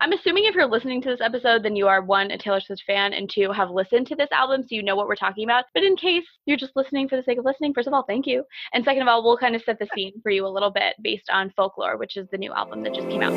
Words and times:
I'm 0.00 0.12
assuming 0.12 0.44
if 0.44 0.54
you're 0.54 0.64
listening 0.64 1.02
to 1.02 1.08
this 1.08 1.20
episode, 1.20 1.64
then 1.64 1.74
you 1.74 1.88
are 1.88 2.00
one, 2.00 2.30
a 2.30 2.38
Taylor 2.38 2.60
Swift 2.60 2.84
fan, 2.86 3.12
and 3.12 3.28
two, 3.28 3.50
have 3.50 3.68
listened 3.68 4.06
to 4.06 4.14
this 4.14 4.28
album, 4.30 4.62
so 4.62 4.68
you 4.70 4.80
know 4.80 4.94
what 4.94 5.08
we're 5.08 5.16
talking 5.16 5.42
about. 5.42 5.64
But 5.74 5.82
in 5.82 5.96
case 5.96 6.22
you're 6.46 6.56
just 6.56 6.76
listening 6.76 7.08
for 7.08 7.16
the 7.16 7.24
sake 7.24 7.36
of 7.36 7.44
listening, 7.44 7.74
first 7.74 7.88
of 7.88 7.94
all, 7.94 8.04
thank 8.04 8.24
you. 8.24 8.44
And 8.72 8.84
second 8.84 9.02
of 9.02 9.08
all, 9.08 9.24
we'll 9.24 9.36
kind 9.36 9.56
of 9.56 9.62
set 9.62 9.80
the 9.80 9.88
scene 9.96 10.12
for 10.22 10.30
you 10.30 10.46
a 10.46 10.48
little 10.48 10.70
bit 10.70 10.94
based 11.02 11.28
on 11.30 11.52
Folklore, 11.56 11.96
which 11.96 12.16
is 12.16 12.28
the 12.30 12.38
new 12.38 12.52
album 12.52 12.84
that 12.84 12.94
just 12.94 13.08
came 13.08 13.22
out. 13.22 13.32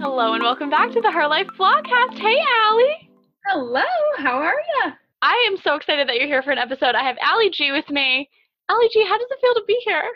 Hello 0.00 0.32
and 0.32 0.42
welcome 0.42 0.70
back 0.70 0.90
to 0.92 1.02
the 1.02 1.12
Her 1.12 1.28
Life 1.28 1.48
Blogcast. 1.58 2.18
Hey, 2.18 2.38
Allie. 2.64 3.10
Hello, 3.44 3.84
how 4.16 4.38
are 4.38 4.54
you? 4.54 4.92
I 5.20 5.48
am 5.50 5.58
so 5.62 5.74
excited 5.74 6.08
that 6.08 6.16
you're 6.16 6.26
here 6.26 6.42
for 6.42 6.50
an 6.52 6.56
episode. 6.56 6.94
I 6.94 7.02
have 7.02 7.18
Allie 7.20 7.50
G 7.50 7.72
with 7.72 7.90
me. 7.90 8.30
Allie 8.70 8.88
G, 8.90 9.04
how 9.06 9.18
does 9.18 9.28
it 9.30 9.38
feel 9.42 9.52
to 9.52 9.64
be 9.66 9.78
here? 9.84 10.10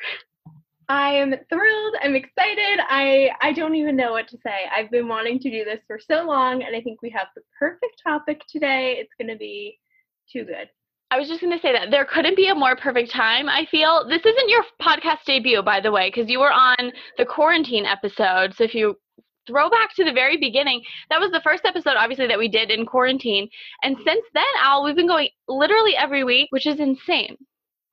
I 0.88 1.14
am 1.14 1.34
thrilled. 1.48 1.94
I'm 2.02 2.14
excited. 2.14 2.80
I 2.88 3.30
I 3.40 3.52
don't 3.52 3.74
even 3.74 3.96
know 3.96 4.12
what 4.12 4.28
to 4.28 4.38
say. 4.38 4.66
I've 4.74 4.90
been 4.90 5.08
wanting 5.08 5.40
to 5.40 5.50
do 5.50 5.64
this 5.64 5.80
for 5.86 5.98
so 5.98 6.22
long, 6.22 6.62
and 6.62 6.76
I 6.76 6.80
think 6.80 7.02
we 7.02 7.10
have 7.10 7.28
the 7.34 7.42
perfect 7.58 8.00
topic 8.02 8.42
today. 8.48 8.96
It's 8.98 9.12
going 9.18 9.32
to 9.32 9.38
be 9.38 9.78
too 10.32 10.44
good. 10.44 10.68
I 11.10 11.18
was 11.18 11.28
just 11.28 11.40
going 11.40 11.52
to 11.52 11.60
say 11.60 11.72
that 11.72 11.90
there 11.90 12.04
couldn't 12.04 12.36
be 12.36 12.48
a 12.48 12.54
more 12.54 12.76
perfect 12.76 13.12
time. 13.12 13.48
I 13.48 13.64
feel 13.66 14.06
this 14.08 14.24
isn't 14.24 14.48
your 14.48 14.64
podcast 14.82 15.24
debut, 15.24 15.62
by 15.62 15.80
the 15.80 15.92
way, 15.92 16.08
because 16.08 16.28
you 16.28 16.40
were 16.40 16.52
on 16.52 16.92
the 17.16 17.24
quarantine 17.24 17.86
episode. 17.86 18.54
So 18.54 18.64
if 18.64 18.74
you 18.74 18.96
throw 19.46 19.70
back 19.70 19.94
to 19.94 20.04
the 20.04 20.12
very 20.12 20.36
beginning, 20.36 20.82
that 21.10 21.20
was 21.20 21.30
the 21.30 21.40
first 21.42 21.64
episode, 21.64 21.94
obviously, 21.96 22.26
that 22.26 22.38
we 22.38 22.48
did 22.48 22.70
in 22.70 22.86
quarantine. 22.86 23.48
And 23.82 23.96
since 24.04 24.24
then, 24.34 24.44
Al, 24.62 24.84
we've 24.84 24.96
been 24.96 25.06
going 25.06 25.28
literally 25.48 25.96
every 25.96 26.24
week, 26.24 26.48
which 26.50 26.66
is 26.66 26.80
insane. 26.80 27.36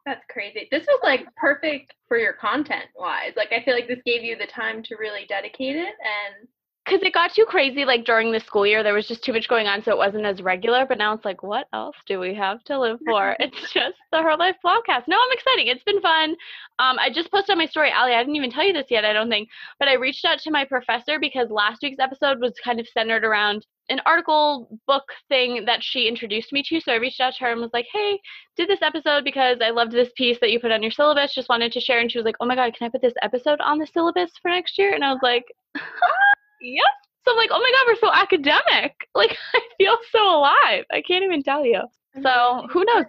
That's 0.05 0.23
crazy. 0.29 0.67
This 0.69 0.85
was 0.85 0.99
like 1.03 1.25
perfect 1.35 1.93
for 2.07 2.17
your 2.17 2.33
content 2.33 2.85
wise. 2.95 3.33
Like, 3.37 3.53
I 3.53 3.63
feel 3.63 3.73
like 3.73 3.87
this 3.87 4.01
gave 4.05 4.23
you 4.23 4.37
the 4.37 4.47
time 4.47 4.83
to 4.83 4.95
really 4.95 5.25
dedicate 5.27 5.75
it 5.75 5.93
and 6.03 6.47
because 6.85 7.01
it 7.01 7.13
got 7.13 7.33
too 7.33 7.45
crazy 7.47 7.85
like 7.85 8.03
during 8.03 8.31
the 8.31 8.39
school 8.41 8.67
year. 8.67 8.83
There 8.83 8.93
was 8.93 9.07
just 9.07 9.23
too 9.23 9.31
much 9.31 9.47
going 9.47 9.67
on 9.67 9.81
so 9.83 9.91
it 9.91 9.97
wasn't 9.97 10.25
as 10.25 10.41
regular 10.41 10.85
but 10.85 10.97
now 10.97 11.13
it's 11.13 11.25
like 11.25 11.41
what 11.41 11.67
else 11.71 11.95
do 12.07 12.19
we 12.19 12.33
have 12.35 12.63
to 12.65 12.79
live 12.79 12.99
for? 13.05 13.35
It's 13.39 13.71
just 13.71 13.95
the 14.11 14.21
her 14.21 14.35
life 14.37 14.55
podcast 14.63 15.03
no 15.07 15.17
i'm 15.17 15.31
excited 15.31 15.67
it's 15.67 15.83
been 15.83 16.01
fun. 16.01 16.31
Um, 16.79 16.97
i 16.99 17.09
just 17.13 17.31
posted 17.31 17.53
on 17.53 17.57
my 17.57 17.65
story 17.65 17.91
Allie 17.91 18.13
i 18.13 18.19
didn't 18.19 18.35
even 18.35 18.51
tell 18.51 18.65
you 18.65 18.73
this 18.73 18.87
yet 18.89 19.05
i 19.05 19.13
don't 19.13 19.29
think 19.29 19.49
but 19.79 19.87
i 19.87 19.93
reached 19.93 20.25
out 20.25 20.39
to 20.39 20.51
my 20.51 20.65
professor 20.65 21.19
because 21.19 21.49
last 21.49 21.81
week's 21.81 21.99
episode 21.99 22.39
was 22.39 22.53
kind 22.63 22.79
of 22.79 22.87
centered 22.87 23.23
around 23.23 23.65
an 23.89 23.99
article 24.05 24.79
book 24.87 25.03
thing 25.27 25.65
that 25.65 25.83
she 25.83 26.07
introduced 26.07 26.53
me 26.53 26.63
to 26.63 26.79
so 26.79 26.93
i 26.93 26.95
reached 26.95 27.19
out 27.19 27.33
to 27.33 27.43
her 27.43 27.51
and 27.51 27.59
was 27.59 27.69
like 27.73 27.87
hey 27.91 28.19
did 28.55 28.69
this 28.69 28.81
episode 28.81 29.23
because 29.23 29.57
i 29.61 29.69
loved 29.69 29.91
this 29.91 30.09
piece 30.15 30.37
that 30.39 30.51
you 30.51 30.59
put 30.59 30.71
on 30.71 30.81
your 30.81 30.91
syllabus 30.91 31.33
just 31.33 31.49
wanted 31.49 31.71
to 31.71 31.81
share 31.81 31.99
and 31.99 32.11
she 32.11 32.17
was 32.17 32.25
like 32.25 32.35
oh 32.39 32.45
my 32.45 32.55
god 32.55 32.73
can 32.73 32.87
i 32.87 32.89
put 32.89 33.01
this 33.01 33.13
episode 33.21 33.59
on 33.59 33.77
the 33.77 33.87
syllabus 33.87 34.31
for 34.41 34.49
next 34.49 34.77
year 34.77 34.93
and 34.93 35.03
i 35.03 35.11
was 35.11 35.19
like 35.21 35.45
Yep. 36.63 36.85
So 37.25 37.31
I'm 37.31 37.37
like, 37.37 37.49
oh 37.51 37.59
my 37.59 37.71
god, 37.71 37.85
we're 37.87 38.07
so 38.07 38.13
academic. 38.13 38.95
Like 39.15 39.37
I 39.53 39.59
feel 39.77 39.95
so 40.11 40.39
alive. 40.39 40.85
I 40.91 41.03
can't 41.07 41.23
even 41.23 41.43
tell 41.43 41.63
you. 41.63 41.81
So 42.23 42.67
who 42.71 42.83
knows? 42.83 43.05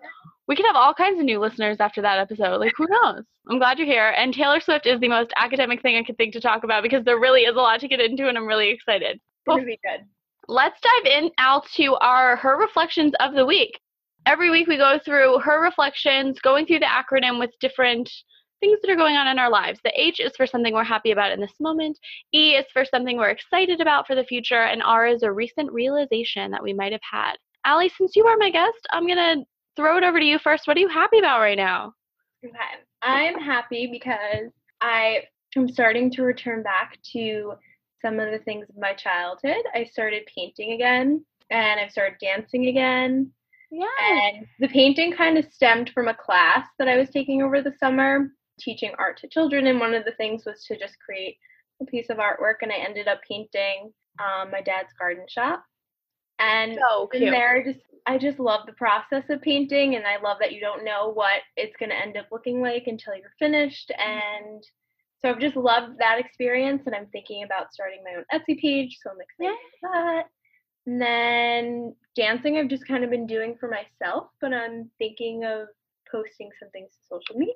We 0.46 0.54
could 0.54 0.66
have 0.66 0.76
all 0.76 0.92
kinds 0.92 1.18
of 1.18 1.24
new 1.24 1.40
listeners 1.40 1.78
after 1.80 2.02
that 2.02 2.18
episode. 2.18 2.60
Like 2.60 2.74
who 2.76 2.86
knows? 2.86 3.22
I'm 3.48 3.58
glad 3.58 3.78
you're 3.78 3.86
here. 3.86 4.10
And 4.10 4.34
Taylor 4.34 4.60
Swift 4.60 4.86
is 4.86 5.00
the 5.00 5.08
most 5.08 5.32
academic 5.36 5.80
thing 5.80 5.96
I 5.96 6.02
could 6.02 6.18
think 6.18 6.34
to 6.34 6.42
talk 6.42 6.62
about 6.62 6.82
because 6.82 7.02
there 7.04 7.18
really 7.18 7.42
is 7.42 7.56
a 7.56 7.58
lot 7.58 7.80
to 7.80 7.88
get 7.88 8.00
into, 8.00 8.28
and 8.28 8.36
I'm 8.36 8.46
really 8.46 8.68
excited. 8.68 9.18
It'll 9.46 9.60
oh. 9.60 9.64
be 9.64 9.78
good. 9.82 10.04
Let's 10.48 10.80
dive 10.80 11.12
in 11.12 11.30
out 11.38 11.66
to 11.76 11.94
our 11.96 12.36
her 12.36 12.58
reflections 12.58 13.12
of 13.20 13.34
the 13.34 13.46
week. 13.46 13.80
Every 14.26 14.50
week 14.50 14.66
we 14.66 14.76
go 14.76 14.98
through 15.04 15.38
her 15.40 15.62
reflections, 15.62 16.38
going 16.40 16.66
through 16.66 16.80
the 16.80 16.86
acronym 16.86 17.38
with 17.38 17.50
different 17.60 18.10
things 18.60 18.78
that 18.80 18.90
are 18.90 18.96
going 18.96 19.16
on 19.16 19.26
in 19.28 19.38
our 19.38 19.50
lives. 19.50 19.80
The 19.84 19.92
H 20.00 20.20
is 20.20 20.32
for 20.36 20.46
something 20.46 20.72
we're 20.72 20.84
happy 20.84 21.10
about 21.10 21.32
in 21.32 21.40
this 21.40 21.52
moment, 21.60 21.98
E 22.32 22.52
is 22.52 22.64
for 22.72 22.84
something 22.84 23.16
we're 23.16 23.30
excited 23.30 23.80
about 23.80 24.06
for 24.06 24.14
the 24.14 24.24
future, 24.24 24.62
and 24.62 24.82
R 24.82 25.06
is 25.06 25.22
a 25.22 25.32
recent 25.32 25.72
realization 25.72 26.50
that 26.50 26.62
we 26.62 26.72
might 26.72 26.92
have 26.92 27.02
had. 27.10 27.34
Allie, 27.66 27.90
since 27.96 28.16
you 28.16 28.26
are 28.26 28.36
my 28.38 28.50
guest, 28.50 28.86
I'm 28.90 29.06
going 29.06 29.16
to 29.16 29.44
throw 29.76 29.98
it 29.98 30.04
over 30.04 30.18
to 30.18 30.24
you 30.24 30.38
first. 30.38 30.66
What 30.66 30.76
are 30.76 30.80
you 30.80 30.88
happy 30.88 31.18
about 31.18 31.40
right 31.40 31.56
now? 31.56 31.92
Okay. 32.44 32.56
I'm 33.02 33.38
happy 33.38 33.88
because 33.90 34.50
I 34.80 35.24
am 35.56 35.68
starting 35.68 36.10
to 36.12 36.22
return 36.22 36.62
back 36.62 36.98
to 37.12 37.54
some 38.04 38.20
of 38.20 38.30
the 38.30 38.38
things 38.40 38.68
of 38.68 38.76
my 38.76 38.92
childhood. 38.92 39.64
I 39.74 39.84
started 39.84 40.28
painting 40.34 40.72
again 40.72 41.24
and 41.50 41.80
I've 41.80 41.90
started 41.90 42.18
dancing 42.20 42.66
again. 42.66 43.30
Yeah. 43.70 43.86
And 44.00 44.46
the 44.60 44.68
painting 44.68 45.14
kind 45.16 45.38
of 45.38 45.46
stemmed 45.50 45.90
from 45.94 46.08
a 46.08 46.14
class 46.14 46.66
that 46.78 46.88
I 46.88 46.96
was 46.96 47.08
taking 47.10 47.42
over 47.42 47.62
the 47.62 47.72
summer 47.80 48.28
teaching 48.60 48.92
art 48.98 49.16
to 49.18 49.28
children, 49.28 49.66
and 49.66 49.80
one 49.80 49.94
of 49.94 50.04
the 50.04 50.12
things 50.12 50.44
was 50.44 50.64
to 50.64 50.78
just 50.78 50.94
create 51.04 51.36
a 51.82 51.84
piece 51.84 52.08
of 52.08 52.18
artwork, 52.18 52.56
and 52.62 52.70
I 52.70 52.76
ended 52.76 53.08
up 53.08 53.20
painting 53.28 53.92
um, 54.20 54.50
my 54.52 54.60
dad's 54.60 54.92
garden 54.98 55.24
shop. 55.28 55.64
And 56.38 56.78
so 56.80 57.08
in 57.12 57.30
there, 57.30 57.64
just 57.64 57.80
I 58.06 58.18
just 58.18 58.38
love 58.38 58.66
the 58.66 58.72
process 58.74 59.24
of 59.28 59.42
painting, 59.42 59.96
and 59.96 60.06
I 60.06 60.20
love 60.22 60.36
that 60.40 60.52
you 60.52 60.60
don't 60.60 60.84
know 60.84 61.10
what 61.12 61.42
it's 61.56 61.76
going 61.76 61.90
to 61.90 62.00
end 62.00 62.16
up 62.16 62.26
looking 62.30 62.60
like 62.60 62.84
until 62.86 63.14
you're 63.16 63.32
finished. 63.38 63.90
And 63.98 64.62
so 65.24 65.30
I've 65.30 65.40
just 65.40 65.56
loved 65.56 65.98
that 65.98 66.18
experience, 66.18 66.82
and 66.86 66.94
I'm 66.94 67.06
thinking 67.06 67.44
about 67.44 67.72
starting 67.72 68.00
my 68.04 68.16
own 68.18 68.24
Etsy 68.32 68.60
page, 68.60 68.98
so 69.02 69.10
I'm 69.10 69.20
excited 69.20 69.58
yeah. 69.82 69.90
that. 69.90 70.24
And 70.86 71.00
then 71.00 71.94
dancing, 72.14 72.58
I've 72.58 72.68
just 72.68 72.86
kind 72.86 73.04
of 73.04 73.10
been 73.10 73.26
doing 73.26 73.56
for 73.58 73.70
myself, 73.70 74.28
but 74.40 74.52
I'm 74.52 74.90
thinking 74.98 75.44
of 75.44 75.68
posting 76.10 76.50
some 76.60 76.68
things 76.70 76.90
to 76.90 77.16
social 77.16 77.38
media 77.38 77.54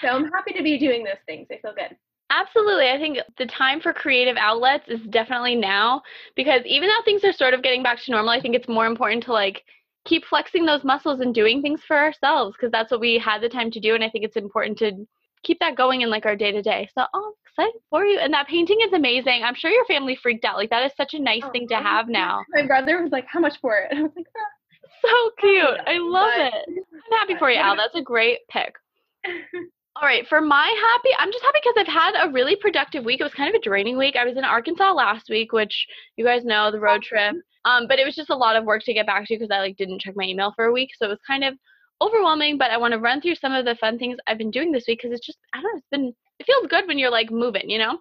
so 0.00 0.08
I'm 0.08 0.30
happy 0.30 0.52
to 0.54 0.62
be 0.62 0.78
doing 0.78 1.04
those 1.04 1.22
things. 1.26 1.48
I 1.50 1.58
feel 1.58 1.74
good. 1.74 1.96
Absolutely. 2.30 2.90
I 2.90 2.98
think 2.98 3.18
the 3.36 3.46
time 3.46 3.80
for 3.80 3.92
creative 3.92 4.36
outlets 4.36 4.88
is 4.88 5.00
definitely 5.10 5.54
now 5.54 6.02
because 6.34 6.62
even 6.64 6.88
though 6.88 7.02
things 7.04 7.24
are 7.24 7.32
sort 7.32 7.52
of 7.52 7.62
getting 7.62 7.82
back 7.82 8.00
to 8.02 8.10
normal, 8.10 8.30
I 8.30 8.40
think 8.40 8.54
it's 8.54 8.68
more 8.68 8.86
important 8.86 9.22
to 9.24 9.32
like 9.32 9.64
keep 10.06 10.24
flexing 10.24 10.64
those 10.64 10.82
muscles 10.82 11.20
and 11.20 11.34
doing 11.34 11.60
things 11.60 11.82
for 11.86 11.96
ourselves 11.96 12.56
because 12.56 12.72
that's 12.72 12.90
what 12.90 13.00
we 13.00 13.18
had 13.18 13.42
the 13.42 13.48
time 13.48 13.70
to 13.70 13.80
do 13.80 13.94
and 13.94 14.02
I 14.02 14.08
think 14.08 14.24
it's 14.24 14.36
important 14.36 14.78
to 14.78 15.06
keep 15.42 15.58
that 15.60 15.76
going 15.76 16.02
in 16.02 16.10
like 16.10 16.26
our 16.26 16.36
day 16.36 16.52
to 16.52 16.62
day. 16.62 16.88
So, 16.94 17.04
oh, 17.14 17.34
I'm 17.58 17.64
excited 17.64 17.80
for 17.90 18.04
you. 18.04 18.18
And 18.18 18.32
that 18.32 18.48
painting 18.48 18.78
is 18.84 18.92
amazing. 18.92 19.42
I'm 19.44 19.54
sure 19.54 19.70
your 19.70 19.84
family 19.86 20.16
freaked 20.16 20.44
out. 20.44 20.56
Like 20.56 20.70
that 20.70 20.84
is 20.84 20.92
such 20.96 21.14
a 21.14 21.18
nice 21.18 21.42
oh, 21.44 21.50
thing 21.50 21.68
to 21.68 21.76
have 21.76 22.08
now. 22.08 22.44
My 22.54 22.66
brother 22.66 23.02
was 23.02 23.12
like, 23.12 23.26
"How 23.26 23.40
much 23.40 23.58
for 23.60 23.76
it?" 23.76 23.88
And 23.90 23.98
I 24.00 24.02
was 24.02 24.12
like, 24.16 24.26
ah. 24.36 25.02
"So 25.02 25.30
cute. 25.40 25.80
I 25.86 25.98
love 25.98 26.30
but, 26.36 26.46
it. 26.54 26.84
I'm 26.94 27.18
happy 27.18 27.34
for 27.38 27.50
you, 27.50 27.58
Al. 27.58 27.76
That's 27.76 27.96
a 27.96 28.02
great 28.12 28.40
pick." 28.48 28.74
All 29.94 30.08
right, 30.08 30.26
for 30.26 30.40
my 30.40 30.74
happy, 30.80 31.10
I'm 31.18 31.30
just 31.30 31.44
happy 31.44 31.58
because 31.62 31.76
I've 31.78 31.94
had 31.94 32.26
a 32.28 32.32
really 32.32 32.56
productive 32.56 33.04
week. 33.04 33.20
It 33.20 33.24
was 33.24 33.34
kind 33.34 33.54
of 33.54 33.58
a 33.58 33.62
draining 33.62 33.98
week. 33.98 34.16
I 34.16 34.24
was 34.24 34.36
in 34.38 34.44
Arkansas 34.44 34.92
last 34.92 35.28
week, 35.28 35.52
which 35.52 35.86
you 36.16 36.24
guys 36.24 36.44
know 36.44 36.70
the 36.72 36.80
road 36.80 37.02
trip. 37.02 37.36
Um, 37.64 37.86
but 37.86 37.98
it 37.98 38.06
was 38.06 38.16
just 38.16 38.30
a 38.30 38.36
lot 38.36 38.56
of 38.56 38.64
work 38.64 38.82
to 38.84 38.94
get 38.94 39.06
back 39.06 39.26
to 39.26 39.34
because 39.34 39.50
I 39.52 39.58
like 39.58 39.76
didn't 39.76 40.00
check 40.00 40.16
my 40.16 40.24
email 40.24 40.52
for 40.56 40.64
a 40.64 40.72
week, 40.72 40.90
so 40.96 41.06
it 41.06 41.10
was 41.10 41.20
kind 41.26 41.44
of 41.44 41.54
overwhelming. 42.02 42.58
But 42.58 42.70
I 42.70 42.76
want 42.76 42.92
to 42.92 42.98
run 42.98 43.20
through 43.20 43.36
some 43.36 43.52
of 43.52 43.64
the 43.64 43.76
fun 43.76 43.98
things 43.98 44.18
I've 44.26 44.38
been 44.38 44.50
doing 44.50 44.72
this 44.72 44.84
week 44.88 45.00
because 45.02 45.16
it's 45.16 45.26
just 45.26 45.38
I 45.54 45.60
don't 45.60 45.72
know, 45.72 45.78
it's 45.78 45.86
been 45.90 46.14
it 46.38 46.46
feels 46.46 46.66
good 46.68 46.86
when 46.88 46.98
you're 46.98 47.10
like 47.10 47.30
moving, 47.30 47.70
you 47.70 47.78
know. 47.78 47.98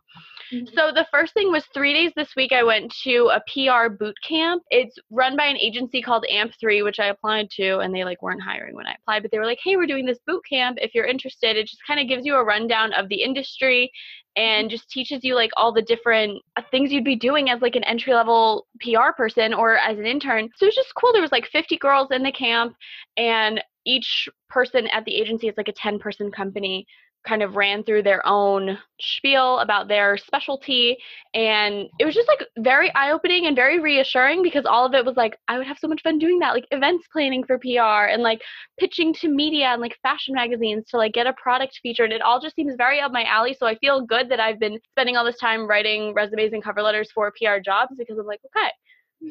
Mm-hmm. 0.52 0.76
So 0.76 0.92
the 0.94 1.08
first 1.12 1.34
thing 1.34 1.52
was 1.52 1.64
three 1.74 1.94
days 1.94 2.12
this 2.16 2.36
week. 2.36 2.52
I 2.52 2.64
went 2.64 2.94
to 3.04 3.32
a 3.34 3.42
PR 3.48 3.94
boot 3.94 4.16
camp. 4.28 4.64
It's 4.70 4.98
run 5.10 5.38
by 5.38 5.46
an 5.46 5.58
agency 5.58 6.02
called 6.02 6.26
AMP3, 6.30 6.84
which 6.84 7.00
I 7.00 7.06
applied 7.06 7.50
to, 7.52 7.80
and 7.80 7.96
they 7.96 8.04
like 8.04 8.22
weren't 8.22 8.42
hiring 8.42 8.76
when 8.76 8.88
I 8.88 8.96
applied, 9.00 9.22
but 9.22 9.32
they 9.32 9.40
were 9.40 9.46
like, 9.46 9.60
"Hey, 9.64 9.78
we're 9.78 9.86
doing 9.86 10.06
this 10.06 10.20
boot 10.28 10.44
camp. 10.50 10.78
If 10.82 10.94
you're 10.94 11.06
interested, 11.06 11.56
it 11.56 11.68
just 11.68 11.86
kind 11.88 12.00
of 12.00 12.08
gives 12.08 12.26
you 12.26 12.36
a 12.36 12.44
rundown 12.44 12.94
of 12.94 13.08
the 13.10 13.22
industry." 13.22 13.92
and 14.38 14.70
just 14.70 14.90
teaches 14.90 15.24
you 15.24 15.36
like 15.36 15.52
all 15.58 15.74
the 15.74 15.82
different 15.82 16.42
uh, 16.56 16.62
things 16.72 16.92
you'd 16.92 17.04
be 17.04 17.16
doing 17.18 17.50
as 17.50 17.62
like 17.62 17.76
an 17.76 17.84
entry 17.84 18.14
level 18.14 18.66
PR 18.80 19.12
person 19.16 19.54
or 19.54 19.78
as 19.78 19.98
an 20.00 20.06
intern. 20.06 20.50
So 20.56 20.66
it 20.66 20.68
was 20.68 20.76
just 20.76 20.96
cool. 20.96 21.12
There 21.12 21.22
was 21.22 21.34
like 21.34 21.48
50 21.48 21.78
girls 21.78 22.08
in 22.12 22.24
the 22.24 22.32
camp 22.32 22.76
and 23.18 23.62
each 23.86 24.30
person 24.50 24.88
at 24.88 25.06
the 25.06 25.16
agency 25.16 25.48
is 25.48 25.56
like 25.58 25.68
a 25.68 25.74
10 25.74 26.00
person 26.00 26.32
company 26.32 26.86
kind 27.26 27.44
of 27.44 27.56
ran 27.56 27.84
through 27.84 28.02
their 28.02 28.26
own 28.26 28.78
spiel 29.00 29.60
about 29.60 29.88
their 29.88 30.18
specialty 30.18 30.98
and 31.34 31.88
it 32.00 32.06
was 32.06 32.16
just 32.16 32.28
like 32.28 32.44
very 32.60 32.94
eye-opening 32.96 33.46
and 33.46 33.56
very 33.56 33.80
reassuring 33.80 34.42
because 34.42 34.66
all 34.66 34.86
of 34.86 34.94
it 34.94 35.06
was 35.06 35.16
like 35.16 35.38
i 35.48 35.58
would 35.58 35.68
have 35.68 35.78
so 35.78 35.88
much 35.88 36.02
fun 36.02 36.18
doing 36.18 36.40
that 36.40 36.54
like 36.54 36.66
events 36.72 37.08
planning 37.12 37.44
for 37.44 37.60
pr 37.60 38.10
and 38.10 38.24
like 38.24 38.42
pitching 38.80 39.14
to 39.14 39.28
media 39.28 39.68
and 39.68 39.82
like 39.82 39.96
fashion 40.02 40.34
magazines 40.34 40.84
to 40.90 40.98
like 40.98 41.14
get 41.14 41.28
a 41.28 41.34
product 41.34 41.80
featured 41.84 42.12
it 42.12 42.22
all 42.22 42.42
just 42.42 42.56
seems 42.56 42.74
very 42.78 43.00
up 43.00 43.12
my 43.12 43.24
alley 43.26 43.56
so 43.58 43.68
i 43.68 43.76
feel 43.76 44.06
good 44.06 44.30
that 44.30 44.40
i've 44.40 44.60
been 44.60 44.80
spending 44.90 45.16
all 45.16 45.26
this 45.26 45.38
time 45.38 45.68
writing 45.68 46.14
resumes 46.16 46.54
and 46.54 46.64
cover 46.64 46.82
letters 46.82 47.12
for 47.14 47.32
pr 47.32 47.60
jobs 47.64 47.94
because 47.98 48.18
i'm 48.18 48.26
like 48.26 48.42
okay 48.56 48.70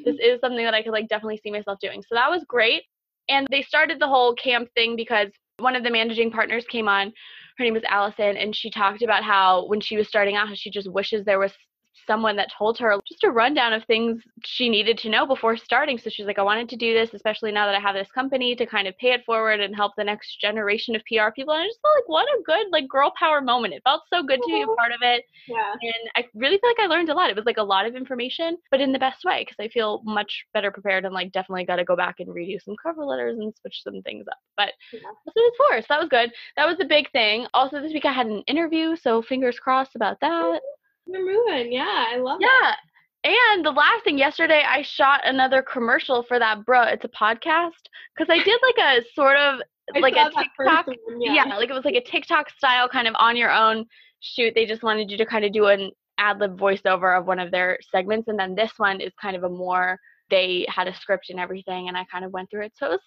this 0.05 0.15
mm-hmm. 0.15 0.35
is 0.35 0.41
something 0.41 0.65
that 0.65 0.75
i 0.75 0.83
could 0.83 0.93
like 0.93 1.09
definitely 1.09 1.41
see 1.43 1.51
myself 1.51 1.79
doing 1.81 2.03
so 2.03 2.15
that 2.15 2.31
was 2.31 2.45
great 2.47 2.83
and 3.31 3.47
they 3.51 3.63
started 3.63 4.01
the 4.01 4.09
whole 4.09 4.35
camp 4.35 4.69
thing 4.75 4.97
because 4.97 5.29
one 5.59 5.77
of 5.77 5.85
the 5.85 5.91
managing 5.91 6.31
partners 6.31 6.65
came 6.69 6.89
on. 6.89 7.13
Her 7.57 7.65
name 7.65 7.75
was 7.75 7.83
Allison, 7.89 8.37
and 8.37 8.55
she 8.55 8.71
talked 8.71 9.03
about 9.03 9.23
how 9.23 9.67
when 9.67 9.81
she 9.81 9.97
was 9.97 10.09
starting 10.09 10.37
out, 10.37 10.49
how 10.49 10.55
she 10.55 10.71
just 10.71 10.91
wishes 10.91 11.25
there 11.25 11.39
was 11.39 11.53
someone 12.11 12.35
that 12.35 12.49
told 12.59 12.77
her 12.77 12.97
just 13.07 13.23
a 13.23 13.31
rundown 13.31 13.73
of 13.73 13.85
things 13.85 14.21
she 14.45 14.69
needed 14.69 14.99
to 14.99 15.09
know 15.09 15.25
before 15.25 15.57
starting. 15.57 15.97
So 15.97 16.11
she's 16.11 16.27
like, 16.27 16.41
I 16.41 16.43
wanted 16.43 16.69
to 16.71 16.77
do 16.77 16.93
this, 16.93 17.15
especially 17.15 17.53
now 17.53 17.67
that 17.67 17.77
I 17.77 17.79
have 17.79 17.95
this 17.95 18.11
company 18.13 18.57
to 18.57 18.67
kind 18.67 18.89
of 18.89 18.99
pay 18.99 19.13
it 19.13 19.25
forward 19.25 19.61
and 19.61 19.77
help 19.77 19.93
the 19.97 20.03
next 20.03 20.41
generation 20.41 20.97
of 20.97 21.03
PR 21.03 21.31
people. 21.33 21.55
And 21.55 21.63
I 21.63 21.67
just 21.67 21.79
felt 21.81 21.95
like 21.97 22.09
what 22.09 22.27
a 22.27 22.43
good 22.45 22.67
like 22.73 22.89
girl 22.89 23.13
power 23.17 23.41
moment. 23.41 23.75
It 23.75 23.83
felt 23.85 24.03
so 24.13 24.25
good 24.25 24.41
to 24.43 24.47
be 24.49 24.63
a 24.63 24.67
part 24.67 24.91
of 24.91 24.99
it. 25.03 25.25
Yeah. 25.47 25.73
And 25.81 26.11
I 26.17 26.25
really 26.35 26.59
feel 26.59 26.71
like 26.71 26.81
I 26.81 26.87
learned 26.93 27.11
a 27.11 27.15
lot. 27.15 27.31
It 27.31 27.37
was 27.37 27.47
like 27.47 27.59
a 27.59 27.63
lot 27.63 27.87
of 27.87 27.95
information, 27.95 28.57
but 28.73 28.81
in 28.81 28.91
the 28.91 28.99
best 28.99 29.25
way 29.25 29.45
because 29.47 29.63
I 29.65 29.69
feel 29.69 30.03
much 30.05 30.45
better 30.53 30.73
prepared 30.73 31.05
and 31.05 31.15
like 31.15 31.31
definitely 31.31 31.65
got 31.65 31.77
to 31.77 31.85
go 31.85 31.95
back 31.95 32.17
and 32.19 32.29
redo 32.29 32.61
some 32.61 32.75
cover 32.83 33.05
letters 33.05 33.39
and 33.39 33.55
switch 33.61 33.83
some 33.85 34.03
things 34.03 34.27
up. 34.27 34.39
But 34.57 34.73
Yeah. 34.93 34.99
that's 35.25 35.37
what 35.37 35.47
it's 35.47 35.57
for. 35.57 35.81
So 35.83 35.87
that 35.91 36.01
was 36.01 36.09
good. 36.09 36.33
That 36.57 36.67
was 36.67 36.77
the 36.79 36.87
big 36.87 37.09
thing. 37.13 37.47
Also, 37.55 37.81
this 37.81 37.93
week 37.93 38.05
I 38.05 38.13
had 38.13 38.27
an 38.27 38.43
interview, 38.49 38.97
so 38.97 39.23
fingers 39.23 39.61
crossed 39.61 39.95
about 39.95 40.19
that. 40.21 40.61
We're 41.07 41.25
moving. 41.25 41.73
Yeah, 41.73 42.07
I 42.13 42.17
love 42.19 42.39
it. 42.41 42.45
Yeah. 42.47 42.75
And 43.23 43.65
the 43.65 43.71
last 43.71 44.05
thing, 44.05 44.17
yesterday 44.19 44.63
I 44.67 44.83
shot 44.83 45.21
another 45.25 45.63
commercial 45.63 46.23
for 46.23 46.39
that 46.39 46.65
bro. 46.65 46.85
It's 46.85 47.05
a 47.05 47.09
podcast 47.09 47.73
because 48.17 48.31
I 48.31 48.43
did 48.43 48.59
like 48.63 48.79
a 48.79 49.05
sort 49.15 49.37
of 49.37 49.61
like 50.01 50.15
a 50.17 50.31
TikTok. 50.31 50.87
one, 50.87 51.21
Yeah. 51.21 51.45
like 51.45 51.69
it 51.69 51.75
was 51.75 51.85
like 51.85 51.97
a 51.97 52.01
TikTok 52.03 52.49
style 52.51 52.89
kind 52.89 53.07
of 53.09 53.15
on 53.19 53.37
your 53.37 53.51
own 53.53 53.85
shoot. 54.21 54.55
They 54.55 54.65
just 54.67 54.83
wanted 54.83 55.11
you 55.11 55.19
to 55.19 55.27
kind 55.27 55.45
of 55.45 55.53
do 55.53 55.67
an 55.67 55.91
ad 56.19 56.39
lib 56.39 56.59
voiceover 56.59 57.19
of 57.19 57.27
one 57.27 57.39
of 57.39 57.51
their 57.51 57.79
segments, 57.91 58.29
and 58.29 58.39
then 58.39 58.55
this 58.55 58.73
one 58.79 59.01
is 59.01 59.13
kind 59.21 59.37
of 59.37 59.43
a 59.45 59.49
more. 59.49 59.99
They 60.31 60.65
had 60.69 60.87
a 60.87 60.95
script 60.95 61.29
and 61.31 61.41
everything, 61.41 61.89
and 61.89 61.97
I 61.97 62.05
kind 62.05 62.25
of 62.25 62.33
went 62.33 62.51
through 62.51 62.67
it. 62.67 62.73
So 62.77 62.87
it 62.87 62.91
was 62.91 63.01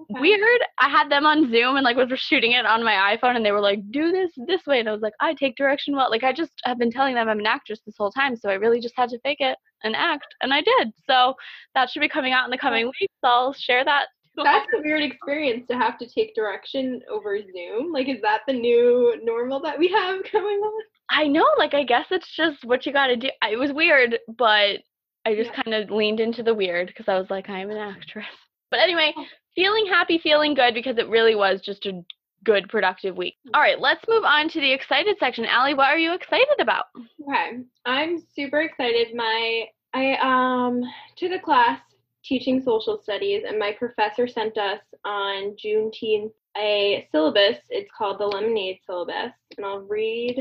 Okay. 0.00 0.20
weird. 0.20 0.60
I 0.80 0.88
had 0.88 1.10
them 1.10 1.26
on 1.26 1.50
Zoom 1.50 1.76
and 1.76 1.84
like 1.84 1.96
was 1.96 2.08
shooting 2.20 2.52
it 2.52 2.64
on 2.64 2.84
my 2.84 3.16
iPhone 3.16 3.36
and 3.36 3.44
they 3.44 3.52
were 3.52 3.60
like, 3.60 3.80
do 3.90 4.12
this 4.12 4.30
this 4.46 4.64
way. 4.66 4.80
And 4.80 4.88
I 4.88 4.92
was 4.92 5.00
like, 5.00 5.14
I 5.20 5.34
take 5.34 5.56
direction 5.56 5.94
well. 5.96 6.10
Like 6.10 6.24
I 6.24 6.32
just 6.32 6.52
have 6.64 6.78
been 6.78 6.90
telling 6.90 7.14
them 7.14 7.28
I'm 7.28 7.40
an 7.40 7.46
actress 7.46 7.80
this 7.84 7.96
whole 7.98 8.10
time. 8.12 8.36
So 8.36 8.48
I 8.48 8.54
really 8.54 8.80
just 8.80 8.94
had 8.96 9.08
to 9.10 9.18
fake 9.20 9.40
it 9.40 9.58
and 9.82 9.96
act. 9.96 10.26
And 10.40 10.54
I 10.54 10.60
did. 10.62 10.92
So 11.08 11.34
that 11.74 11.90
should 11.90 12.00
be 12.00 12.08
coming 12.08 12.32
out 12.32 12.44
in 12.44 12.50
the 12.50 12.58
coming 12.58 12.86
weeks. 13.00 13.14
I'll 13.24 13.52
share 13.52 13.84
that. 13.84 14.06
That's 14.36 14.68
a 14.76 14.80
weird 14.82 15.02
experience 15.02 15.66
to 15.68 15.76
have 15.76 15.98
to 15.98 16.08
take 16.08 16.32
direction 16.36 17.00
over 17.10 17.38
Zoom. 17.40 17.92
Like, 17.92 18.08
is 18.08 18.20
that 18.22 18.42
the 18.46 18.52
new 18.52 19.20
normal 19.24 19.60
that 19.62 19.76
we 19.78 19.88
have 19.88 20.20
going 20.32 20.58
on? 20.60 20.82
I 21.10 21.26
know, 21.26 21.46
like 21.58 21.74
I 21.74 21.82
guess 21.82 22.06
it's 22.12 22.30
just 22.36 22.64
what 22.64 22.86
you 22.86 22.92
gotta 22.92 23.16
do. 23.16 23.30
It 23.50 23.58
was 23.58 23.72
weird, 23.72 24.18
but 24.36 24.78
I 25.26 25.34
just 25.34 25.50
Yeah. 25.50 25.62
kind 25.62 25.74
of 25.74 25.90
leaned 25.90 26.20
into 26.20 26.44
the 26.44 26.54
weird 26.54 26.86
because 26.86 27.08
I 27.08 27.18
was 27.18 27.28
like, 27.30 27.48
I'm 27.48 27.70
an 27.70 27.78
actress. 27.78 28.26
But 28.70 28.80
anyway, 28.80 29.12
oh. 29.16 29.24
Feeling 29.58 29.86
happy, 29.86 30.18
feeling 30.18 30.54
good 30.54 30.72
because 30.72 30.98
it 30.98 31.08
really 31.08 31.34
was 31.34 31.60
just 31.60 31.84
a 31.86 32.00
good, 32.44 32.68
productive 32.68 33.16
week. 33.16 33.34
All 33.52 33.60
right, 33.60 33.80
let's 33.80 34.04
move 34.08 34.22
on 34.22 34.48
to 34.50 34.60
the 34.60 34.72
excited 34.72 35.16
section. 35.18 35.44
Allie, 35.44 35.74
what 35.74 35.88
are 35.88 35.98
you 35.98 36.14
excited 36.14 36.60
about? 36.60 36.84
Okay, 36.96 37.58
I'm 37.84 38.22
super 38.34 38.60
excited. 38.60 39.08
My 39.14 39.64
I 39.94 40.14
um 40.22 40.82
took 41.16 41.32
a 41.32 41.40
class 41.40 41.80
teaching 42.24 42.62
social 42.62 43.00
studies, 43.02 43.42
and 43.46 43.58
my 43.58 43.72
professor 43.72 44.28
sent 44.28 44.56
us 44.58 44.80
on 45.04 45.56
Juneteenth 45.56 46.32
a 46.56 47.08
syllabus. 47.10 47.58
It's 47.70 47.90
called 47.96 48.20
the 48.20 48.26
Lemonade 48.26 48.78
syllabus, 48.86 49.32
and 49.56 49.66
I'll 49.66 49.80
read. 49.80 50.36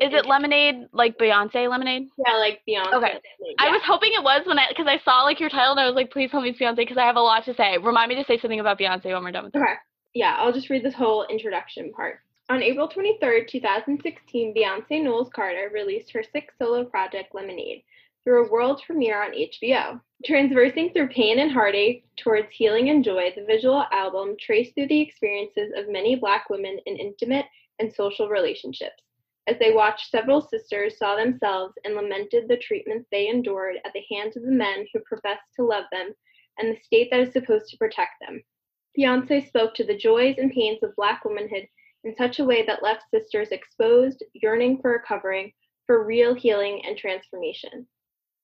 Is 0.00 0.12
it 0.12 0.26
lemonade, 0.26 0.88
like 0.92 1.18
Beyonce 1.18 1.68
lemonade? 1.68 2.08
Yeah, 2.26 2.36
like 2.36 2.60
Beyonce. 2.68 2.94
Okay. 2.94 3.20
Lemonade, 3.20 3.56
I 3.58 3.70
was 3.70 3.82
hoping 3.84 4.12
it 4.14 4.22
was 4.22 4.42
when 4.46 4.58
I, 4.58 4.66
because 4.68 4.86
I 4.88 4.98
saw 5.04 5.22
like 5.22 5.40
your 5.40 5.50
title 5.50 5.72
and 5.72 5.80
I 5.80 5.86
was 5.86 5.94
like, 5.94 6.10
please 6.10 6.30
tell 6.30 6.40
me 6.40 6.50
it's 6.50 6.58
Beyonce 6.58 6.76
because 6.76 6.96
I 6.96 7.06
have 7.06 7.16
a 7.16 7.20
lot 7.20 7.44
to 7.44 7.54
say. 7.54 7.78
Remind 7.78 8.08
me 8.08 8.14
to 8.16 8.24
say 8.24 8.38
something 8.38 8.60
about 8.60 8.78
Beyonce 8.78 9.06
when 9.06 9.24
we're 9.24 9.32
done 9.32 9.44
with 9.44 9.52
this. 9.52 9.62
Okay. 9.62 9.74
Yeah, 10.14 10.36
I'll 10.38 10.52
just 10.52 10.70
read 10.70 10.84
this 10.84 10.94
whole 10.94 11.26
introduction 11.28 11.92
part. 11.92 12.20
On 12.48 12.62
April 12.62 12.88
23rd, 12.88 13.48
2016, 13.48 14.54
Beyonce 14.54 15.02
Knowles 15.02 15.30
Carter 15.34 15.70
released 15.74 16.12
her 16.12 16.22
sixth 16.22 16.56
solo 16.58 16.84
project, 16.84 17.34
Lemonade, 17.34 17.82
through 18.24 18.46
a 18.46 18.50
world 18.50 18.80
premiere 18.86 19.22
on 19.22 19.32
HBO. 19.32 20.00
Transversing 20.24 20.92
through 20.92 21.08
pain 21.08 21.40
and 21.40 21.52
heartache 21.52 22.06
towards 22.16 22.46
healing 22.50 22.88
and 22.88 23.04
joy, 23.04 23.32
the 23.36 23.44
visual 23.44 23.84
album 23.92 24.36
traced 24.40 24.74
through 24.74 24.88
the 24.88 25.00
experiences 25.00 25.72
of 25.76 25.90
many 25.90 26.14
Black 26.16 26.48
women 26.48 26.78
in 26.86 26.96
intimate 26.96 27.46
and 27.78 27.92
social 27.92 28.28
relationships. 28.28 29.02
As 29.48 29.58
they 29.58 29.72
watched, 29.72 30.10
several 30.10 30.40
sisters 30.40 30.98
saw 30.98 31.14
themselves 31.14 31.74
and 31.84 31.94
lamented 31.94 32.48
the 32.48 32.56
treatment 32.56 33.06
they 33.10 33.28
endured 33.28 33.76
at 33.84 33.92
the 33.92 34.04
hands 34.10 34.36
of 34.36 34.42
the 34.42 34.50
men 34.50 34.86
who 34.92 35.00
professed 35.00 35.54
to 35.54 35.64
love 35.64 35.84
them 35.92 36.12
and 36.58 36.68
the 36.68 36.80
state 36.80 37.10
that 37.10 37.20
is 37.20 37.32
supposed 37.32 37.68
to 37.68 37.78
protect 37.78 38.14
them. 38.20 38.42
Beyonce 38.98 39.46
spoke 39.46 39.74
to 39.74 39.84
the 39.84 39.96
joys 39.96 40.36
and 40.38 40.50
pains 40.50 40.82
of 40.82 40.96
Black 40.96 41.24
womanhood 41.24 41.68
in 42.02 42.16
such 42.16 42.38
a 42.38 42.44
way 42.44 42.64
that 42.66 42.82
left 42.82 43.04
sisters 43.10 43.48
exposed, 43.50 44.24
yearning 44.32 44.80
for 44.80 44.94
a 44.94 45.02
covering, 45.02 45.52
for 45.86 46.04
real 46.04 46.34
healing 46.34 46.84
and 46.84 46.96
transformation. 46.96 47.86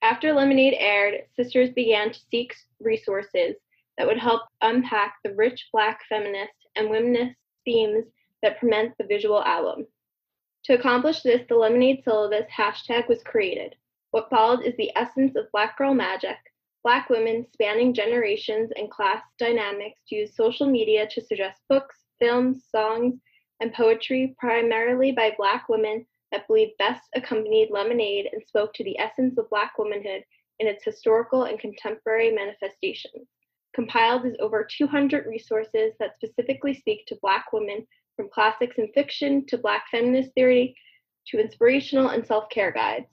After 0.02 0.32
Lemonade 0.32 0.75
aired, 0.78 1.22
sisters 1.34 1.70
began 1.70 2.12
to 2.12 2.20
seek 2.31 2.55
resources 2.81 3.56
that 3.96 4.06
would 4.06 4.19
help 4.19 4.43
unpack 4.60 5.16
the 5.25 5.34
rich 5.34 5.69
Black 5.72 6.00
feminist 6.08 6.52
and 6.76 6.88
womanist 6.88 7.34
themes 7.64 8.05
that 8.43 8.60
permeate 8.60 8.93
the 8.98 9.05
visual 9.05 9.43
album. 9.43 9.87
To 10.64 10.74
accomplish 10.74 11.22
this, 11.22 11.42
the 11.48 11.56
Lemonade 11.56 12.04
syllabus 12.04 12.46
hashtag 12.56 13.08
was 13.08 13.22
created. 13.22 13.74
What 14.12 14.30
followed 14.30 14.62
is 14.62 14.76
the 14.76 14.92
essence 14.96 15.34
of 15.36 15.50
Black 15.52 15.76
girl 15.76 15.94
magic, 15.94 16.36
Black 16.84 17.08
women 17.10 17.46
spanning 17.52 17.94
generations 17.94 18.72
and 18.74 18.90
class 18.90 19.22
dynamics 19.38 20.00
use 20.08 20.34
social 20.34 20.66
media 20.66 21.06
to 21.08 21.20
suggest 21.20 21.62
books, 21.68 22.04
films, 22.18 22.64
songs, 22.70 23.20
and 23.60 23.72
poetry 23.72 24.34
primarily 24.38 25.12
by 25.12 25.32
Black 25.36 25.68
women 25.68 26.04
that 26.32 26.46
believe 26.48 26.76
best 26.78 27.02
accompanied 27.14 27.70
Lemonade 27.70 28.28
and 28.32 28.42
spoke 28.44 28.74
to 28.74 28.84
the 28.84 28.98
essence 28.98 29.38
of 29.38 29.48
Black 29.50 29.78
womanhood 29.78 30.24
in 30.58 30.66
its 30.66 30.84
historical 30.84 31.44
and 31.44 31.60
contemporary 31.60 32.32
manifestations. 32.32 33.28
Compiled 33.74 34.26
is 34.26 34.36
over 34.40 34.64
200 34.64 35.26
resources 35.26 35.92
that 36.00 36.16
specifically 36.16 36.74
speak 36.74 37.06
to 37.06 37.18
Black 37.22 37.52
women, 37.52 37.86
from 38.16 38.28
classics 38.32 38.76
and 38.78 38.88
fiction 38.94 39.46
to 39.46 39.58
Black 39.58 39.84
feminist 39.90 40.32
theory 40.34 40.74
to 41.28 41.40
inspirational 41.40 42.08
and 42.08 42.26
self 42.26 42.48
care 42.50 42.72
guides. 42.72 43.06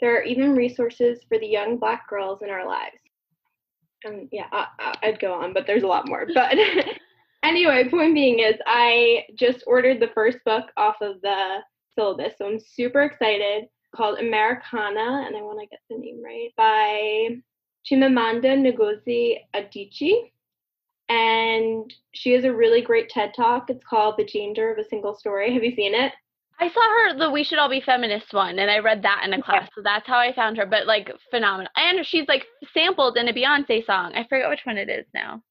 There 0.00 0.16
are 0.16 0.22
even 0.22 0.54
resources 0.56 1.20
for 1.28 1.38
the 1.38 1.46
young 1.46 1.78
Black 1.78 2.08
girls 2.08 2.42
in 2.42 2.50
our 2.50 2.66
lives. 2.66 2.96
Um, 4.06 4.28
yeah, 4.32 4.46
I, 4.52 4.94
I'd 5.02 5.20
go 5.20 5.32
on, 5.32 5.52
but 5.52 5.66
there's 5.66 5.82
a 5.82 5.88
lot 5.88 6.08
more. 6.08 6.26
But 6.32 6.56
anyway, 7.42 7.88
point 7.88 8.14
being 8.14 8.40
is 8.40 8.56
I 8.66 9.24
just 9.34 9.64
ordered 9.66 10.00
the 10.00 10.10
first 10.14 10.38
book 10.44 10.66
off 10.76 10.96
of 11.00 11.20
the 11.22 11.58
syllabus, 11.94 12.34
so 12.38 12.46
I'm 12.46 12.60
super 12.60 13.02
excited. 13.02 13.64
Called 13.94 14.18
Americanah, 14.18 15.24
and 15.26 15.36
I 15.36 15.42
want 15.42 15.60
to 15.60 15.66
get 15.66 15.78
the 15.88 15.96
name 15.96 16.20
right 16.22 16.50
by 16.56 17.36
Chimamanda 17.88 18.74
Ngozi 18.74 19.36
Adichie, 19.54 20.32
and 21.08 21.92
she 22.12 22.32
has 22.32 22.44
a 22.44 22.52
really 22.52 22.82
great 22.82 23.08
TED 23.08 23.32
talk. 23.36 23.68
It's 23.68 23.84
called 23.84 24.14
The 24.16 24.24
Danger 24.24 24.72
of 24.72 24.78
a 24.78 24.88
Single 24.88 25.14
Story. 25.14 25.52
Have 25.52 25.64
you 25.64 25.74
seen 25.74 25.94
it? 25.94 26.12
I 26.60 26.68
saw 26.68 26.80
her 26.80 27.18
the 27.18 27.30
We 27.30 27.42
Should 27.42 27.58
All 27.58 27.68
Be 27.68 27.80
Feminists 27.80 28.32
one, 28.32 28.58
and 28.60 28.70
I 28.70 28.78
read 28.78 29.02
that 29.02 29.22
in 29.24 29.32
a 29.32 29.42
class, 29.42 29.68
so 29.74 29.82
that's 29.82 30.06
how 30.06 30.18
I 30.18 30.32
found 30.32 30.56
her. 30.56 30.66
But 30.66 30.86
like 30.86 31.10
phenomenal, 31.30 31.70
and 31.76 32.06
she's 32.06 32.28
like 32.28 32.44
sampled 32.72 33.16
in 33.16 33.28
a 33.28 33.32
Beyonce 33.32 33.84
song. 33.84 34.14
I 34.14 34.24
forget 34.28 34.48
which 34.48 34.60
one 34.64 34.78
it 34.78 34.88
is 34.88 35.04
now. 35.12 35.42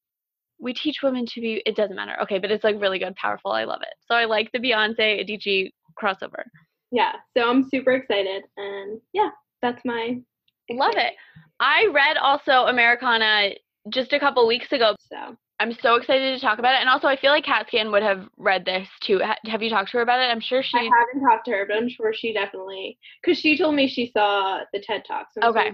We 0.59 0.73
teach 0.73 1.03
women 1.03 1.25
to 1.25 1.41
be. 1.41 1.61
It 1.65 1.75
doesn't 1.75 1.95
matter. 1.95 2.15
Okay, 2.21 2.39
but 2.39 2.51
it's 2.51 2.63
like 2.63 2.79
really 2.79 2.99
good, 2.99 3.15
powerful. 3.15 3.51
I 3.51 3.65
love 3.65 3.81
it. 3.81 3.93
So 4.07 4.15
I 4.15 4.25
like 4.25 4.49
the 4.53 4.59
Beyonce 4.59 5.21
Adichie 5.21 5.71
crossover. 6.01 6.43
Yeah, 6.91 7.13
so 7.35 7.49
I'm 7.49 7.67
super 7.69 7.91
excited, 7.91 8.43
and 8.55 9.01
yeah, 9.11 9.29
that's 9.61 9.83
my 9.83 10.21
Love 10.69 10.95
it. 10.95 11.13
I 11.59 11.87
read 11.93 12.17
also 12.17 12.65
Americanah 12.67 13.53
just 13.89 14.13
a 14.13 14.19
couple 14.19 14.47
weeks 14.47 14.71
ago. 14.71 14.95
So 14.99 15.35
I'm 15.63 15.77
so 15.81 15.95
excited 15.95 16.35
to 16.35 16.41
talk 16.45 16.59
about 16.59 16.75
it, 16.75 16.81
and 16.81 16.89
also 16.89 17.07
I 17.07 17.15
feel 17.15 17.31
like 17.31 17.45
Catscan 17.45 17.89
would 17.91 18.03
have 18.03 18.27
read 18.37 18.65
this 18.65 18.85
too. 19.01 19.19
Ha- 19.23 19.37
have 19.45 19.61
you 19.63 19.69
talked 19.69 19.91
to 19.91 19.97
her 19.97 20.03
about 20.03 20.19
it? 20.19 20.29
I'm 20.31 20.41
sure 20.41 20.61
she. 20.61 20.77
I 20.77 20.83
haven't 20.83 21.27
talked 21.29 21.45
to 21.45 21.51
her, 21.51 21.65
but 21.65 21.77
I'm 21.77 21.87
sure 21.89 22.13
she 22.13 22.33
definitely 22.33 22.97
because 23.23 23.39
she 23.39 23.57
told 23.57 23.73
me 23.75 23.87
she 23.87 24.11
saw 24.13 24.59
the 24.73 24.79
TED 24.81 25.05
talk. 25.07 25.27
So 25.31 25.47
Okay. 25.47 25.71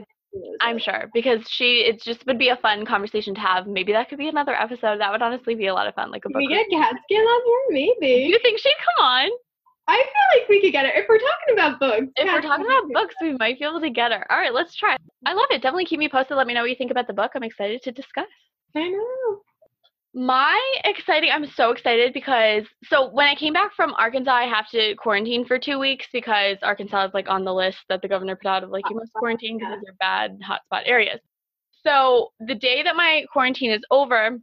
I'm 0.62 0.78
it. 0.78 0.84
sure 0.84 1.10
because 1.12 1.42
she 1.50 1.80
it 1.80 2.04
just 2.04 2.24
would 2.28 2.38
be 2.38 2.50
a 2.50 2.56
fun 2.58 2.86
conversation 2.86 3.34
to 3.34 3.42
have. 3.42 3.66
Maybe 3.66 3.92
that 3.94 4.10
could 4.10 4.20
be 4.20 4.28
another 4.30 4.54
episode. 4.54 5.00
That 5.00 5.12
would 5.12 5.24
honestly 5.24 5.56
be 5.56 5.66
a 5.68 5.74
lot 5.74 5.88
of 5.88 5.96
fun, 5.96 6.12
like 6.12 6.24
a 6.26 6.30
book. 6.30 6.38
we 6.38 6.48
get 6.48 6.70
Cat 6.70 6.96
Skin 7.06 7.22
on 7.22 7.42
here? 7.76 7.90
Do 7.96 8.00
Maybe. 8.00 8.24
you 8.30 8.38
think 8.44 8.60
she'd 8.60 8.76
come 8.86 9.04
on? 9.06 9.30
I 9.88 9.96
feel 9.98 10.40
like 10.40 10.48
we 10.50 10.62
could 10.62 10.72
get 10.72 10.86
her 10.86 10.92
if 11.02 11.10
we're 11.10 11.18
talking 11.18 11.54
about 11.54 11.80
books. 11.80 12.14
If 12.16 12.32
we're 12.32 12.42
talking 12.44 12.64
about 12.68 12.84
books, 12.94 13.16
we 13.24 13.36
might 13.40 13.58
be 13.58 13.66
able 13.66 13.82
to 13.82 13.90
get 13.90 14.12
her. 14.12 14.32
All 14.32 14.38
right, 14.38 14.54
let's 14.54 14.76
try. 14.76 14.96
I 15.26 15.34
love 15.34 15.48
it. 15.50 15.64
Definitely 15.64 15.86
keep 15.86 15.98
me 15.98 16.08
posted. 16.08 16.38
Let 16.38 16.46
me 16.46 16.54
know 16.54 16.62
what 16.62 16.70
you 16.70 16.76
think 16.76 16.92
about 16.92 17.08
the 17.08 17.14
book. 17.14 17.32
I'm 17.34 17.42
excited 17.42 17.82
to 17.82 17.92
discuss. 17.92 18.28
I 18.76 18.88
know. 18.88 19.42
My 20.14 20.60
exciting, 20.86 21.30
I'm 21.32 21.46
so 21.46 21.72
excited 21.72 22.14
because 22.14 22.64
so 22.86 23.10
when 23.12 23.28
I 23.28 23.36
came 23.36 23.54
back 23.54 23.74
from 23.76 23.94
Arkansas, 23.94 24.32
I 24.32 24.46
have 24.46 24.68
to 24.70 24.96
quarantine 24.96 25.46
for 25.46 25.60
two 25.60 25.78
weeks 25.78 26.08
because 26.12 26.58
Arkansas 26.64 27.06
is 27.06 27.14
like 27.14 27.30
on 27.30 27.46
the 27.46 27.54
list 27.54 27.78
that 27.90 28.02
the 28.02 28.08
governor 28.08 28.36
put 28.36 28.48
out 28.48 28.64
of 28.64 28.72
like 28.72 28.90
you 28.90 28.96
must 28.96 29.12
oh, 29.16 29.20
quarantine 29.20 29.60
because 29.60 29.76
these 29.80 29.90
are 29.90 29.96
bad 30.00 30.40
hotspot 30.42 30.82
areas. 30.86 31.20
So 31.86 32.30
the 32.40 32.56
day 32.56 32.82
that 32.82 32.96
my 32.96 33.26
quarantine 33.32 33.72
is 33.72 33.84
over, 33.92 34.40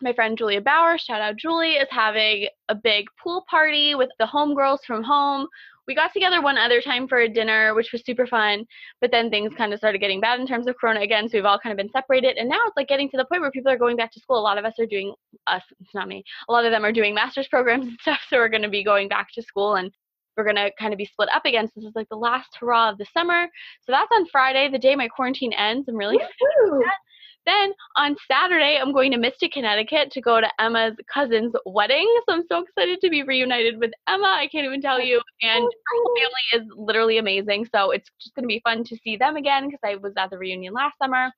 my 0.00 0.12
friend 0.14 0.36
Julia 0.36 0.62
Bauer, 0.62 0.96
shout 0.98 1.20
out 1.20 1.36
Julie, 1.36 1.74
is 1.74 1.88
having 1.90 2.48
a 2.70 2.74
big 2.74 3.06
pool 3.22 3.44
party 3.50 3.94
with 3.94 4.10
the 4.18 4.26
homegirls 4.26 4.78
from 4.86 5.02
home. 5.02 5.46
We 5.86 5.94
got 5.94 6.12
together 6.12 6.42
one 6.42 6.58
other 6.58 6.80
time 6.80 7.06
for 7.06 7.18
a 7.18 7.28
dinner, 7.28 7.74
which 7.74 7.92
was 7.92 8.04
super 8.04 8.26
fun, 8.26 8.64
but 9.00 9.10
then 9.10 9.30
things 9.30 9.52
kind 9.56 9.72
of 9.72 9.78
started 9.78 9.98
getting 9.98 10.20
bad 10.20 10.40
in 10.40 10.46
terms 10.46 10.66
of 10.66 10.76
Corona 10.80 11.00
again, 11.00 11.28
so 11.28 11.38
we've 11.38 11.44
all 11.44 11.58
kind 11.58 11.72
of 11.72 11.76
been 11.76 11.90
separated. 11.90 12.36
And 12.36 12.48
now 12.48 12.60
it's 12.66 12.76
like 12.76 12.88
getting 12.88 13.08
to 13.10 13.16
the 13.16 13.24
point 13.24 13.42
where 13.42 13.50
people 13.50 13.70
are 13.70 13.78
going 13.78 13.96
back 13.96 14.12
to 14.12 14.20
school. 14.20 14.38
A 14.38 14.40
lot 14.40 14.58
of 14.58 14.64
us 14.64 14.74
are 14.78 14.86
doing, 14.86 15.14
us, 15.46 15.62
it's 15.80 15.94
not 15.94 16.08
me, 16.08 16.24
a 16.48 16.52
lot 16.52 16.64
of 16.64 16.72
them 16.72 16.84
are 16.84 16.92
doing 16.92 17.14
master's 17.14 17.48
programs 17.48 17.86
and 17.86 17.98
stuff, 18.00 18.20
so 18.28 18.36
we're 18.36 18.48
going 18.48 18.62
to 18.62 18.68
be 18.68 18.84
going 18.84 19.08
back 19.08 19.28
to 19.34 19.42
school 19.42 19.76
and 19.76 19.92
we're 20.36 20.44
going 20.44 20.56
to 20.56 20.70
kind 20.78 20.92
of 20.92 20.98
be 20.98 21.06
split 21.06 21.28
up 21.34 21.44
again. 21.44 21.66
So 21.66 21.72
this 21.76 21.88
is 21.88 21.96
like 21.96 22.08
the 22.08 22.16
last 22.16 22.48
hurrah 22.60 22.90
of 22.90 22.98
the 22.98 23.06
summer. 23.14 23.46
So 23.82 23.92
that's 23.92 24.10
on 24.12 24.26
Friday, 24.26 24.68
the 24.70 24.78
day 24.78 24.94
my 24.94 25.08
quarantine 25.08 25.52
ends. 25.52 25.88
I'm 25.88 25.96
really 25.96 26.18
then 27.46 27.72
on 27.96 28.16
Saturday, 28.30 28.78
I'm 28.80 28.92
going 28.92 29.12
to 29.12 29.18
Mystic, 29.18 29.52
Connecticut 29.52 30.10
to 30.12 30.20
go 30.20 30.40
to 30.40 30.48
Emma's 30.58 30.96
cousin's 31.12 31.54
wedding. 31.64 32.06
So 32.28 32.34
I'm 32.34 32.44
so 32.48 32.58
excited 32.62 33.00
to 33.00 33.10
be 33.10 33.22
reunited 33.22 33.78
with 33.78 33.92
Emma. 34.08 34.36
I 34.38 34.48
can't 34.48 34.66
even 34.66 34.82
tell 34.82 35.00
you. 35.00 35.20
And 35.42 35.62
her 35.62 35.96
whole 36.02 36.16
family 36.16 36.64
is 36.64 36.72
literally 36.76 37.18
amazing. 37.18 37.66
So 37.74 37.92
it's 37.92 38.10
just 38.20 38.34
going 38.34 38.44
to 38.44 38.48
be 38.48 38.60
fun 38.64 38.84
to 38.84 38.96
see 39.02 39.16
them 39.16 39.36
again 39.36 39.66
because 39.66 39.80
I 39.84 39.96
was 39.96 40.12
at 40.16 40.30
the 40.30 40.38
reunion 40.38 40.74
last 40.74 40.98
summer. 41.00 41.30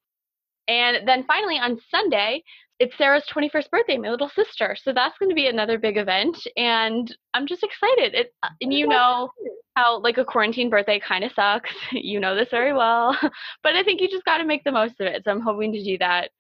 And 0.66 1.08
then 1.08 1.24
finally 1.24 1.58
on 1.58 1.78
Sunday, 1.90 2.42
it's 2.78 2.96
Sarah's 2.96 3.24
21st 3.34 3.70
birthday, 3.70 3.96
my 3.98 4.10
little 4.10 4.28
sister. 4.28 4.76
So 4.80 4.92
that's 4.92 5.18
going 5.18 5.28
to 5.30 5.34
be 5.34 5.48
another 5.48 5.78
big 5.78 5.96
event. 5.96 6.36
And 6.56 7.14
I'm 7.34 7.46
just 7.46 7.64
excited. 7.64 8.14
It, 8.14 8.34
uh, 8.42 8.50
and 8.60 8.72
you 8.72 8.86
know, 8.86 9.30
how 9.74 10.00
like 10.00 10.18
a 10.18 10.24
quarantine 10.24 10.70
birthday 10.70 11.00
kind 11.00 11.24
of 11.24 11.32
sucks. 11.32 11.70
you 11.92 12.20
know 12.20 12.34
this 12.34 12.50
very 12.50 12.72
well. 12.72 13.16
but 13.62 13.74
I 13.74 13.82
think 13.82 14.00
you 14.00 14.08
just 14.08 14.24
got 14.24 14.38
to 14.38 14.44
make 14.44 14.64
the 14.64 14.72
most 14.72 15.00
of 15.00 15.06
it. 15.06 15.22
So 15.24 15.30
I'm 15.30 15.40
hoping 15.40 15.72
to 15.72 15.82
do 15.82 15.98
that 15.98 16.30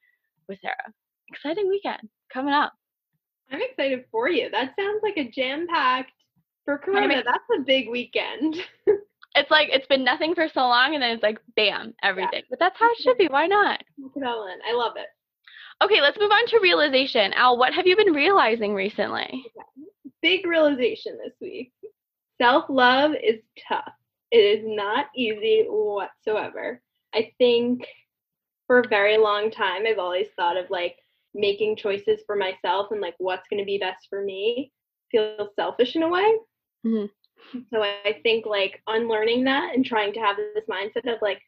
with 0.48 0.60
Sarah. 0.60 0.92
Exciting 1.28 1.68
weekend 1.68 2.08
coming 2.32 2.54
up. 2.54 2.72
I'm 3.50 3.60
excited 3.62 4.04
for 4.10 4.28
you. 4.28 4.50
That 4.50 4.74
sounds 4.78 5.00
like 5.02 5.16
a 5.16 5.30
jam 5.30 5.66
packed 5.68 6.12
for 6.64 6.78
Corona. 6.78 7.22
That's 7.24 7.60
a 7.60 7.62
big 7.62 7.88
weekend. 7.88 8.56
it's 9.34 9.50
like 9.50 9.68
it's 9.72 9.86
been 9.86 10.04
nothing 10.04 10.34
for 10.34 10.48
so 10.52 10.60
long 10.60 10.94
and 10.94 11.02
then 11.02 11.10
it's 11.10 11.22
like 11.22 11.38
bam, 11.56 11.94
everything. 12.02 12.42
Yeah. 12.42 12.50
But 12.50 12.58
that's 12.58 12.78
how 12.78 12.90
it 12.90 12.98
should 13.00 13.18
be. 13.18 13.28
Why 13.28 13.46
not? 13.46 13.82
it 13.98 14.22
all 14.22 14.46
in. 14.46 14.58
I 14.68 14.74
love 14.74 14.94
it. 14.96 15.06
Okay, 15.82 16.00
let's 16.00 16.18
move 16.18 16.30
on 16.30 16.46
to 16.48 16.58
realization. 16.60 17.32
Al, 17.34 17.56
what 17.56 17.72
have 17.72 17.86
you 17.86 17.96
been 17.96 18.12
realizing 18.12 18.74
recently? 18.74 19.44
Big 20.22 20.46
realization 20.46 21.18
this 21.24 21.34
week. 21.40 21.72
Self 22.40 22.64
love 22.68 23.12
is 23.22 23.40
tough. 23.68 23.92
It 24.30 24.38
is 24.38 24.64
not 24.64 25.06
easy 25.14 25.64
whatsoever. 25.68 26.82
I 27.14 27.32
think 27.38 27.86
for 28.66 28.80
a 28.80 28.88
very 28.88 29.16
long 29.18 29.50
time, 29.50 29.84
I've 29.86 29.98
always 29.98 30.26
thought 30.36 30.56
of 30.56 30.68
like 30.70 30.96
making 31.34 31.76
choices 31.76 32.20
for 32.26 32.36
myself 32.36 32.88
and 32.90 33.00
like 33.00 33.14
what's 33.18 33.48
going 33.48 33.62
to 33.62 33.66
be 33.66 33.78
best 33.78 34.08
for 34.10 34.22
me 34.22 34.72
feels 35.10 35.50
selfish 35.56 35.96
in 35.96 36.02
a 36.02 36.08
way. 36.08 36.36
Mm-hmm. 36.86 37.06
So 37.72 37.82
I 37.82 38.20
think 38.22 38.46
like 38.46 38.82
unlearning 38.86 39.44
that 39.44 39.74
and 39.74 39.84
trying 39.84 40.12
to 40.14 40.20
have 40.20 40.36
this 40.36 40.64
mindset 40.68 41.12
of 41.12 41.22
like 41.22 41.40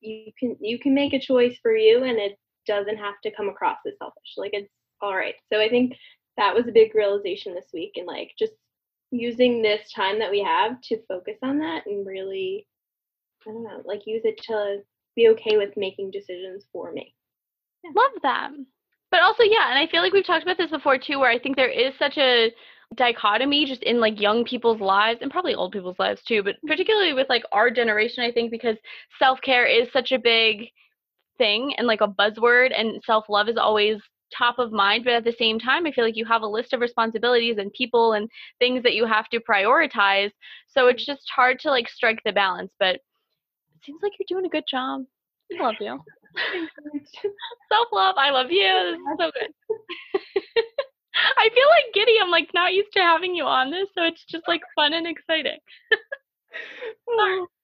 you 0.00 0.30
can 0.38 0.56
you 0.60 0.78
can 0.78 0.94
make 0.94 1.12
a 1.12 1.18
choice 1.18 1.56
for 1.62 1.74
you 1.74 2.04
and 2.04 2.18
it 2.18 2.38
doesn't 2.68 2.98
have 2.98 3.14
to 3.24 3.34
come 3.34 3.48
across 3.48 3.78
as 3.86 3.94
selfish. 3.98 4.34
Like 4.36 4.52
it's 4.52 4.70
all 5.00 5.16
right. 5.16 5.34
So 5.52 5.60
I 5.60 5.68
think 5.68 5.94
that 6.36 6.54
was 6.54 6.68
a 6.68 6.72
big 6.72 6.94
realization 6.94 7.54
this 7.54 7.70
week 7.74 7.92
and 7.96 8.06
like 8.06 8.30
just 8.38 8.52
using 9.10 9.62
this 9.62 9.90
time 9.92 10.18
that 10.20 10.30
we 10.30 10.42
have 10.42 10.80
to 10.82 10.98
focus 11.08 11.36
on 11.42 11.58
that 11.58 11.86
and 11.86 12.06
really 12.06 12.66
I 13.46 13.52
don't 13.52 13.64
know, 13.64 13.82
like 13.84 14.02
use 14.06 14.22
it 14.24 14.38
to 14.48 14.78
be 15.16 15.28
okay 15.28 15.56
with 15.56 15.70
making 15.76 16.10
decisions 16.10 16.66
for 16.72 16.92
me. 16.92 17.14
Yeah. 17.82 17.90
Love 17.96 18.12
that. 18.22 18.50
But 19.10 19.22
also, 19.22 19.42
yeah, 19.42 19.70
and 19.70 19.78
I 19.78 19.90
feel 19.90 20.02
like 20.02 20.12
we've 20.12 20.26
talked 20.26 20.42
about 20.42 20.58
this 20.58 20.70
before 20.70 20.98
too, 20.98 21.18
where 21.18 21.30
I 21.30 21.38
think 21.38 21.56
there 21.56 21.70
is 21.70 21.94
such 21.98 22.18
a 22.18 22.52
dichotomy 22.94 23.64
just 23.64 23.82
in 23.82 24.00
like 24.00 24.20
young 24.20 24.44
people's 24.44 24.80
lives 24.80 25.20
and 25.22 25.30
probably 25.30 25.54
old 25.54 25.72
people's 25.72 25.98
lives 25.98 26.22
too, 26.22 26.42
but 26.42 26.56
particularly 26.66 27.14
with 27.14 27.28
like 27.28 27.44
our 27.52 27.70
generation, 27.70 28.24
I 28.24 28.32
think 28.32 28.50
because 28.50 28.76
self 29.18 29.40
care 29.40 29.66
is 29.66 29.88
such 29.92 30.12
a 30.12 30.18
big 30.18 30.68
thing 31.38 31.74
and 31.78 31.86
like 31.86 32.00
a 32.00 32.08
buzzword, 32.08 32.78
and 32.78 33.02
self 33.04 33.24
love 33.28 33.48
is 33.48 33.56
always 33.56 33.98
top 34.36 34.58
of 34.58 34.72
mind, 34.72 35.04
but 35.04 35.14
at 35.14 35.24
the 35.24 35.34
same 35.38 35.58
time, 35.58 35.86
I 35.86 35.92
feel 35.92 36.04
like 36.04 36.16
you 36.16 36.24
have 36.26 36.42
a 36.42 36.46
list 36.46 36.72
of 36.72 36.80
responsibilities 36.80 37.56
and 37.58 37.72
people 37.72 38.12
and 38.12 38.28
things 38.58 38.82
that 38.82 38.94
you 38.94 39.06
have 39.06 39.28
to 39.30 39.40
prioritize. 39.40 40.30
So 40.68 40.88
it's 40.88 41.04
just 41.04 41.22
hard 41.34 41.58
to 41.60 41.70
like 41.70 41.88
strike 41.88 42.20
the 42.24 42.32
balance. 42.32 42.72
But 42.78 42.96
it 42.96 43.02
seems 43.84 44.00
like 44.02 44.12
you're 44.18 44.26
doing 44.28 44.46
a 44.46 44.50
good 44.50 44.64
job. 44.68 45.04
I 45.58 45.62
love 45.62 45.76
you. 45.80 45.98
Self 47.72 47.88
love. 47.92 48.16
I 48.18 48.30
love 48.30 48.50
you. 48.50 48.60
This 48.60 48.98
is 48.98 49.18
so 49.18 49.30
good. 49.32 50.22
I 51.38 51.48
feel 51.54 51.68
like 51.68 51.94
giddy. 51.94 52.16
I'm 52.22 52.30
like 52.30 52.50
not 52.54 52.74
used 52.74 52.92
to 52.92 53.00
having 53.00 53.34
you 53.34 53.44
on 53.44 53.70
this, 53.70 53.88
so 53.96 54.04
it's 54.04 54.24
just 54.28 54.46
like 54.46 54.60
fun 54.76 54.92
and 54.92 55.06
exciting. 55.06 55.58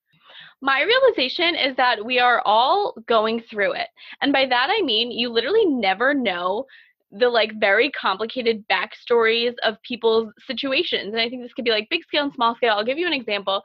My 0.64 0.80
realization 0.80 1.56
is 1.56 1.76
that 1.76 2.02
we 2.02 2.18
are 2.18 2.40
all 2.46 2.94
going 3.06 3.42
through 3.50 3.72
it. 3.72 3.88
And 4.22 4.32
by 4.32 4.46
that 4.46 4.70
I 4.70 4.80
mean 4.80 5.10
you 5.10 5.28
literally 5.28 5.66
never 5.66 6.14
know 6.14 6.64
the 7.12 7.28
like 7.28 7.52
very 7.60 7.90
complicated 7.90 8.64
backstories 8.68 9.52
of 9.62 9.76
people's 9.82 10.32
situations. 10.46 11.12
And 11.12 11.20
I 11.20 11.28
think 11.28 11.42
this 11.42 11.52
could 11.52 11.66
be 11.66 11.70
like 11.70 11.90
big 11.90 12.02
scale 12.04 12.24
and 12.24 12.32
small 12.32 12.54
scale. 12.56 12.72
I'll 12.72 12.84
give 12.84 12.96
you 12.96 13.06
an 13.06 13.12
example. 13.12 13.62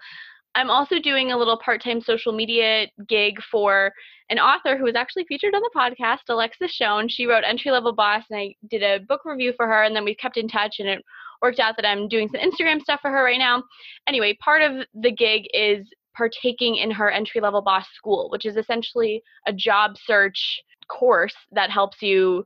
I'm 0.56 0.70
also 0.70 1.00
doing 1.00 1.32
a 1.32 1.38
little 1.38 1.58
part 1.64 1.82
time 1.82 2.02
social 2.02 2.34
media 2.34 2.88
gig 3.08 3.42
for 3.50 3.94
an 4.30 4.38
author 4.38 4.78
who 4.78 4.84
was 4.84 4.96
actually 4.96 5.24
featured 5.26 5.56
on 5.56 5.62
the 5.62 5.72
podcast, 5.74 6.28
Alexis 6.28 6.72
Schoen. 6.72 7.08
She 7.08 7.28
wrote 7.28 7.46
Entry 7.46 7.72
Level 7.72 7.94
Boss, 7.94 8.24
and 8.30 8.40
I 8.40 8.56
did 8.70 8.84
a 8.84 9.00
book 9.06 9.22
review 9.24 9.54
for 9.56 9.68
her, 9.68 9.84
and 9.84 9.96
then 9.96 10.04
we've 10.04 10.18
kept 10.18 10.36
in 10.36 10.50
touch, 10.50 10.78
and 10.80 10.90
it 10.90 11.04
worked 11.42 11.60
out 11.60 11.76
that 11.78 11.88
I'm 11.88 12.10
doing 12.10 12.28
some 12.28 12.42
Instagram 12.42 12.82
stuff 12.82 13.00
for 13.00 13.10
her 13.10 13.24
right 13.24 13.40
now. 13.40 13.64
Anyway, 14.08 14.38
part 14.42 14.62
of 14.62 14.86
the 14.94 15.12
gig 15.12 15.44
is 15.54 15.88
partaking 16.20 16.76
in 16.76 16.92
her 16.92 17.10
entry 17.10 17.40
level 17.40 17.62
boss 17.62 17.86
school, 17.96 18.28
which 18.30 18.46
is 18.46 18.58
essentially 18.58 19.24
a 19.48 19.54
job 19.54 19.96
search 20.06 20.62
course 20.90 21.36
that 21.54 21.70
helps 21.70 22.02
you 22.02 22.46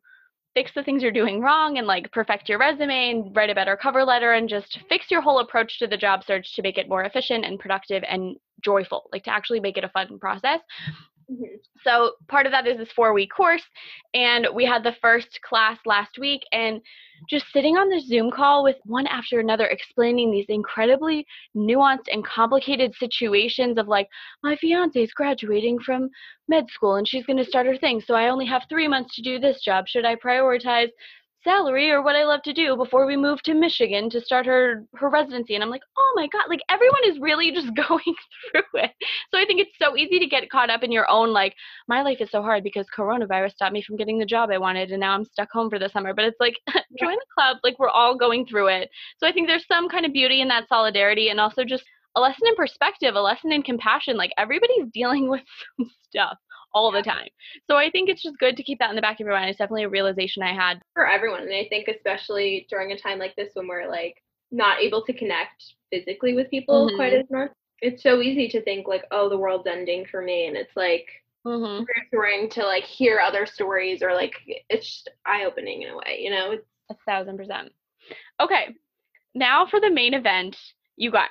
fix 0.54 0.70
the 0.76 0.84
things 0.84 1.02
you're 1.02 1.12
doing 1.12 1.42
wrong 1.42 1.80
and 1.80 1.88
like 1.88 2.12
perfect 2.12 2.48
your 2.48 2.60
resume 2.60 3.10
and 3.10 3.36
write 3.36 3.50
a 3.50 3.56
better 3.56 3.76
cover 3.76 4.04
letter 4.04 4.34
and 4.34 4.48
just 4.48 4.78
fix 4.88 5.10
your 5.10 5.22
whole 5.22 5.40
approach 5.40 5.80
to 5.80 5.88
the 5.88 5.98
job 5.98 6.24
search 6.24 6.56
to 6.56 6.62
make 6.62 6.78
it 6.78 6.88
more 6.88 7.04
efficient 7.04 7.44
and 7.44 7.58
productive 7.58 8.04
and 8.08 8.36
joyful, 8.64 9.10
like 9.12 9.24
to 9.24 9.34
actually 9.34 9.60
make 9.60 9.76
it 9.76 9.84
a 9.84 9.90
fun 9.90 10.20
process. 10.20 10.60
Mm-hmm. 11.32 11.56
So 11.84 12.12
part 12.28 12.46
of 12.46 12.52
that 12.52 12.68
is 12.68 12.78
this 12.78 12.92
four 12.96 13.12
week 13.14 13.32
course, 13.36 13.64
and 14.14 14.48
we 14.54 14.66
had 14.66 14.84
the 14.84 14.96
first 15.02 15.40
class 15.42 15.80
last 15.86 16.20
week, 16.20 16.42
and 16.52 16.80
just 17.30 17.46
sitting 17.54 17.76
on 17.76 17.90
the 17.90 18.02
Zoom 18.02 18.32
call 18.32 18.64
with 18.64 18.78
one 18.86 19.08
after 19.08 19.40
another 19.40 19.68
explaining 19.68 20.32
these 20.32 20.46
incredibly 20.50 21.26
nuanced 21.56 22.08
and 22.12 22.26
complicated 22.26 22.94
situations 22.96 23.78
of 23.78 23.88
like, 23.88 24.08
my 24.44 24.56
fiance 24.56 25.02
is 25.02 25.14
graduating 25.14 25.80
from 25.80 26.10
med 26.48 26.66
school 26.70 26.96
and 26.96 27.08
she's 27.08 27.26
going 27.26 27.38
to 27.38 27.46
start 27.46 27.66
her 27.66 27.78
thing, 27.78 28.02
so 28.02 28.14
I 28.14 28.30
only 28.30 28.46
have 28.46 28.64
three 28.70 28.88
months 28.88 29.16
to 29.16 29.22
do 29.22 29.40
this 29.40 29.62
job. 29.64 29.88
Should 29.88 30.06
I 30.06 30.16
prioritize 30.16 30.90
salary 31.44 31.92
or 31.92 32.02
what 32.02 32.16
I 32.16 32.24
love 32.24 32.42
to 32.44 32.54
do 32.54 32.76
before 32.76 33.06
we 33.06 33.18
move 33.18 33.42
to 33.44 33.54
Michigan 33.54 34.10
to 34.10 34.22
start 34.22 34.46
her 34.46 34.86
her 34.96 35.10
residency 35.10 35.56
and 35.56 35.64
I'm 35.64 35.70
like, 35.70 35.84
"Oh 35.98 36.14
my 36.16 36.28
god, 36.28 36.44
like 36.50 36.62
everyone 36.70 37.02
is 37.06 37.20
really 37.20 37.52
just 37.52 37.74
going 37.88 38.16
through 38.52 38.82
it." 38.82 38.92
So 39.32 39.40
I 39.40 39.46
think 39.46 39.62
it's 39.62 39.78
so 39.82 39.98
easy 39.98 40.20
to 40.20 40.28
get 40.28 40.50
caught 40.50 40.70
up 40.70 40.84
in 40.84 40.92
your 40.92 41.10
own 41.10 41.34
like 41.34 41.56
my 41.88 42.02
life 42.02 42.22
is 42.22 42.32
so 42.32 42.42
hard 42.42 42.64
because 42.64 42.86
coronavirus 42.96 43.52
stopped 43.52 43.74
me 43.74 43.82
from 43.82 43.98
getting 43.98 44.20
the 44.20 44.26
job 44.26 44.50
I 44.52 44.58
wanted 44.58 44.92
and 44.92 45.00
now 45.00 45.14
I'm 45.14 45.26
stuck 45.26 45.52
home 45.52 45.70
for 45.70 45.80
the 45.80 45.90
summer. 45.90 46.14
But 46.14 46.26
it's 46.26 46.40
like 46.40 46.56
join 47.00 47.16
the 47.16 47.26
club, 47.34 47.58
like 47.64 47.78
we're 47.80 47.90
all 47.90 48.18
going 48.18 48.46
through 48.46 48.68
it. 48.68 48.90
So 49.18 49.28
I 49.28 49.32
think 49.32 49.48
there's 49.48 49.68
some 49.68 49.90
kind 49.90 50.06
of 50.06 50.14
beauty 50.14 50.42
in 50.42 50.48
that 50.50 50.68
solidarity 50.70 51.30
and 51.30 51.40
also 51.40 51.64
just 51.64 51.84
a 52.16 52.22
lesson 52.22 52.48
in 52.48 52.56
perspective, 52.56 53.16
a 53.16 53.22
lesson 53.22 53.52
in 53.52 53.64
compassion. 53.64 54.18
Like 54.18 54.32
everybody's 54.38 54.88
dealing 54.94 55.30
with 55.30 55.42
some 55.78 55.90
stuff 56.10 56.38
all 56.74 56.92
the 56.92 57.02
time. 57.02 57.28
So 57.70 57.78
I 57.78 57.90
think 57.90 58.10
it's 58.10 58.24
just 58.24 58.38
good 58.40 58.58
to 58.58 58.64
keep 58.64 58.80
that 58.80 58.90
in 58.90 58.96
the 58.96 59.02
back 59.02 59.20
of 59.20 59.26
your 59.26 59.36
mind. 59.36 59.50
It's 59.50 59.60
definitely 59.60 59.84
a 59.84 59.90
realization 59.90 60.44
I 60.44 60.54
had 60.54 60.82
for 60.94 61.08
everyone. 61.08 61.44
And 61.44 61.54
I 61.54 61.68
think 61.70 61.88
especially 61.88 62.68
during 62.70 62.92
a 62.92 62.98
time 62.98 63.20
like 63.20 63.36
this 63.36 63.52
when 63.54 63.68
we're 63.68 63.90
like 63.90 64.22
not 64.52 64.80
able 64.80 65.04
to 65.06 65.14
connect 65.14 65.74
physically 65.92 66.34
with 66.34 66.50
people 66.50 66.88
mm-hmm. 66.88 66.96
quite 66.96 67.14
as 67.14 67.26
much. 67.30 67.52
It's 67.82 68.04
so 68.04 68.22
easy 68.22 68.48
to 68.50 68.62
think 68.62 68.88
like, 68.88 69.06
oh, 69.12 69.30
the 69.30 69.38
world's 69.38 69.68
ending 69.68 70.06
for 70.06 70.22
me. 70.22 70.48
And 70.48 70.56
it's 70.56 70.76
like 70.76 71.08
mm-hmm. 71.46 71.84
reassuring 71.84 72.50
to 72.52 72.64
like 72.64 72.84
hear 72.84 73.20
other 73.20 73.46
stories 73.46 74.02
or 74.02 74.14
like 74.14 74.34
it's 74.70 74.88
just 74.88 75.10
eye 75.26 75.46
opening 75.46 75.82
in 75.82 75.90
a 75.90 75.98
way, 75.98 76.20
you 76.20 76.30
know? 76.30 76.52
It's 76.52 76.66
a 76.90 76.96
thousand 77.06 77.38
percent. 77.38 77.72
Okay. 78.40 78.76
Now 79.36 79.66
for 79.66 79.80
the 79.80 79.90
main 79.90 80.14
event, 80.14 80.58
you 80.96 81.12
guys. 81.12 81.30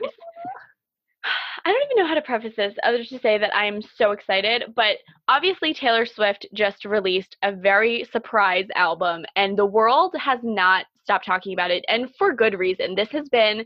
I 1.24 1.70
don't 1.70 1.82
even 1.84 2.02
know 2.02 2.08
how 2.08 2.14
to 2.14 2.22
preface 2.22 2.56
this 2.56 2.74
other 2.82 3.04
to 3.04 3.18
say 3.20 3.38
that 3.38 3.54
I 3.54 3.66
am 3.66 3.80
so 3.82 4.10
excited, 4.10 4.72
but 4.74 4.96
obviously 5.28 5.72
Taylor 5.72 6.06
Swift 6.06 6.46
just 6.54 6.84
released 6.84 7.36
a 7.42 7.52
very 7.52 8.04
surprise 8.10 8.66
album 8.74 9.24
and 9.36 9.56
the 9.56 9.66
world 9.66 10.14
has 10.18 10.40
not 10.42 10.86
stopped 11.02 11.26
talking 11.26 11.52
about 11.52 11.70
it 11.70 11.84
and 11.88 12.08
for 12.16 12.32
good 12.34 12.58
reason. 12.58 12.94
This 12.94 13.10
has 13.10 13.28
been 13.28 13.64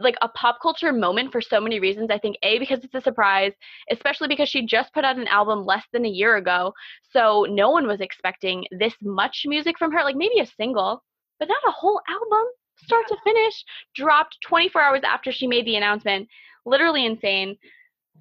like 0.00 0.16
a 0.22 0.28
pop 0.28 0.58
culture 0.62 0.92
moment 0.92 1.32
for 1.32 1.40
so 1.40 1.60
many 1.60 1.80
reasons. 1.80 2.10
I 2.10 2.18
think 2.18 2.36
A 2.42 2.58
because 2.58 2.84
it's 2.84 2.94
a 2.94 3.00
surprise, 3.00 3.52
especially 3.90 4.28
because 4.28 4.48
she 4.48 4.64
just 4.64 4.92
put 4.92 5.04
out 5.04 5.18
an 5.18 5.28
album 5.28 5.64
less 5.64 5.84
than 5.92 6.04
a 6.04 6.10
year 6.10 6.36
ago. 6.36 6.72
So 7.12 7.46
no 7.48 7.70
one 7.70 7.86
was 7.86 8.00
expecting 8.00 8.64
this 8.78 8.94
much 9.02 9.42
music 9.46 9.78
from 9.78 9.92
her, 9.92 10.04
like 10.04 10.16
maybe 10.16 10.40
a 10.40 10.46
single, 10.46 11.02
but 11.38 11.48
not 11.48 11.58
a 11.66 11.72
whole 11.72 12.00
album 12.08 12.46
start 12.76 13.08
to 13.08 13.16
finish. 13.24 13.64
Dropped 13.94 14.38
24 14.46 14.80
hours 14.80 15.00
after 15.04 15.32
she 15.32 15.46
made 15.46 15.66
the 15.66 15.76
announcement. 15.76 16.28
Literally 16.68 17.06
insane. 17.06 17.56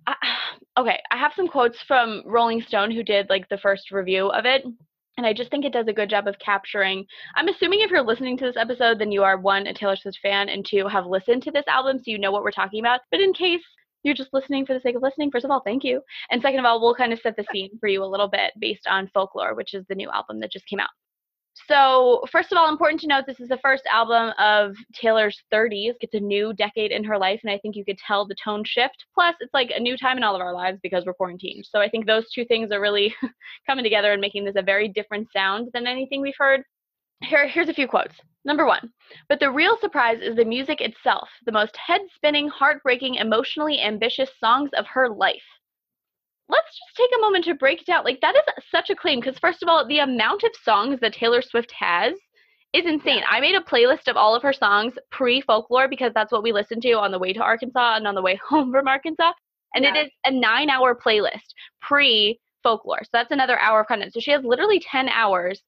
I, 0.05 0.15
okay, 0.79 1.01
I 1.11 1.17
have 1.17 1.33
some 1.35 1.47
quotes 1.47 1.81
from 1.87 2.23
Rolling 2.25 2.61
Stone 2.61 2.91
who 2.91 3.03
did 3.03 3.29
like 3.29 3.47
the 3.49 3.57
first 3.57 3.91
review 3.91 4.27
of 4.27 4.45
it. 4.45 4.63
And 5.17 5.25
I 5.25 5.33
just 5.33 5.49
think 5.49 5.65
it 5.65 5.73
does 5.73 5.87
a 5.87 5.93
good 5.93 6.11
job 6.11 6.27
of 6.27 6.37
capturing. 6.37 7.03
I'm 7.35 7.47
assuming 7.47 7.81
if 7.81 7.89
you're 7.89 8.03
listening 8.03 8.37
to 8.37 8.45
this 8.45 8.55
episode, 8.55 8.99
then 8.99 9.11
you 9.11 9.23
are 9.23 9.37
one, 9.37 9.65
a 9.65 9.73
Taylor 9.73 9.95
Swift 9.95 10.19
fan, 10.21 10.47
and 10.47 10.63
two, 10.63 10.87
have 10.87 11.07
listened 11.07 11.41
to 11.43 11.51
this 11.51 11.65
album, 11.67 11.97
so 11.97 12.03
you 12.05 12.19
know 12.19 12.31
what 12.31 12.43
we're 12.43 12.51
talking 12.51 12.79
about. 12.79 12.99
But 13.09 13.19
in 13.19 13.33
case 13.33 13.63
you're 14.03 14.13
just 14.13 14.31
listening 14.31 14.67
for 14.67 14.75
the 14.75 14.79
sake 14.79 14.95
of 14.95 15.01
listening, 15.01 15.31
first 15.31 15.43
of 15.43 15.49
all, 15.49 15.61
thank 15.65 15.83
you. 15.83 16.01
And 16.29 16.39
second 16.39 16.59
of 16.59 16.65
all, 16.65 16.79
we'll 16.79 16.93
kind 16.93 17.13
of 17.13 17.19
set 17.19 17.35
the 17.35 17.45
scene 17.51 17.71
for 17.79 17.89
you 17.89 18.03
a 18.03 18.05
little 18.05 18.27
bit 18.27 18.53
based 18.59 18.85
on 18.87 19.09
Folklore, 19.11 19.55
which 19.55 19.73
is 19.73 19.83
the 19.89 19.95
new 19.95 20.09
album 20.11 20.39
that 20.41 20.51
just 20.51 20.67
came 20.67 20.79
out. 20.79 20.89
So, 21.67 22.23
first 22.31 22.51
of 22.51 22.57
all, 22.57 22.69
important 22.69 23.01
to 23.01 23.07
note 23.07 23.25
this 23.25 23.39
is 23.39 23.49
the 23.49 23.57
first 23.57 23.83
album 23.87 24.33
of 24.37 24.75
Taylor's 24.93 25.41
30s. 25.51 25.93
It's 26.01 26.13
a 26.13 26.19
new 26.19 26.53
decade 26.53 26.91
in 26.91 27.03
her 27.03 27.17
life, 27.17 27.39
and 27.43 27.51
I 27.51 27.57
think 27.57 27.75
you 27.75 27.83
could 27.83 27.97
tell 27.97 28.25
the 28.25 28.35
tone 28.35 28.63
shift. 28.63 29.05
Plus, 29.13 29.35
it's 29.39 29.53
like 29.53 29.71
a 29.73 29.79
new 29.79 29.97
time 29.97 30.17
in 30.17 30.23
all 30.23 30.35
of 30.35 30.41
our 30.41 30.53
lives 30.53 30.79
because 30.83 31.05
we're 31.05 31.13
quarantined. 31.13 31.67
So, 31.69 31.79
I 31.79 31.89
think 31.89 32.05
those 32.05 32.29
two 32.31 32.45
things 32.45 32.71
are 32.71 32.79
really 32.79 33.15
coming 33.67 33.83
together 33.83 34.11
and 34.11 34.21
making 34.21 34.45
this 34.45 34.55
a 34.55 34.61
very 34.61 34.87
different 34.87 35.27
sound 35.31 35.69
than 35.73 35.87
anything 35.87 36.21
we've 36.21 36.33
heard. 36.37 36.61
Here, 37.21 37.47
here's 37.47 37.69
a 37.69 37.73
few 37.73 37.87
quotes. 37.87 38.13
Number 38.45 38.65
one, 38.65 38.93
but 39.27 39.39
the 39.39 39.51
real 39.51 39.77
surprise 39.81 40.19
is 40.21 40.35
the 40.35 40.45
music 40.45 40.79
itself, 40.79 41.27
the 41.45 41.51
most 41.51 41.75
head 41.75 42.01
spinning, 42.15 42.47
heartbreaking, 42.47 43.15
emotionally 43.15 43.81
ambitious 43.81 44.29
songs 44.39 44.69
of 44.77 44.85
her 44.87 45.09
life 45.09 45.41
let's 46.49 46.67
just 46.67 46.97
take 46.97 47.09
a 47.17 47.21
moment 47.21 47.45
to 47.45 47.55
break 47.55 47.81
it 47.81 47.87
down. 47.87 48.03
Like 48.03 48.21
that 48.21 48.35
is 48.35 48.41
such 48.71 48.89
a 48.89 48.95
claim 48.95 49.19
because 49.19 49.39
first 49.39 49.61
of 49.61 49.69
all 49.69 49.85
the 49.87 49.99
amount 49.99 50.43
of 50.43 50.51
songs 50.63 50.99
that 51.01 51.13
taylor 51.13 51.41
swift 51.41 51.71
has 51.77 52.13
is 52.73 52.85
insane. 52.85 53.23
I 53.29 53.39
made 53.39 53.55
a 53.55 53.61
playlist 53.61 54.07
of 54.07 54.17
all 54.17 54.35
of 54.35 54.43
her 54.43 54.53
songs 54.53 54.93
pre 55.11 55.41
folklore 55.41 55.87
because 55.87 56.11
that's 56.13 56.31
what 56.31 56.43
we 56.43 56.51
listened 56.51 56.81
to 56.83 56.93
on 56.93 57.11
the 57.11 57.19
way 57.19 57.33
to 57.33 57.41
arkansas 57.41 57.95
and 57.95 58.07
on 58.07 58.15
the 58.15 58.21
way 58.21 58.39
home 58.49 58.71
from 58.71 58.87
arkansas 58.87 59.31
and 59.73 59.83
yeah. 59.83 59.95
it 59.95 60.05
is 60.07 60.11
a 60.25 60.31
nine 60.31 60.69
hour 60.69 60.95
playlist 60.95 61.53
pre 61.81 62.39
folklore 62.63 63.03
so 63.03 63.09
that's 63.13 63.31
another 63.31 63.59
hour 63.59 63.81
of 63.81 63.87
content. 63.87 64.13
So 64.13 64.19
she 64.19 64.31
has 64.31 64.43
literally 64.43 64.79
10 64.79 65.09
hours 65.09 65.61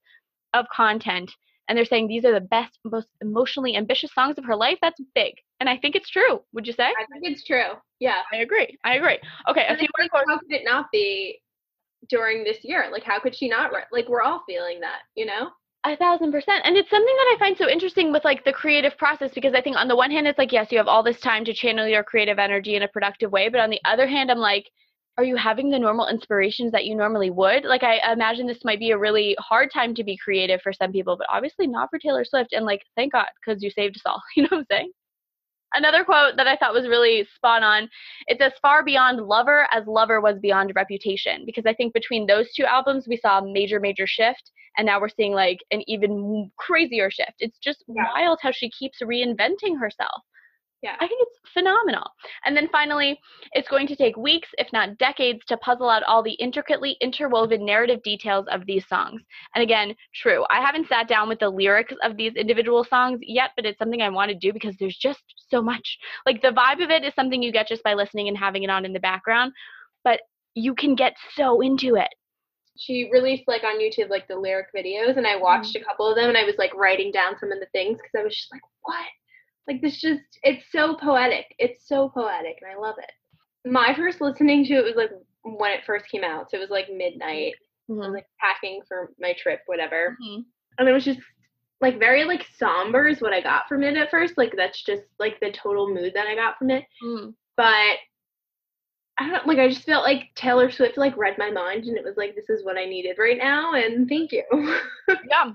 of 0.54 0.66
content 0.76 1.32
and 1.70 1.78
they're 1.78 1.86
saying 1.86 2.08
these 2.08 2.26
are 2.26 2.34
the 2.34 2.42
best 2.42 2.78
most 2.84 3.08
emotionally 3.22 3.78
ambitious 3.78 4.14
songs 4.14 4.38
of 4.38 4.44
her 4.44 4.56
life 4.56 4.78
that's 4.82 5.00
big 5.16 5.36
and 5.60 5.70
I 5.70 5.78
think 5.78 5.96
it's 5.96 6.10
true. 6.10 6.42
Would 6.54 6.68
you 6.68 6.74
say? 6.74 6.86
I 6.86 7.06
think 7.12 7.24
it's 7.24 7.44
true. 7.44 7.74
Yeah. 8.00 8.22
I 8.32 8.38
agree. 8.38 8.78
I 8.84 8.96
agree. 8.96 9.20
Okay. 9.50 9.66
A 9.68 9.78
few 9.78 9.88
more 9.98 10.24
how 10.28 10.40
could 10.40 10.52
it 10.52 10.64
not 10.64 10.88
be 10.92 11.40
during 12.10 12.44
this 12.44 12.60
year? 12.64 12.88
Like, 12.92 13.04
how 13.04 13.20
could 13.20 13.36
she 13.36 13.50
not? 13.50 13.72
Like, 13.92 14.08
we're 14.08 14.22
all 14.22 14.42
feeling 14.48 14.80
that, 14.80 15.00
you 15.16 15.26
know? 15.26 15.50
A 15.86 15.98
thousand 15.98 16.32
percent. 16.32 16.62
And 16.66 16.78
it's 16.78 16.90
something 16.90 17.16
that 17.16 17.36
I 17.36 17.40
find 17.40 17.58
so 17.58 17.70
interesting 17.70 18.12
with 18.12 18.26
like 18.26 18.44
the 18.44 18.54
creative 18.54 18.98
process 18.98 19.32
because 19.34 19.54
I 19.54 19.62
think 19.62 19.78
on 19.78 19.88
the 19.88 19.96
one 19.96 20.12
hand, 20.12 20.28
it's 20.28 20.38
like, 20.38 20.52
yes, 20.52 20.72
you 20.72 20.78
have 20.78 20.88
all 20.88 21.04
this 21.04 21.20
time 21.20 21.46
to 21.46 21.54
channel 21.54 21.88
your 21.88 22.04
creative 22.04 22.40
energy 22.40 22.76
in 22.76 22.84
a 22.84 22.88
productive 22.88 23.32
way. 23.32 23.50
But 23.50 23.62
on 23.62 23.70
the 23.70 23.82
other 23.86 24.08
hand, 24.08 24.32
I'm 24.32 24.40
like, 24.40 24.70
are 25.20 25.24
you 25.26 25.36
having 25.36 25.70
the 25.70 25.78
normal 25.78 26.08
inspirations 26.08 26.72
that 26.72 26.86
you 26.86 26.96
normally 26.96 27.30
would? 27.30 27.66
Like, 27.66 27.84
I 27.84 28.00
imagine 28.14 28.48
this 28.48 28.64
might 28.64 28.80
be 28.80 28.92
a 28.92 28.98
really 28.98 29.36
hard 29.38 29.70
time 29.70 29.94
to 29.96 30.04
be 30.06 30.16
creative 30.16 30.62
for 30.62 30.72
some 30.72 30.94
people, 30.94 31.18
but 31.18 31.28
obviously 31.30 31.68
not 31.68 31.90
for 31.90 32.00
Taylor 32.00 32.24
Swift. 32.24 32.54
And 32.54 32.66
like, 32.66 32.84
thank 32.96 33.12
God, 33.12 33.26
because 33.46 33.62
you 33.62 33.70
saved 33.70 33.98
us 33.98 34.04
all. 34.06 34.22
You 34.38 34.44
know 34.44 34.48
what 34.52 34.60
I'm 34.60 34.66
saying? 34.72 34.92
Another 35.74 36.06
quote 36.06 36.38
that 36.38 36.48
I 36.48 36.56
thought 36.56 36.74
was 36.74 36.88
really 36.88 37.28
spot 37.36 37.64
on. 37.64 37.90
It's 38.28 38.42
as 38.42 38.54
far 38.62 38.82
beyond 38.82 39.28
Lover 39.28 39.68
as 39.74 39.84
Lover 39.88 40.22
was 40.22 40.40
beyond 40.42 40.72
Reputation, 40.74 41.44
because 41.46 41.66
I 41.68 41.74
think 41.74 41.94
between 41.94 42.26
those 42.26 42.48
two 42.56 42.64
albums 42.64 43.06
we 43.06 43.18
saw 43.18 43.40
a 43.40 43.46
major, 43.46 43.82
major 43.82 44.08
shift, 44.08 44.52
and 44.78 44.86
now 44.86 45.02
we're 45.02 45.10
seeing 45.10 45.34
like 45.34 45.58
an 45.72 45.84
even 45.86 46.50
crazier 46.58 47.12
shift. 47.12 47.34
It's 47.40 47.60
just 47.60 47.84
yeah. 47.90 48.06
wild 48.16 48.40
how 48.42 48.52
she 48.54 48.72
keeps 48.72 49.00
reinventing 49.04 49.78
herself. 49.82 50.24
Yeah. 50.82 50.96
I 51.00 51.08
think 51.08 51.22
it's 51.22 51.40
phenomenal. 51.54 52.10
And 52.46 52.56
then 52.56 52.70
finally, 52.72 53.20
it's 53.52 53.68
going 53.68 53.86
to 53.88 53.98
take 53.98 54.16
weeks, 54.16 54.48
if 54.58 54.72
not 54.72 54.98
decades, 54.98 55.44
to 55.48 55.58
puzzle 55.58 55.90
out 55.90 56.04
all 56.04 56.24
the 56.24 56.34
intricately 56.34 56.96
interwoven 57.02 57.66
narrative 57.66 58.02
details 58.04 58.46
of 58.50 58.66
these 58.66 58.88
songs. 58.88 59.22
And 59.56 59.62
again, 59.62 59.94
true. 60.16 60.46
I 60.50 60.62
haven't 60.62 60.88
sat 60.88 61.10
down 61.10 61.28
with 61.28 61.40
the 61.40 61.50
lyrics 61.50 61.94
of 62.02 62.16
these 62.16 62.34
individual 62.36 62.86
songs 62.86 63.20
yet, 63.22 63.52
but 63.58 63.66
it's 63.66 63.78
something 63.78 64.02
I 64.02 64.10
want 64.10 64.32
to 64.32 64.38
do 64.38 64.54
because 64.54 64.76
there's 64.80 64.98
just 64.98 65.24
so 65.50 65.62
much. 65.62 65.98
Like 66.26 66.42
the 66.42 66.50
vibe 66.50 66.82
of 66.82 66.90
it 66.90 67.04
is 67.04 67.14
something 67.14 67.44
you 67.44 67.52
get 67.52 67.68
just 67.68 67.84
by 67.84 67.94
listening 67.94 68.30
and 68.30 68.38
having 68.38 68.64
it 68.64 68.70
on 68.70 68.86
in 68.86 68.94
the 68.94 69.00
background, 69.00 69.52
but 70.06 70.22
you 70.56 70.74
can 70.76 70.96
get 70.96 71.16
so 71.36 71.62
into 71.62 71.96
it 71.96 72.10
she 72.80 73.10
released 73.12 73.44
like 73.46 73.64
on 73.64 73.78
YouTube 73.78 74.10
like 74.10 74.28
the 74.30 74.36
lyric 74.38 74.68
videos 74.76 75.18
and 75.18 75.28
I 75.28 75.36
watched 75.36 75.76
mm-hmm. 75.76 75.84
a 75.84 75.86
couple 75.86 76.08
of 76.08 76.16
them 76.16 76.30
and 76.30 76.38
I 76.38 76.46
was 76.46 76.56
like 76.58 76.74
writing 76.74 77.12
down 77.12 77.38
some 77.38 77.52
of 77.52 77.60
the 77.60 77.68
things 77.74 77.98
because 77.98 78.18
I 78.18 78.24
was 78.24 78.34
just 78.34 78.52
like, 78.54 78.62
what? 78.84 79.06
Like 79.70 79.82
this 79.82 80.02
just 80.02 80.22
it's 80.42 80.66
so 80.72 80.96
poetic. 80.96 81.46
It's 81.60 81.88
so 81.88 82.10
poetic 82.10 82.58
and 82.62 82.72
I 82.72 82.82
love 82.82 82.96
it. 82.98 83.70
My 83.70 83.94
first 83.96 84.20
listening 84.20 84.66
to 84.66 84.74
it 84.74 84.84
was 84.84 84.96
like 84.96 85.12
when 85.44 85.72
it 85.72 85.86
first 85.86 86.10
came 86.10 86.24
out. 86.24 86.50
So 86.50 86.58
it 86.58 86.62
was 86.62 86.72
like 86.72 86.88
midnight. 86.92 87.54
Mm-hmm. 87.90 88.02
I 88.02 88.06
was 88.08 88.14
like 88.16 88.26
packing 88.40 88.82
for 88.88 89.12
my 89.20 89.36
trip, 89.40 89.60
whatever. 89.68 90.18
Mm-hmm. 90.22 90.42
And 90.80 90.90
it 90.90 90.92
was 90.92 91.06
just 91.06 91.20
like 91.82 92.00
very 92.00 92.24
like 92.24 92.46
somber 92.58 93.08
is 93.08 93.22
what 93.22 93.32
I 93.32 93.42
got 93.42 93.68
from 93.70 93.84
it 93.84 93.96
at 93.96 94.10
first. 94.10 94.38
Like 94.38 94.54
that's 94.58 94.84
just 94.84 95.04
like 95.20 95.40
the 95.40 95.52
total 95.52 95.94
mood 95.94 96.14
that 96.16 96.26
I 96.26 96.34
got 96.34 96.58
from 96.58 96.72
it. 96.72 96.86
Mm. 97.04 97.36
But 97.56 97.98
I 99.20 99.30
don't 99.30 99.46
like 99.46 99.60
I 99.60 99.70
just 99.70 99.84
felt 99.84 100.04
like 100.04 100.30
Taylor 100.36 100.72
Swift 100.72 100.98
like 100.98 101.16
read 101.16 101.38
my 101.38 101.52
mind 101.52 101.84
and 101.84 101.96
it 101.96 102.04
was 102.04 102.18
like 102.18 102.34
this 102.34 102.50
is 102.50 102.66
what 102.66 102.78
I 102.78 102.86
needed 102.86 103.18
right 103.20 103.38
now 103.38 103.74
and 103.74 104.10
thank 104.10 104.32
you. 104.32 104.44
yeah. 105.30 105.52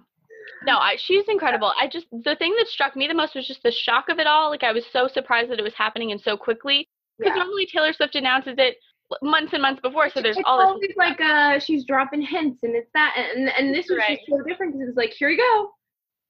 No, 0.64 0.78
I, 0.78 0.96
she's 0.98 1.24
incredible. 1.28 1.72
I 1.78 1.88
just 1.88 2.06
the 2.10 2.36
thing 2.36 2.54
that 2.58 2.66
struck 2.68 2.96
me 2.96 3.06
the 3.06 3.14
most 3.14 3.34
was 3.34 3.46
just 3.46 3.62
the 3.62 3.72
shock 3.72 4.08
of 4.08 4.18
it 4.18 4.26
all. 4.26 4.50
Like 4.50 4.62
I 4.62 4.72
was 4.72 4.84
so 4.92 5.08
surprised 5.08 5.50
that 5.50 5.58
it 5.58 5.64
was 5.64 5.74
happening 5.74 6.12
and 6.12 6.20
so 6.20 6.36
quickly. 6.36 6.88
Because 7.18 7.32
yeah. 7.36 7.42
normally 7.44 7.66
Taylor 7.66 7.92
Swift 7.92 8.16
announces 8.16 8.54
it 8.58 8.76
months 9.22 9.52
and 9.52 9.62
months 9.62 9.80
before, 9.80 10.10
so 10.10 10.20
there's 10.20 10.36
it's 10.36 10.44
all 10.46 10.78
this. 10.80 10.90
It's 10.90 10.98
like 10.98 11.20
uh, 11.20 11.58
she's 11.60 11.84
dropping 11.84 12.22
hints, 12.22 12.58
and 12.62 12.74
it's 12.74 12.90
that, 12.94 13.14
and 13.16 13.48
and 13.56 13.74
this 13.74 13.86
was 13.88 13.98
right. 13.98 14.18
just 14.18 14.28
so 14.28 14.42
different 14.42 14.72
because 14.72 14.82
it 14.82 14.86
was 14.86 14.96
like, 14.96 15.10
here 15.10 15.28
you 15.28 15.38
go. 15.38 15.70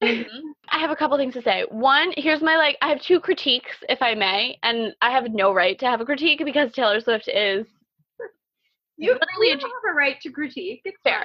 Mm-hmm. 0.02 0.48
I 0.68 0.78
have 0.78 0.90
a 0.90 0.96
couple 0.96 1.16
things 1.16 1.34
to 1.34 1.42
say. 1.42 1.64
One, 1.70 2.12
here's 2.16 2.42
my 2.42 2.56
like, 2.56 2.76
I 2.82 2.88
have 2.88 3.00
two 3.00 3.20
critiques, 3.20 3.76
if 3.88 4.02
I 4.02 4.14
may, 4.14 4.58
and 4.62 4.94
I 5.00 5.10
have 5.10 5.32
no 5.32 5.54
right 5.54 5.78
to 5.78 5.86
have 5.86 6.00
a 6.00 6.04
critique 6.04 6.42
because 6.44 6.72
Taylor 6.72 7.00
Swift 7.00 7.28
is 7.28 7.66
you 8.96 9.12
literally 9.12 9.50
have 9.50 9.90
a 9.90 9.94
right 9.94 10.20
to 10.22 10.30
critique. 10.30 10.82
It's 10.84 10.96
fair. 11.02 11.24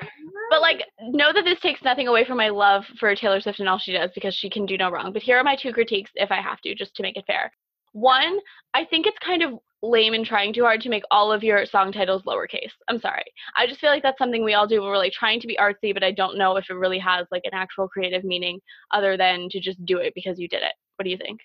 But 0.49 0.61
like 0.61 0.83
know 1.01 1.31
that 1.33 1.45
this 1.45 1.59
takes 1.59 1.83
nothing 1.83 2.07
away 2.07 2.25
from 2.25 2.37
my 2.37 2.49
love 2.49 2.83
for 2.99 3.13
Taylor 3.15 3.39
Swift 3.41 3.59
and 3.59 3.69
all 3.69 3.77
she 3.77 3.93
does 3.93 4.09
because 4.15 4.33
she 4.35 4.49
can 4.49 4.65
do 4.65 4.77
no 4.77 4.89
wrong. 4.89 5.13
But 5.13 5.21
here 5.21 5.37
are 5.37 5.43
my 5.43 5.55
two 5.55 5.73
critiques 5.73 6.11
if 6.15 6.31
I 6.31 6.41
have 6.41 6.61
to, 6.61 6.75
just 6.75 6.95
to 6.95 7.03
make 7.03 7.17
it 7.17 7.25
fair. 7.27 7.51
One, 7.91 8.39
I 8.73 8.85
think 8.85 9.07
it's 9.07 9.17
kind 9.19 9.43
of 9.43 9.59
lame 9.81 10.13
and 10.13 10.25
trying 10.25 10.53
too 10.53 10.63
hard 10.63 10.81
to 10.81 10.89
make 10.89 11.03
all 11.09 11.31
of 11.31 11.43
your 11.43 11.65
song 11.65 11.91
titles 11.91 12.23
lowercase. 12.23 12.71
I'm 12.89 12.99
sorry. 12.99 13.23
I 13.55 13.65
just 13.65 13.79
feel 13.79 13.89
like 13.89 14.03
that's 14.03 14.17
something 14.17 14.43
we 14.43 14.53
all 14.53 14.67
do 14.67 14.81
when 14.81 14.89
we're 14.89 14.97
like 14.97 15.13
trying 15.13 15.39
to 15.39 15.47
be 15.47 15.57
artsy, 15.57 15.93
but 15.93 16.03
I 16.03 16.11
don't 16.11 16.37
know 16.37 16.57
if 16.57 16.69
it 16.69 16.73
really 16.73 16.99
has 16.99 17.27
like 17.31 17.43
an 17.45 17.53
actual 17.53 17.87
creative 17.87 18.23
meaning 18.23 18.59
other 18.93 19.15
than 19.15 19.47
to 19.49 19.59
just 19.59 19.83
do 19.85 19.97
it 19.97 20.13
because 20.15 20.37
you 20.37 20.47
did 20.47 20.63
it. 20.63 20.73
What 20.97 21.03
do 21.03 21.09
you 21.09 21.17
think? 21.17 21.39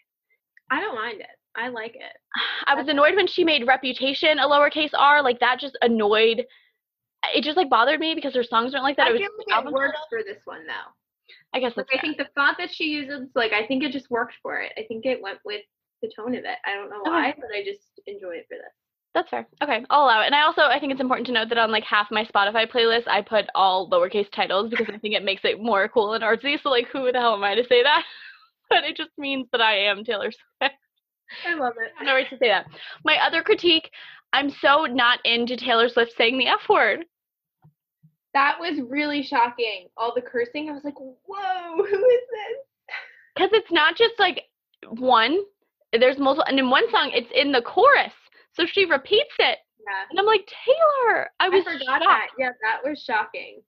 I 0.70 0.80
don't 0.80 0.96
mind 0.96 1.20
it. 1.20 1.26
I 1.56 1.68
like 1.68 1.94
it. 1.94 2.16
I 2.66 2.74
was 2.74 2.88
annoyed 2.88 3.16
when 3.16 3.26
she 3.26 3.44
made 3.44 3.66
Reputation 3.66 4.38
a 4.38 4.48
lowercase 4.48 4.92
r. 4.96 5.22
Like 5.22 5.40
that 5.40 5.60
just 5.60 5.78
annoyed. 5.82 6.44
It 7.34 7.42
just 7.42 7.56
like 7.56 7.70
bothered 7.70 8.00
me 8.00 8.14
because 8.14 8.34
her 8.34 8.44
songs 8.44 8.72
weren't 8.72 8.84
like 8.84 8.96
that. 8.96 9.08
I 9.08 9.10
it 9.10 9.18
feel 9.18 9.30
like 9.48 9.66
it 9.66 9.72
works 9.72 10.00
for 10.10 10.22
this 10.22 10.42
one 10.44 10.66
though. 10.66 10.92
I 11.54 11.60
guess 11.60 11.76
like, 11.76 11.86
I 11.94 12.00
think 12.00 12.18
the 12.18 12.26
font 12.34 12.58
that 12.58 12.70
she 12.72 12.84
uses, 12.84 13.28
like 13.34 13.52
I 13.52 13.66
think 13.66 13.82
it 13.84 13.92
just 13.92 14.10
worked 14.10 14.34
for 14.42 14.60
it. 14.60 14.72
I 14.76 14.82
think 14.88 15.06
it 15.06 15.22
went 15.22 15.38
with 15.44 15.62
the 16.02 16.10
tone 16.14 16.34
of 16.34 16.44
it. 16.44 16.58
I 16.66 16.74
don't 16.74 16.90
know 16.90 17.00
why, 17.02 17.30
okay. 17.30 17.38
but 17.40 17.50
I 17.56 17.64
just 17.64 18.00
enjoy 18.06 18.36
it 18.36 18.46
for 18.48 18.56
this. 18.56 18.72
That's 19.14 19.30
fair. 19.30 19.46
Okay, 19.62 19.84
I'll 19.90 20.04
allow 20.04 20.22
it. 20.22 20.26
And 20.26 20.34
I 20.34 20.42
also 20.42 20.62
I 20.62 20.80
think 20.80 20.92
it's 20.92 21.00
important 21.00 21.26
to 21.28 21.32
note 21.32 21.48
that 21.50 21.58
on 21.58 21.70
like 21.70 21.84
half 21.84 22.10
my 22.10 22.24
Spotify 22.24 22.70
playlist, 22.70 23.06
I 23.06 23.22
put 23.22 23.46
all 23.54 23.88
lowercase 23.88 24.30
titles 24.32 24.70
because 24.70 24.88
I 24.92 24.98
think 24.98 25.14
it 25.14 25.24
makes 25.24 25.44
it 25.44 25.62
more 25.62 25.88
cool 25.88 26.14
and 26.14 26.24
artsy. 26.24 26.60
So 26.60 26.70
like, 26.70 26.88
who 26.88 27.10
the 27.12 27.20
hell 27.20 27.34
am 27.34 27.44
I 27.44 27.54
to 27.54 27.64
say 27.64 27.84
that? 27.84 28.02
but 28.70 28.84
it 28.84 28.96
just 28.96 29.10
means 29.16 29.46
that 29.52 29.60
I 29.60 29.76
am 29.76 30.04
Taylor 30.04 30.32
Swift. 30.32 30.74
I 31.46 31.54
love 31.54 31.74
it. 31.78 31.92
No 32.04 32.14
right 32.14 32.28
to 32.30 32.38
say 32.38 32.48
that. 32.48 32.66
My 33.04 33.16
other 33.24 33.42
critique, 33.42 33.90
I'm 34.32 34.50
so 34.50 34.84
not 34.84 35.20
into 35.24 35.56
Taylor 35.56 35.88
Swift 35.88 36.12
saying 36.16 36.38
the 36.38 36.46
F 36.46 36.68
word. 36.68 37.04
That 38.34 38.56
was 38.58 38.80
really 38.88 39.22
shocking. 39.22 39.88
All 39.96 40.12
the 40.14 40.20
cursing, 40.20 40.68
I 40.68 40.72
was 40.72 40.84
like, 40.84 40.98
whoa, 40.98 41.76
who 41.76 41.82
is 41.82 41.88
this? 41.92 42.58
Because 43.34 43.50
it's 43.52 43.70
not 43.70 43.96
just 43.96 44.14
like 44.18 44.42
one, 44.88 45.40
there's 45.92 46.18
multiple, 46.18 46.44
and 46.48 46.58
in 46.58 46.70
one 46.70 46.90
song, 46.90 47.10
it's 47.14 47.30
in 47.34 47.52
the 47.52 47.62
chorus. 47.62 48.12
So 48.54 48.66
she 48.66 48.84
repeats 48.84 49.34
it. 49.38 49.58
Yeah. 49.86 50.04
And 50.10 50.18
I'm 50.18 50.26
like, 50.26 50.46
Taylor, 50.46 51.30
I 51.40 51.48
was 51.48 51.64
I 51.66 51.72
forgot 51.72 52.02
shocked. 52.02 52.04
that. 52.04 52.26
Yeah, 52.38 52.50
that 52.62 52.88
was 52.88 53.02
shocking. 53.02 53.60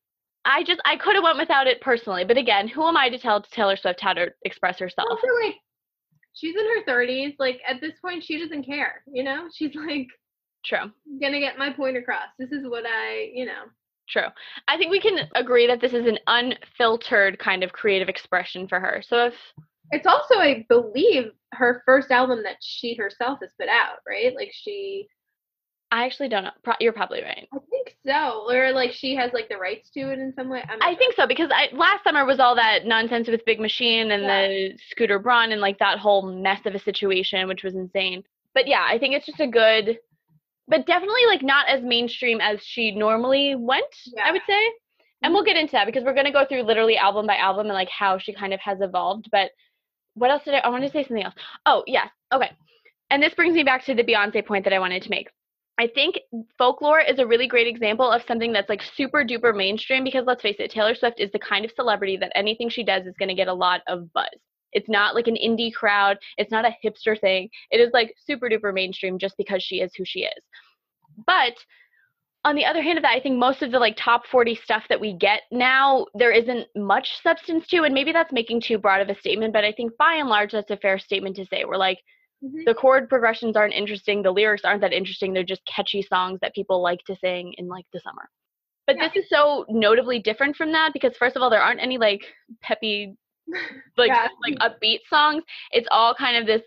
I 0.44 0.62
just 0.62 0.80
I 0.84 0.96
could 0.96 1.16
have 1.16 1.24
went 1.24 1.38
without 1.38 1.66
it 1.66 1.80
personally, 1.80 2.24
but 2.24 2.38
again, 2.38 2.68
who 2.68 2.86
am 2.86 2.96
I 2.96 3.08
to 3.08 3.18
tell 3.18 3.42
Taylor 3.42 3.76
Swift 3.76 4.00
how 4.00 4.12
to 4.12 4.28
express 4.44 4.78
herself? 4.78 5.08
Also, 5.10 5.26
like 5.44 5.56
she's 6.36 6.54
in 6.54 6.64
her 6.64 6.84
30s. 6.84 7.34
Like 7.38 7.60
at 7.68 7.80
this 7.80 7.94
point, 8.00 8.22
she 8.22 8.38
doesn't 8.38 8.64
care. 8.64 9.02
You 9.12 9.24
know, 9.24 9.48
she's 9.52 9.74
like, 9.74 10.06
True. 10.64 10.90
gonna 11.20 11.40
get 11.40 11.58
my 11.58 11.72
point 11.72 11.96
across. 11.96 12.28
This 12.38 12.50
is 12.52 12.66
what 12.68 12.84
I, 12.86 13.30
you 13.34 13.46
know. 13.46 13.64
True. 14.08 14.28
I 14.68 14.76
think 14.76 14.92
we 14.92 15.00
can 15.00 15.28
agree 15.34 15.66
that 15.66 15.80
this 15.80 15.92
is 15.92 16.06
an 16.06 16.18
unfiltered 16.28 17.38
kind 17.40 17.64
of 17.64 17.72
creative 17.72 18.08
expression 18.08 18.68
for 18.68 18.78
her. 18.78 19.02
So 19.04 19.26
if 19.26 19.34
It's 19.90 20.06
also, 20.06 20.36
I 20.36 20.64
believe, 20.68 21.32
her 21.54 21.82
first 21.86 22.10
album 22.10 22.42
that 22.44 22.56
she 22.60 22.94
herself 22.94 23.38
has 23.42 23.50
put 23.58 23.68
out, 23.68 23.98
right? 24.08 24.34
Like 24.34 24.52
she, 24.52 25.08
I 25.90 26.04
actually 26.04 26.28
don't 26.28 26.44
know, 26.44 26.50
pro- 26.62 26.74
you're 26.80 26.92
probably 26.92 27.22
right. 27.22 27.48
I 27.52 27.58
think 27.86 27.96
so, 28.06 28.46
or 28.50 28.72
like 28.72 28.92
she 28.92 29.14
has 29.14 29.32
like 29.32 29.48
the 29.48 29.56
rights 29.56 29.90
to 29.90 30.00
it 30.12 30.18
in 30.18 30.32
some 30.34 30.48
way. 30.48 30.62
I 30.68 30.90
sure. 30.90 30.98
think 30.98 31.14
so 31.14 31.26
because 31.26 31.50
I 31.52 31.68
last 31.74 32.04
summer 32.04 32.24
was 32.24 32.40
all 32.40 32.54
that 32.56 32.84
nonsense 32.84 33.28
with 33.28 33.44
Big 33.44 33.60
Machine 33.60 34.10
and 34.10 34.22
Yeah. 34.22 34.48
the 34.48 34.78
Scooter 34.90 35.18
Braun 35.18 35.52
and 35.52 35.60
like 35.60 35.78
that 35.78 35.98
whole 35.98 36.22
mess 36.22 36.60
of 36.66 36.74
a 36.74 36.78
situation, 36.78 37.48
which 37.48 37.62
was 37.62 37.74
insane. 37.74 38.24
But 38.54 38.66
yeah, 38.66 38.84
I 38.88 38.98
think 38.98 39.14
it's 39.14 39.26
just 39.26 39.40
a 39.40 39.46
good, 39.46 39.98
but 40.68 40.86
definitely 40.86 41.26
like 41.28 41.42
not 41.42 41.68
as 41.68 41.82
mainstream 41.82 42.40
as 42.40 42.62
she 42.62 42.90
normally 42.90 43.54
went. 43.54 43.84
I 44.22 44.32
would 44.32 44.42
say, 44.46 44.72
and 45.22 45.32
we'll 45.32 45.42
mm-hmm. 45.42 45.48
get 45.48 45.56
into 45.56 45.72
that 45.72 45.86
because 45.86 46.04
we're 46.04 46.14
gonna 46.14 46.32
go 46.32 46.46
through 46.46 46.62
literally 46.62 46.96
album 46.96 47.26
by 47.26 47.36
album 47.36 47.66
and 47.66 47.74
like 47.74 47.90
how 47.90 48.18
she 48.18 48.32
kind 48.32 48.52
of 48.52 48.60
has 48.60 48.80
evolved. 48.80 49.28
But 49.30 49.50
what 50.14 50.30
else 50.30 50.44
did 50.44 50.54
I? 50.54 50.58
I 50.58 50.68
want 50.68 50.84
to 50.84 50.90
say 50.90 51.04
something 51.04 51.24
else. 51.24 51.34
Oh 51.66 51.84
yes, 51.86 52.08
okay. 52.32 52.50
And 53.10 53.22
this 53.22 53.34
brings 53.34 53.54
me 53.54 53.62
back 53.62 53.84
to 53.84 53.94
the 53.94 54.02
Beyonce 54.02 54.44
point 54.44 54.64
that 54.64 54.72
I 54.72 54.80
wanted 54.80 55.02
to 55.02 55.10
make. 55.10 55.28
I 55.78 55.88
think 55.88 56.18
folklore 56.56 57.00
is 57.00 57.18
a 57.18 57.26
really 57.26 57.46
great 57.46 57.66
example 57.66 58.10
of 58.10 58.22
something 58.26 58.52
that's 58.52 58.68
like 58.68 58.82
super 58.82 59.22
duper 59.24 59.54
mainstream 59.54 60.04
because 60.04 60.24
let's 60.26 60.40
face 60.42 60.56
it, 60.58 60.70
Taylor 60.70 60.94
Swift 60.94 61.20
is 61.20 61.30
the 61.32 61.38
kind 61.38 61.64
of 61.64 61.72
celebrity 61.76 62.16
that 62.16 62.32
anything 62.34 62.70
she 62.70 62.82
does 62.82 63.06
is 63.06 63.14
going 63.18 63.28
to 63.28 63.34
get 63.34 63.48
a 63.48 63.54
lot 63.54 63.82
of 63.86 64.10
buzz. 64.14 64.26
It's 64.72 64.88
not 64.88 65.14
like 65.14 65.26
an 65.26 65.36
indie 65.36 65.72
crowd, 65.72 66.16
it's 66.38 66.50
not 66.50 66.64
a 66.64 66.76
hipster 66.84 67.18
thing. 67.20 67.50
It 67.70 67.78
is 67.78 67.90
like 67.92 68.14
super 68.26 68.48
duper 68.48 68.72
mainstream 68.72 69.18
just 69.18 69.36
because 69.36 69.62
she 69.62 69.80
is 69.80 69.92
who 69.96 70.04
she 70.06 70.20
is. 70.20 70.42
But 71.26 71.54
on 72.44 72.54
the 72.54 72.64
other 72.64 72.80
hand 72.80 72.96
of 72.98 73.02
that, 73.02 73.14
I 73.14 73.20
think 73.20 73.38
most 73.38 73.62
of 73.62 73.70
the 73.70 73.78
like 73.78 73.96
top 73.98 74.26
40 74.26 74.54
stuff 74.54 74.84
that 74.88 75.00
we 75.00 75.12
get 75.12 75.42
now, 75.50 76.06
there 76.14 76.32
isn't 76.32 76.68
much 76.74 77.20
substance 77.22 77.66
to, 77.68 77.82
and 77.82 77.92
maybe 77.92 78.12
that's 78.12 78.32
making 78.32 78.62
too 78.62 78.78
broad 78.78 79.00
of 79.00 79.08
a 79.08 79.18
statement, 79.18 79.52
but 79.52 79.64
I 79.64 79.72
think 79.72 79.92
by 79.98 80.14
and 80.14 80.28
large 80.28 80.52
that's 80.52 80.70
a 80.70 80.76
fair 80.76 80.98
statement 80.98 81.36
to 81.36 81.46
say. 81.46 81.64
We're 81.64 81.76
like, 81.76 81.98
Mhm. 82.44 82.64
the 82.66 82.74
chord 82.74 83.08
progressions 83.08 83.56
aren't 83.56 83.72
interesting 83.74 84.22
the 84.22 84.30
lyrics 84.30 84.64
aren't 84.64 84.82
that 84.82 84.92
interesting 84.92 85.32
they're 85.32 85.42
just 85.42 85.64
catchy 85.66 86.02
songs 86.02 86.38
that 86.40 86.54
people 86.54 86.82
like 86.82 87.00
to 87.06 87.16
sing 87.16 87.54
in 87.56 87.66
like 87.66 87.86
the 87.92 88.00
summer 88.00 88.28
but 88.86 88.96
Yeah. 88.96 89.08
this 89.08 89.24
is 89.24 89.28
so 89.30 89.64
notably 89.68 90.18
different 90.18 90.54
from 90.54 90.70
that 90.72 90.92
because 90.92 91.16
first 91.16 91.34
of 91.36 91.42
all 91.42 91.48
there 91.50 91.62
aren't 91.62 91.80
any 91.80 91.96
like 91.98 92.22
peppy 92.60 93.16
like 93.96 94.08
Yeah. 94.10 94.28
like 94.42 94.58
upbeat 94.58 95.00
songs 95.08 95.42
it's 95.72 95.88
all 95.90 96.14
kind 96.14 96.36
of 96.36 96.46
this 96.46 96.62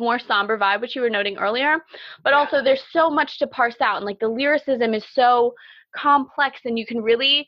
more 0.00 0.18
somber 0.18 0.58
vibe 0.58 0.80
which 0.80 0.94
you 0.96 1.02
were 1.02 1.10
noting 1.10 1.36
earlier 1.38 1.76
but 2.24 2.30
Yeah. 2.30 2.38
also 2.38 2.62
there's 2.62 2.84
so 2.90 3.10
much 3.10 3.38
to 3.38 3.46
parse 3.46 3.80
out 3.80 3.96
and 3.96 4.06
like 4.06 4.18
the 4.20 4.28
lyricism 4.28 4.94
is 4.94 5.04
so 5.12 5.54
complex 5.94 6.60
and 6.64 6.78
you 6.78 6.86
can 6.86 7.00
really 7.02 7.46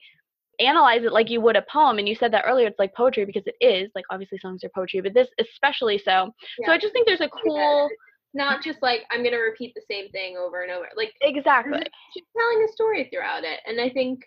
analyze 0.61 1.03
it 1.03 1.12
like 1.12 1.31
you 1.31 1.40
would 1.40 1.57
a 1.57 1.64
poem 1.73 1.99
and 1.99 2.09
you 2.09 2.14
said 2.14 2.33
that 2.33 2.44
earlier 2.46 2.66
it's 2.66 2.79
like 2.79 2.94
poetry 2.94 3.25
because 3.25 3.42
it 3.46 3.57
is 3.61 3.90
like 3.94 4.05
obviously 4.11 4.38
songs 4.38 4.62
are 4.62 4.70
poetry 4.75 5.01
but 5.01 5.14
this 5.14 5.29
especially 5.40 5.99
so 5.99 6.31
so 6.64 6.73
i 6.73 6.79
just 6.79 6.92
think 6.92 7.07
there's 7.07 7.20
a 7.20 7.29
cool 7.29 7.88
not 8.35 8.62
just 8.62 8.81
like 8.83 9.03
I'm 9.11 9.25
gonna 9.25 9.38
repeat 9.38 9.75
the 9.75 9.83
same 9.90 10.09
thing 10.11 10.37
over 10.37 10.62
and 10.62 10.70
over. 10.70 10.87
Like 10.96 11.12
exactly 11.20 11.81
she's 12.12 12.25
telling 12.37 12.66
a 12.68 12.73
story 12.73 13.09
throughout 13.12 13.44
it, 13.44 13.61
and 13.66 13.81
I 13.81 13.90
think 13.90 14.20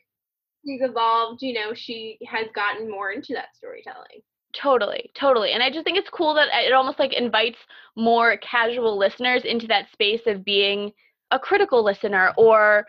she's 0.66 0.82
evolved. 0.82 1.42
You 1.42 1.54
know, 1.54 1.74
she 1.74 2.18
has 2.28 2.48
gotten 2.54 2.90
more 2.90 3.12
into 3.12 3.34
that 3.34 3.56
storytelling. 3.56 4.22
Totally, 4.54 5.10
totally. 5.16 5.52
And 5.54 5.64
I 5.64 5.72
just 5.72 5.84
think 5.84 5.98
it's 5.98 6.10
cool 6.10 6.34
that 6.36 6.50
it 6.54 6.74
almost 6.74 7.00
like 7.00 7.14
invites 7.14 7.58
more 7.96 8.38
casual 8.38 8.98
listeners 8.98 9.44
into 9.46 9.68
that 9.68 9.92
space 9.92 10.22
of 10.28 10.46
being 10.46 10.92
a 11.32 11.40
critical 11.40 11.84
listener 11.84 12.32
or 12.38 12.86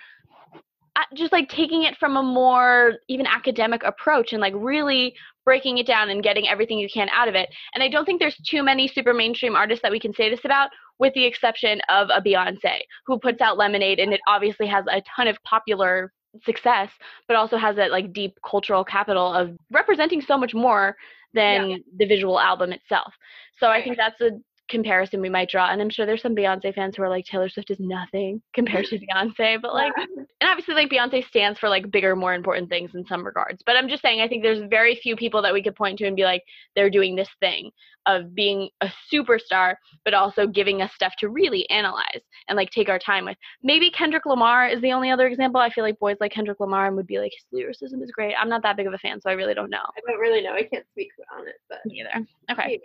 just 1.14 1.32
like 1.32 1.48
taking 1.48 1.82
it 1.82 1.96
from 1.96 2.16
a 2.16 2.22
more 2.22 2.94
even 3.08 3.26
academic 3.26 3.82
approach 3.82 4.32
and 4.32 4.40
like 4.40 4.54
really 4.56 5.14
breaking 5.44 5.78
it 5.78 5.86
down 5.86 6.10
and 6.10 6.22
getting 6.22 6.48
everything 6.48 6.78
you 6.78 6.88
can 6.92 7.08
out 7.10 7.28
of 7.28 7.34
it. 7.34 7.48
And 7.74 7.82
I 7.82 7.88
don't 7.88 8.04
think 8.04 8.20
there's 8.20 8.36
too 8.48 8.62
many 8.62 8.88
super 8.88 9.12
mainstream 9.12 9.54
artists 9.54 9.82
that 9.82 9.92
we 9.92 10.00
can 10.00 10.14
say 10.14 10.30
this 10.30 10.44
about, 10.44 10.70
with 10.98 11.12
the 11.14 11.24
exception 11.24 11.80
of 11.88 12.08
a 12.10 12.20
Beyonce 12.20 12.80
who 13.06 13.18
puts 13.18 13.40
out 13.40 13.58
Lemonade 13.58 13.98
and 13.98 14.12
it 14.12 14.20
obviously 14.26 14.66
has 14.66 14.84
a 14.90 15.02
ton 15.14 15.28
of 15.28 15.36
popular 15.44 16.12
success, 16.44 16.90
but 17.28 17.36
also 17.36 17.56
has 17.56 17.76
that 17.76 17.90
like 17.90 18.12
deep 18.12 18.38
cultural 18.48 18.84
capital 18.84 19.32
of 19.32 19.50
representing 19.70 20.20
so 20.20 20.38
much 20.38 20.54
more 20.54 20.96
than 21.34 21.82
the 21.96 22.06
visual 22.06 22.38
album 22.40 22.72
itself. 22.72 23.12
So 23.58 23.68
I 23.68 23.82
think 23.82 23.96
that's 23.96 24.20
a 24.20 24.30
comparison 24.68 25.20
we 25.20 25.28
might 25.28 25.50
draw. 25.50 25.70
And 25.70 25.80
I'm 25.80 25.90
sure 25.90 26.06
there's 26.06 26.22
some 26.22 26.34
Beyonce 26.34 26.74
fans 26.74 26.96
who 26.96 27.02
are 27.02 27.08
like 27.08 27.24
Taylor 27.26 27.48
Swift 27.48 27.70
is 27.70 27.78
nothing 27.80 28.42
compared 28.54 28.86
to 28.86 28.98
Beyonce, 28.98 29.60
but 29.60 29.74
like 29.74 29.92
Yeah. 29.96 30.04
and 30.40 30.50
obviously 30.50 30.74
like 30.74 30.90
Beyonce 30.90 31.26
stands 31.26 31.58
for 31.58 31.68
like 31.68 31.90
bigger, 31.90 32.16
more 32.16 32.34
important 32.34 32.68
things 32.68 32.92
in 32.94 33.04
some 33.06 33.24
regards. 33.24 33.62
But 33.66 33.76
I'm 33.76 33.88
just 33.88 34.02
saying 34.02 34.20
I 34.20 34.28
think 34.28 34.42
there's 34.42 34.62
very 34.70 34.96
few 34.96 35.16
people 35.16 35.42
that 35.42 35.52
we 35.52 35.62
could 35.62 35.74
point 35.76 35.98
to 35.98 36.06
and 36.06 36.16
be 36.16 36.24
like, 36.24 36.42
they're 36.74 36.90
doing 36.90 37.14
this 37.16 37.28
thing 37.40 37.70
of 38.06 38.34
being 38.34 38.68
a 38.82 38.88
superstar, 39.12 39.76
but 40.04 40.12
also 40.12 40.46
giving 40.46 40.82
us 40.82 40.92
stuff 40.94 41.14
to 41.18 41.30
really 41.30 41.68
analyze 41.70 42.20
and 42.48 42.56
like 42.56 42.70
take 42.70 42.88
our 42.90 42.98
time 42.98 43.24
with. 43.24 43.36
Maybe 43.62 43.90
Kendrick 43.90 44.26
Lamar 44.26 44.68
is 44.68 44.80
the 44.82 44.92
only 44.92 45.10
other 45.10 45.26
example. 45.26 45.60
I 45.60 45.70
feel 45.70 45.84
like 45.84 45.98
boys 45.98 46.16
like 46.20 46.32
Kendrick 46.32 46.60
Lamar 46.60 46.92
would 46.92 47.06
be 47.06 47.18
like 47.18 47.32
his 47.32 47.46
lyricism 47.50 48.02
is 48.02 48.10
great. 48.10 48.34
I'm 48.38 48.48
not 48.50 48.62
that 48.62 48.76
big 48.76 48.86
of 48.86 48.92
a 48.92 48.98
fan, 48.98 49.20
so 49.20 49.30
I 49.30 49.34
really 49.34 49.54
don't 49.54 49.70
know. 49.70 49.78
I 49.78 50.10
don't 50.10 50.20
really 50.20 50.42
know. 50.42 50.52
I 50.52 50.64
can't 50.64 50.86
speak 50.92 51.08
on 51.34 51.48
it, 51.48 51.54
but 51.68 51.78
Me 51.86 52.00
either. 52.02 52.26
Okay. 52.52 52.66
Maybe. 52.68 52.82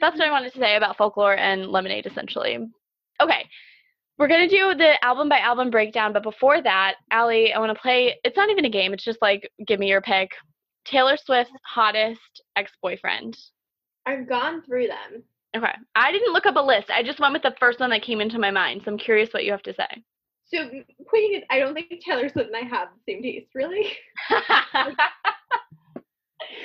That's 0.00 0.18
what 0.18 0.26
I 0.26 0.30
wanted 0.30 0.52
to 0.52 0.58
say 0.58 0.76
about 0.76 0.96
folklore 0.96 1.36
and 1.36 1.66
lemonade 1.66 2.06
essentially. 2.06 2.58
Okay. 3.22 3.48
We're 4.18 4.28
gonna 4.28 4.48
do 4.48 4.74
the 4.74 5.02
album 5.04 5.28
by 5.28 5.38
album 5.38 5.70
breakdown, 5.70 6.12
but 6.12 6.22
before 6.22 6.62
that, 6.62 6.94
Allie, 7.10 7.52
I 7.52 7.58
wanna 7.58 7.74
play 7.74 8.16
it's 8.24 8.36
not 8.36 8.50
even 8.50 8.64
a 8.64 8.70
game, 8.70 8.92
it's 8.92 9.04
just 9.04 9.20
like 9.20 9.50
give 9.66 9.80
me 9.80 9.88
your 9.88 10.00
pick. 10.00 10.30
Taylor 10.84 11.16
Swift's 11.16 11.52
hottest 11.64 12.20
ex 12.56 12.70
boyfriend. 12.82 13.36
I've 14.06 14.28
gone 14.28 14.62
through 14.62 14.88
them. 14.88 15.22
Okay. 15.56 15.72
I 15.94 16.12
didn't 16.12 16.32
look 16.32 16.46
up 16.46 16.56
a 16.56 16.60
list. 16.60 16.90
I 16.90 17.02
just 17.02 17.20
went 17.20 17.32
with 17.32 17.42
the 17.42 17.54
first 17.58 17.80
one 17.80 17.90
that 17.90 18.02
came 18.02 18.20
into 18.20 18.38
my 18.38 18.50
mind. 18.50 18.82
So 18.84 18.90
I'm 18.90 18.98
curious 18.98 19.32
what 19.32 19.44
you 19.44 19.52
have 19.52 19.62
to 19.62 19.74
say. 19.74 20.02
So 20.46 20.60
is, 20.62 21.42
I 21.50 21.58
don't 21.58 21.74
think 21.74 21.90
Taylor 22.04 22.28
Swift 22.28 22.50
and 22.52 22.56
I 22.56 22.68
have 22.68 22.88
the 22.88 23.12
same 23.12 23.22
taste, 23.22 23.48
really. 23.54 23.92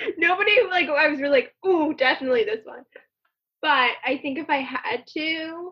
Nobody 0.18 0.52
like 0.70 0.90
I 0.90 1.08
was 1.08 1.20
really 1.20 1.42
like, 1.42 1.56
ooh, 1.66 1.94
definitely 1.94 2.44
this 2.44 2.66
one. 2.66 2.84
But 3.62 3.92
I 4.06 4.20
think 4.22 4.38
if 4.40 4.50
I 4.50 4.58
had 4.58 5.06
to, 5.14 5.72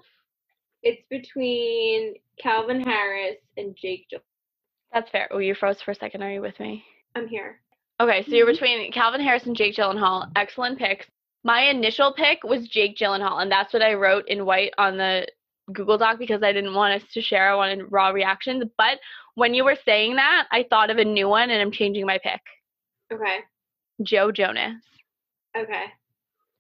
it's 0.83 1.01
between 1.09 2.15
Calvin 2.41 2.81
Harris 2.81 3.37
and 3.57 3.75
Jake 3.75 4.07
Jill. 4.09 4.19
That's 4.93 5.09
fair. 5.09 5.27
Oh, 5.31 5.39
you 5.39 5.55
froze 5.55 5.81
for 5.81 5.91
a 5.91 5.95
second. 5.95 6.21
Are 6.21 6.31
you 6.31 6.41
with 6.41 6.59
me? 6.59 6.83
I'm 7.15 7.27
here. 7.27 7.59
Okay, 7.99 8.23
so 8.23 8.31
you're 8.31 8.45
Mhm. 8.45 8.51
between 8.51 8.91
Calvin 8.91 9.21
Harris 9.21 9.45
and 9.45 9.55
Jake 9.55 9.75
Gyllenhaal. 9.75 10.31
Excellent 10.35 10.77
picks. 10.77 11.07
My 11.43 11.61
initial 11.63 12.13
pick 12.13 12.43
was 12.43 12.67
Jake 12.67 12.95
Gyllenhaal, 12.97 13.41
and 13.41 13.51
that's 13.51 13.73
what 13.73 13.81
I 13.81 13.93
wrote 13.95 14.27
in 14.27 14.45
white 14.45 14.73
on 14.77 14.97
the 14.97 15.27
Google 15.73 15.97
Doc 15.97 16.19
because 16.19 16.43
I 16.43 16.53
didn't 16.53 16.73
want 16.73 17.01
us 17.01 17.11
to 17.13 17.21
share. 17.21 17.49
I 17.49 17.55
wanted 17.55 17.91
raw 17.91 18.09
reactions. 18.09 18.63
But 18.77 18.99
when 19.35 19.53
you 19.53 19.63
were 19.63 19.75
saying 19.83 20.15
that, 20.15 20.47
I 20.51 20.63
thought 20.63 20.89
of 20.89 20.97
a 20.97 21.05
new 21.05 21.27
one, 21.27 21.49
and 21.49 21.61
I'm 21.61 21.71
changing 21.71 22.05
my 22.05 22.17
pick. 22.19 22.41
Okay. 23.11 23.39
Joe 24.03 24.31
Jonas. 24.31 24.81
Okay. 25.55 25.85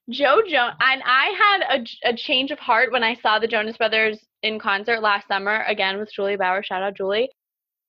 Joe 0.09 0.41
Jonas, 0.47 0.75
and 0.79 1.01
I 1.05 1.57
had 1.59 1.87
a 2.03 2.15
change 2.15 2.51
of 2.51 2.59
heart 2.59 2.91
when 2.91 3.03
I 3.03 3.15
saw 3.15 3.39
the 3.39 3.47
Jonas 3.47 3.77
Brothers 3.77 4.19
in 4.41 4.59
concert 4.59 5.01
last 5.01 5.27
summer, 5.27 5.63
again 5.67 5.97
with 5.97 6.11
Julie 6.13 6.37
Bauer. 6.37 6.63
Shout 6.63 6.81
out 6.81 6.95
Julie. 6.95 7.29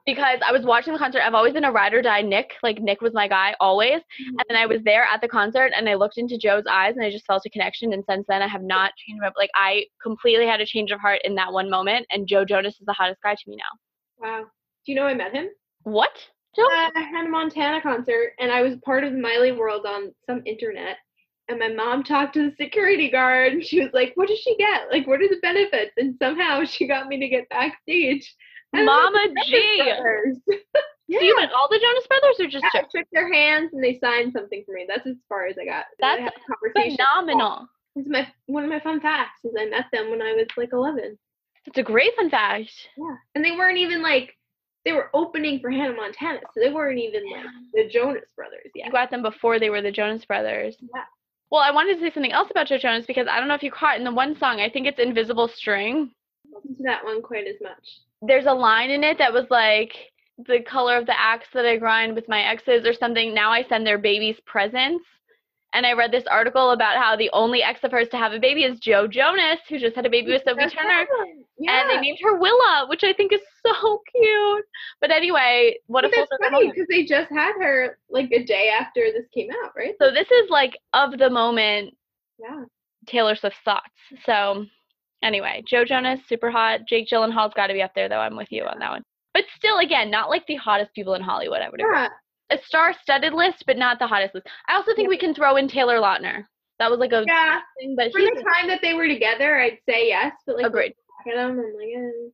Because 0.04 0.38
I 0.44 0.52
was 0.52 0.64
watching 0.64 0.94
the 0.94 0.98
concert. 0.98 1.20
I've 1.20 1.34
always 1.34 1.52
been 1.52 1.64
a 1.64 1.70
ride 1.70 1.92
or 1.92 2.00
die 2.00 2.22
Nick. 2.22 2.52
Like 2.62 2.80
Nick 2.80 3.02
was 3.02 3.12
my 3.12 3.28
guy 3.28 3.54
always. 3.60 3.98
Mm-hmm. 3.98 4.38
And 4.38 4.44
then 4.48 4.56
I 4.56 4.64
was 4.64 4.80
there 4.82 5.04
at 5.04 5.20
the 5.20 5.28
concert 5.28 5.72
and 5.76 5.86
I 5.86 5.94
looked 5.94 6.16
into 6.16 6.38
Joe's 6.38 6.64
eyes 6.68 6.94
and 6.96 7.04
I 7.04 7.10
just 7.10 7.26
felt 7.26 7.42
a 7.44 7.50
connection. 7.50 7.92
And 7.92 8.02
since 8.08 8.24
then, 8.26 8.40
I 8.40 8.48
have 8.48 8.62
not 8.62 8.92
changed 8.96 9.20
my 9.20 9.30
like 9.36 9.50
I 9.54 9.84
completely 10.02 10.46
had 10.46 10.62
a 10.62 10.66
change 10.66 10.92
of 10.92 11.00
heart 11.00 11.20
in 11.24 11.34
that 11.34 11.52
one 11.52 11.68
moment. 11.68 12.06
And 12.10 12.26
Joe 12.26 12.46
Jonas 12.46 12.80
is 12.80 12.86
the 12.86 12.94
hottest 12.94 13.20
guy 13.22 13.34
to 13.34 13.50
me 13.50 13.56
now. 13.56 14.26
Wow. 14.26 14.44
Do 14.86 14.92
you 14.92 14.94
know 14.96 15.04
I 15.04 15.12
met 15.12 15.34
him? 15.34 15.48
What? 15.82 16.16
Joe? 16.56 16.66
At 16.74 16.96
a 16.96 17.28
Montana 17.28 17.82
concert, 17.82 18.32
and 18.40 18.50
I 18.50 18.62
was 18.62 18.76
part 18.84 19.04
of 19.04 19.12
Miley 19.12 19.52
World 19.52 19.84
on 19.84 20.14
some 20.26 20.42
internet. 20.46 20.96
And 21.48 21.58
my 21.58 21.68
mom 21.68 22.02
talked 22.02 22.34
to 22.34 22.50
the 22.50 22.56
security 22.56 23.10
guard, 23.10 23.54
and 23.54 23.64
she 23.64 23.80
was 23.80 23.90
like, 23.92 24.12
"What 24.14 24.28
does 24.28 24.38
she 24.38 24.56
get? 24.56 24.90
Like, 24.90 25.06
what 25.06 25.22
are 25.22 25.28
the 25.28 25.40
benefits?" 25.40 25.92
And 25.96 26.14
somehow 26.18 26.64
she 26.64 26.86
got 26.86 27.08
me 27.08 27.18
to 27.18 27.28
get 27.28 27.48
backstage. 27.48 28.34
Mama 28.72 29.28
G. 29.46 29.82
Brothers. 29.82 30.36
yeah. 31.08 31.18
So 31.18 31.24
you 31.24 31.36
met 31.36 31.52
all 31.52 31.68
the 31.70 31.78
Jonas 31.78 32.06
Brothers 32.06 32.36
or 32.38 32.46
just 32.48 32.64
Yeah, 32.74 32.82
I 32.82 32.84
shook 32.94 33.06
their 33.12 33.32
hands 33.32 33.70
and 33.72 33.82
they 33.82 33.98
signed 33.98 34.34
something 34.34 34.62
for 34.66 34.72
me. 34.74 34.84
That's 34.86 35.06
as 35.06 35.16
far 35.26 35.46
as 35.46 35.56
I 35.58 35.64
got. 35.64 35.86
I 36.02 36.18
That's 36.18 36.36
conversation. 36.46 36.96
Phenomenal. 36.96 37.66
It's 37.96 38.08
my 38.08 38.28
one 38.46 38.62
of 38.62 38.70
my 38.70 38.80
fun 38.80 39.00
facts 39.00 39.40
is 39.44 39.54
I 39.58 39.66
met 39.66 39.86
them 39.90 40.10
when 40.10 40.20
I 40.20 40.34
was 40.34 40.46
like 40.56 40.72
11. 40.72 41.18
that's 41.64 41.78
a 41.78 41.82
great 41.82 42.14
fun 42.14 42.28
fact. 42.28 42.70
Yeah, 42.96 43.16
and 43.34 43.44
they 43.44 43.52
weren't 43.52 43.78
even 43.78 44.02
like 44.02 44.36
they 44.84 44.92
were 44.92 45.10
opening 45.14 45.60
for 45.60 45.70
Hannah 45.70 45.94
Montana, 45.94 46.40
so 46.54 46.60
they 46.60 46.72
weren't 46.72 46.98
even 46.98 47.22
like 47.30 47.44
the 47.72 47.88
Jonas 47.88 48.24
Brothers 48.36 48.70
yet. 48.74 48.86
You 48.86 48.92
got 48.92 49.10
them 49.10 49.22
before 49.22 49.58
they 49.58 49.70
were 49.70 49.82
the 49.82 49.90
Jonas 49.90 50.24
Brothers. 50.24 50.76
Yeah. 50.80 51.04
Well, 51.50 51.62
I 51.62 51.70
wanted 51.70 51.94
to 51.94 52.00
say 52.00 52.12
something 52.12 52.32
else 52.32 52.50
about 52.50 52.66
Joe 52.66 52.78
Jonas 52.78 53.06
because 53.06 53.26
I 53.30 53.38
don't 53.38 53.48
know 53.48 53.54
if 53.54 53.62
you 53.62 53.70
caught 53.70 53.98
in 53.98 54.04
the 54.04 54.12
one 54.12 54.36
song, 54.38 54.60
I 54.60 54.68
think 54.68 54.86
it's 54.86 54.98
Invisible 54.98 55.48
String. 55.48 56.10
That 56.80 57.04
one 57.04 57.22
quite 57.22 57.46
as 57.46 57.56
much. 57.62 58.00
There's 58.22 58.46
a 58.46 58.52
line 58.52 58.90
in 58.90 59.04
it 59.04 59.18
that 59.18 59.32
was 59.32 59.46
like, 59.50 59.92
the 60.46 60.60
color 60.60 60.96
of 60.96 61.06
the 61.06 61.18
axe 61.18 61.48
that 61.52 61.66
I 61.66 61.76
grind 61.76 62.14
with 62.14 62.28
my 62.28 62.42
exes 62.42 62.86
or 62.86 62.92
something. 62.92 63.34
Now 63.34 63.50
I 63.50 63.64
send 63.64 63.86
their 63.86 63.98
babies 63.98 64.36
presents. 64.46 65.04
And 65.78 65.86
I 65.86 65.92
read 65.92 66.10
this 66.10 66.24
article 66.28 66.72
about 66.72 66.96
how 66.96 67.14
the 67.14 67.30
only 67.32 67.62
ex 67.62 67.78
of 67.84 67.92
hers 67.92 68.08
to 68.10 68.16
have 68.16 68.32
a 68.32 68.40
baby 68.40 68.64
is 68.64 68.80
Joe 68.80 69.06
Jonas, 69.06 69.60
who 69.68 69.78
just 69.78 69.94
had 69.94 70.06
a 70.06 70.10
baby 70.10 70.32
with 70.32 70.42
Sophie 70.44 70.62
That's 70.62 70.74
Turner. 70.74 71.06
awesome. 71.06 71.44
Yeah. 71.56 71.80
And 71.80 71.88
they 71.88 72.00
named 72.00 72.18
her 72.20 72.36
Willa, 72.36 72.86
which 72.88 73.04
I 73.04 73.12
think 73.12 73.32
is 73.32 73.40
so 73.64 74.02
cute. 74.12 74.64
But 75.00 75.12
anyway, 75.12 75.76
what 75.86 76.02
But 76.02 76.14
a 76.14 76.16
that's 76.16 76.50
funny 76.50 76.68
because 76.68 76.88
they 76.90 77.04
just 77.04 77.30
had 77.30 77.52
her 77.62 77.96
like 78.10 78.28
a 78.32 78.42
day 78.42 78.70
after 78.76 79.12
this 79.12 79.26
came 79.32 79.50
out, 79.62 79.70
right? 79.76 79.94
So 80.02 80.10
this 80.10 80.28
is 80.32 80.50
like 80.50 80.76
of 80.94 81.16
the 81.16 81.30
moment 81.30 81.94
yeah. 82.40 82.64
Taylor 83.06 83.36
Swift's 83.36 83.60
thoughts. 83.64 83.86
So 84.26 84.66
anyway, 85.22 85.62
Joe 85.64 85.84
Jonas, 85.84 86.18
super 86.28 86.50
hot. 86.50 86.88
Jake 86.88 87.06
Gyllenhaal's 87.08 87.54
got 87.54 87.68
to 87.68 87.72
be 87.72 87.82
up 87.82 87.92
there 87.94 88.08
though. 88.08 88.18
I'm 88.18 88.36
with 88.36 88.50
you 88.50 88.64
on 88.64 88.80
that 88.80 88.90
one. 88.90 89.04
But 89.32 89.44
still, 89.56 89.78
again, 89.78 90.10
not 90.10 90.28
like 90.28 90.44
the 90.48 90.56
hottest 90.56 90.92
people 90.92 91.14
in 91.14 91.22
Hollywood. 91.22 91.60
I 91.62 91.68
would 91.68 91.80
agree. 91.80 92.08
A 92.50 92.58
star-studded 92.66 93.32
list, 93.34 93.64
but 93.66 93.76
not 93.76 93.98
the 93.98 94.06
hottest 94.06 94.34
list. 94.34 94.46
I 94.68 94.74
also 94.76 94.94
think 94.94 95.08
we 95.08 95.18
can 95.18 95.34
throw 95.34 95.56
in 95.56 95.68
Taylor 95.68 95.98
Lautner. 95.98 96.46
That 96.78 96.90
was 96.90 96.98
like 97.00 97.12
a 97.12 97.24
Yeah. 97.26 97.60
thing, 97.78 97.94
but 97.96 98.12
For 98.12 98.20
the 98.20 98.44
time 98.56 98.68
that 98.68 98.80
they 98.82 98.94
were 98.94 99.08
together, 99.08 99.58
I'd 99.58 99.78
say 99.88 100.08
yes, 100.08 100.32
but 100.46 100.56
like 100.56 100.66
agreed. 100.66 100.94
look 101.26 101.34
at 101.34 101.36
them, 101.36 101.58
I'm 101.58 101.74
like, 101.74 101.88
eh. 101.96 102.30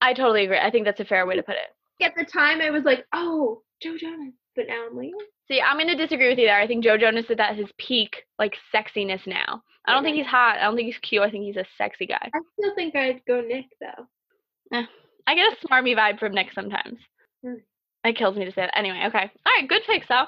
I 0.00 0.12
totally 0.14 0.44
agree. 0.44 0.58
I 0.58 0.70
think 0.70 0.84
that's 0.86 1.00
a 1.00 1.04
fair 1.04 1.26
way 1.26 1.36
to 1.36 1.42
put 1.42 1.54
it. 1.56 1.70
at 2.04 2.14
the 2.16 2.24
time 2.24 2.60
I 2.60 2.70
was 2.70 2.84
like, 2.84 3.06
oh, 3.14 3.62
Joe 3.80 3.96
Jonas, 3.96 4.34
but 4.56 4.66
now 4.68 4.86
I'm 4.90 4.96
like, 4.96 5.08
eh. 5.08 5.24
See, 5.48 5.60
I'm 5.60 5.78
gonna 5.78 5.94
disagree 5.96 6.28
with 6.30 6.38
you 6.38 6.46
there. 6.46 6.58
I 6.60 6.66
think 6.66 6.82
Joe 6.82 6.96
Jonas 6.96 7.26
is 7.30 7.38
at 7.38 7.54
his 7.56 7.70
peak, 7.78 8.24
like 8.38 8.56
sexiness 8.74 9.26
now. 9.26 9.62
I 9.86 9.92
don't 9.92 10.02
think 10.02 10.16
he's 10.16 10.26
hot. 10.26 10.56
I 10.58 10.62
don't 10.62 10.76
think 10.76 10.86
he's 10.86 10.98
cute. 10.98 11.22
I 11.22 11.30
think 11.30 11.44
he's 11.44 11.56
a 11.58 11.66
sexy 11.76 12.06
guy. 12.06 12.30
I 12.34 12.38
still 12.58 12.74
think 12.74 12.96
I'd 12.96 13.20
go 13.26 13.42
Nick 13.42 13.66
though. 13.80 14.86
I 15.26 15.34
get 15.34 15.52
a 15.52 15.66
smarmy 15.66 15.94
vibe 15.96 16.18
from 16.18 16.32
Nick 16.32 16.52
sometimes. 16.54 16.98
Hmm. 17.44 17.54
It 18.04 18.16
kills 18.16 18.36
me 18.36 18.44
to 18.44 18.50
say 18.50 18.62
that. 18.62 18.78
Anyway, 18.78 19.02
okay. 19.06 19.30
All 19.46 19.52
right, 19.58 19.68
good 19.68 19.82
picks 19.86 20.08
though. 20.08 20.26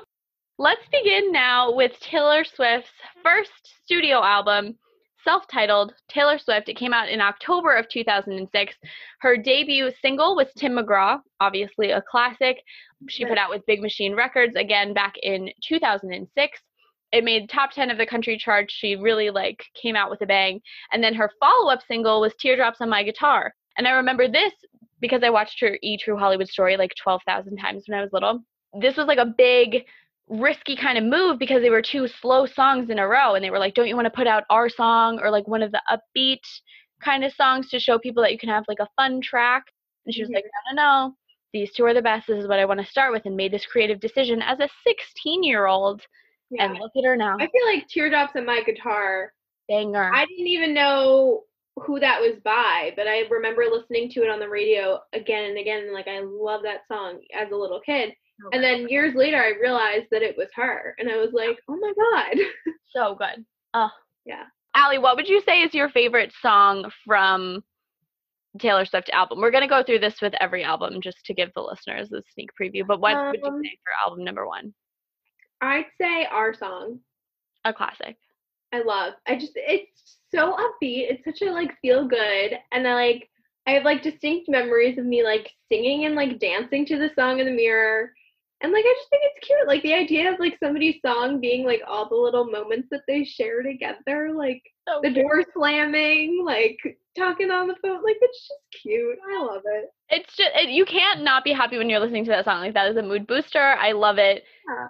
Let's 0.58 0.80
begin 0.90 1.32
now 1.32 1.74
with 1.74 1.92
Taylor 2.00 2.42
Swift's 2.42 2.88
first 3.22 3.50
studio 3.84 4.22
album, 4.24 4.78
self-titled 5.22 5.92
Taylor 6.08 6.38
Swift. 6.38 6.70
It 6.70 6.78
came 6.78 6.94
out 6.94 7.10
in 7.10 7.20
October 7.20 7.74
of 7.74 7.86
2006. 7.90 8.74
Her 9.20 9.36
debut 9.36 9.90
single 10.00 10.34
was 10.34 10.46
Tim 10.56 10.72
McGraw, 10.72 11.18
obviously 11.40 11.90
a 11.90 12.02
classic. 12.10 12.56
She 13.10 13.26
put 13.26 13.36
out 13.36 13.50
with 13.50 13.66
Big 13.66 13.82
Machine 13.82 14.14
Records 14.14 14.54
again 14.56 14.94
back 14.94 15.14
in 15.22 15.50
2006. 15.62 16.58
It 17.12 17.24
made 17.24 17.50
top 17.50 17.72
10 17.72 17.90
of 17.90 17.98
the 17.98 18.06
country 18.06 18.38
charts. 18.38 18.72
She 18.72 18.96
really 18.96 19.28
like 19.28 19.62
came 19.80 19.94
out 19.96 20.10
with 20.10 20.22
a 20.22 20.26
bang. 20.26 20.60
And 20.92 21.04
then 21.04 21.14
her 21.14 21.30
follow-up 21.38 21.80
single 21.86 22.22
was 22.22 22.32
Teardrops 22.40 22.80
on 22.80 22.88
My 22.88 23.02
Guitar. 23.02 23.52
And 23.76 23.86
I 23.86 23.90
remember 23.90 24.26
this 24.26 24.52
because 25.00 25.22
I 25.22 25.30
watched 25.30 25.60
her 25.60 25.78
E 25.82 25.96
True 25.98 26.16
Hollywood 26.16 26.48
Story 26.48 26.76
like 26.76 26.92
12,000 27.02 27.56
times 27.56 27.84
when 27.86 27.98
I 27.98 28.02
was 28.02 28.12
little. 28.12 28.42
This 28.80 28.96
was 28.96 29.06
like 29.06 29.18
a 29.18 29.26
big, 29.26 29.84
risky 30.28 30.76
kind 30.76 30.98
of 30.98 31.04
move 31.04 31.38
because 31.38 31.62
they 31.62 31.70
were 31.70 31.82
two 31.82 32.08
slow 32.08 32.46
songs 32.46 32.90
in 32.90 32.98
a 32.98 33.06
row. 33.06 33.34
And 33.34 33.44
they 33.44 33.50
were 33.50 33.58
like, 33.58 33.74
don't 33.74 33.88
you 33.88 33.96
want 33.96 34.06
to 34.06 34.10
put 34.10 34.26
out 34.26 34.44
our 34.50 34.68
song 34.68 35.18
or 35.22 35.30
like 35.30 35.46
one 35.46 35.62
of 35.62 35.72
the 35.72 35.82
upbeat 35.90 36.40
kind 37.02 37.24
of 37.24 37.32
songs 37.32 37.68
to 37.70 37.78
show 37.78 37.98
people 37.98 38.22
that 38.22 38.32
you 38.32 38.38
can 38.38 38.48
have 38.48 38.64
like 38.68 38.80
a 38.80 38.88
fun 38.96 39.20
track? 39.22 39.64
And 40.04 40.14
she 40.14 40.22
was 40.22 40.30
Mhm. 40.30 40.34
like, 40.34 40.44
no, 40.44 40.74
no, 40.74 40.82
no. 41.08 41.16
These 41.52 41.72
two 41.72 41.84
are 41.84 41.94
the 41.94 42.02
best. 42.02 42.26
This 42.26 42.38
is 42.42 42.48
what 42.48 42.58
I 42.58 42.64
want 42.64 42.80
to 42.80 42.86
start 42.86 43.12
with. 43.12 43.24
And 43.24 43.36
made 43.36 43.52
this 43.52 43.64
creative 43.66 44.00
decision 44.00 44.42
as 44.42 44.58
a 44.60 44.68
16 44.86 45.42
year 45.42 45.66
old. 45.66 46.02
Yeah. 46.50 46.64
And 46.66 46.78
look 46.78 46.92
at 46.96 47.04
her 47.04 47.16
now. 47.16 47.36
I 47.40 47.46
feel 47.48 47.66
like 47.66 47.88
Teardrops 47.88 48.36
on 48.36 48.44
My 48.46 48.62
Guitar, 48.62 49.32
Banger. 49.68 50.10
I 50.14 50.26
didn't 50.26 50.46
even 50.48 50.74
know 50.74 51.42
who 51.76 52.00
that 52.00 52.20
was 52.20 52.36
by, 52.42 52.92
but 52.96 53.06
I 53.06 53.20
remember 53.30 53.64
listening 53.70 54.10
to 54.10 54.22
it 54.22 54.30
on 54.30 54.40
the 54.40 54.48
radio 54.48 54.98
again 55.12 55.50
and 55.50 55.58
again. 55.58 55.84
And 55.84 55.92
like, 55.92 56.08
I 56.08 56.20
love 56.20 56.62
that 56.62 56.86
song 56.88 57.20
as 57.38 57.50
a 57.52 57.56
little 57.56 57.80
kid. 57.84 58.14
And 58.52 58.62
then 58.62 58.88
years 58.88 59.14
later, 59.14 59.38
I 59.38 59.58
realized 59.60 60.06
that 60.10 60.22
it 60.22 60.36
was 60.36 60.48
her. 60.54 60.94
And 60.98 61.10
I 61.10 61.16
was 61.16 61.30
like, 61.32 61.58
oh 61.68 61.76
my 61.76 61.92
God. 61.96 62.36
so 62.94 63.14
good. 63.14 63.44
Oh. 63.74 63.90
Yeah. 64.24 64.44
Allie, 64.74 64.98
what 64.98 65.16
would 65.16 65.28
you 65.28 65.40
say 65.46 65.62
is 65.62 65.72
your 65.72 65.88
favorite 65.88 66.32
song 66.42 66.90
from 67.04 67.62
Taylor 68.58 68.84
Swift 68.84 69.08
album? 69.10 69.40
We're 69.40 69.50
gonna 69.50 69.68
go 69.68 69.82
through 69.82 70.00
this 70.00 70.20
with 70.20 70.34
every 70.40 70.64
album 70.64 71.00
just 71.00 71.24
to 71.26 71.34
give 71.34 71.50
the 71.54 71.62
listeners 71.62 72.12
a 72.12 72.22
sneak 72.34 72.50
preview. 72.60 72.86
But 72.86 73.00
what 73.00 73.16
would 73.16 73.40
you 73.42 73.48
Um, 73.48 73.62
say 73.62 73.78
for 73.84 73.92
album 74.04 74.24
number 74.24 74.46
one? 74.46 74.74
I'd 75.62 75.86
say 75.98 76.26
Our 76.26 76.52
Song. 76.52 77.00
A 77.64 77.72
classic. 77.72 78.16
I 78.72 78.82
love. 78.82 79.14
I 79.26 79.36
just 79.36 79.52
it's 79.54 80.15
so 80.34 80.52
upbeat. 80.52 81.10
It's 81.10 81.24
such 81.24 81.46
a 81.46 81.52
like 81.52 81.72
feel 81.80 82.06
good 82.06 82.58
and 82.72 82.86
I 82.86 82.94
like 82.94 83.30
I 83.66 83.72
have 83.72 83.84
like 83.84 84.02
distinct 84.02 84.48
memories 84.48 84.96
of 84.98 85.04
me 85.04 85.24
like 85.24 85.50
singing 85.68 86.04
and 86.04 86.14
like 86.14 86.38
dancing 86.38 86.86
to 86.86 86.98
the 86.98 87.10
song 87.16 87.40
in 87.40 87.46
the 87.46 87.52
mirror. 87.52 88.12
And 88.62 88.72
like 88.72 88.84
I 88.86 88.94
just 88.96 89.10
think 89.10 89.22
it's 89.24 89.46
cute. 89.46 89.66
Like 89.66 89.82
the 89.82 89.92
idea 89.94 90.32
of 90.32 90.38
like 90.38 90.56
somebody's 90.62 90.96
song 91.04 91.40
being 91.40 91.66
like 91.66 91.82
all 91.86 92.08
the 92.08 92.14
little 92.14 92.50
moments 92.50 92.88
that 92.90 93.02
they 93.06 93.24
share 93.24 93.62
together, 93.62 94.32
like 94.34 94.62
So 94.88 95.00
the 95.02 95.12
door 95.12 95.44
slamming, 95.52 96.42
like 96.44 96.78
talking 97.18 97.50
on 97.50 97.66
the 97.66 97.74
phone. 97.82 98.02
Like 98.02 98.16
it's 98.20 98.48
just 98.48 98.82
cute. 98.82 99.18
I 99.30 99.42
love 99.42 99.62
it. 99.64 99.90
It's 100.08 100.34
just 100.36 100.50
it, 100.54 100.70
you 100.70 100.84
can't 100.84 101.22
not 101.22 101.44
be 101.44 101.52
happy 101.52 101.76
when 101.76 101.90
you're 101.90 102.00
listening 102.00 102.24
to 102.26 102.30
that 102.30 102.44
song. 102.44 102.60
Like 102.60 102.74
that 102.74 102.88
is 102.88 102.96
a 102.96 103.02
mood 103.02 103.26
booster. 103.26 103.60
I 103.60 103.92
love 103.92 104.18
it. 104.18 104.44
Yeah. 104.68 104.86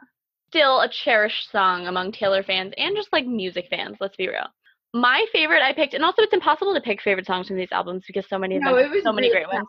Still 0.49 0.81
a 0.83 0.89
cherished 0.89 1.51
song 1.51 1.87
among 1.87 2.13
Taylor 2.13 2.43
fans 2.43 2.73
and 2.77 2.95
just 2.95 3.13
like 3.13 3.27
music 3.27 3.67
fans. 3.69 3.97
Let's 4.01 4.17
be 4.17 4.29
real. 4.29 4.47
My 4.95 5.25
favorite 5.33 5.63
I 5.63 5.73
picked, 5.73 5.95
and 5.95 6.05
also 6.05 6.23
it's 6.23 6.33
impossible 6.33 6.75
to 6.75 6.81
pick 6.81 7.03
favorite 7.03 7.27
songs 7.27 7.49
from 7.49 7.57
these 7.57 7.73
albums 7.73 8.05
because 8.07 8.27
so 8.29 8.39
many 8.39 8.57
of 8.57 8.63
them 8.63 8.73
No, 8.73 8.79
have 8.79 8.87
it 8.87 8.95
was 8.95 9.05
so 9.05 9.13
many 9.13 9.31
great 9.31 9.47
ones. 9.49 9.67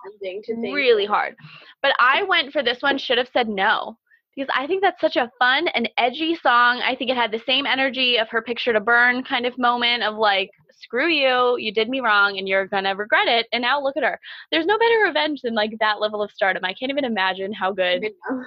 really 0.73 1.05
hard. 1.05 1.35
But 1.81 1.93
I 1.99 2.23
went 2.23 2.53
for 2.53 2.63
this 2.63 2.81
one, 2.81 2.97
should 2.97 3.17
have 3.17 3.29
said 3.33 3.49
no. 3.49 3.97
Because 4.35 4.53
I 4.55 4.67
think 4.67 4.83
that's 4.83 5.01
such 5.01 5.15
a 5.15 5.31
fun 5.39 5.67
and 5.69 5.89
edgy 5.97 6.35
song. 6.35 6.81
I 6.85 6.95
think 6.95 7.09
it 7.09 7.17
had 7.17 7.31
the 7.31 7.41
same 7.45 7.65
energy 7.65 8.17
of 8.17 8.29
her 8.29 8.41
picture 8.41 8.71
to 8.71 8.79
burn 8.79 9.23
kind 9.23 9.47
of 9.47 9.57
moment 9.57 10.03
of 10.03 10.15
like, 10.15 10.51
screw 10.79 11.07
you, 11.07 11.57
you 11.57 11.73
did 11.73 11.89
me 11.89 11.99
wrong 12.01 12.37
and 12.37 12.47
you're 12.47 12.67
gonna 12.67 12.95
regret 12.95 13.27
it. 13.27 13.47
And 13.51 13.63
now 13.63 13.81
look 13.81 13.97
at 13.97 14.03
her. 14.03 14.19
There's 14.51 14.67
no 14.67 14.77
better 14.77 15.05
revenge 15.05 15.41
than 15.41 15.55
like 15.55 15.71
that 15.79 15.99
level 15.99 16.21
of 16.21 16.31
stardom. 16.31 16.63
I 16.63 16.73
can't 16.73 16.91
even 16.91 17.03
imagine 17.03 17.51
how 17.51 17.71
good 17.71 18.03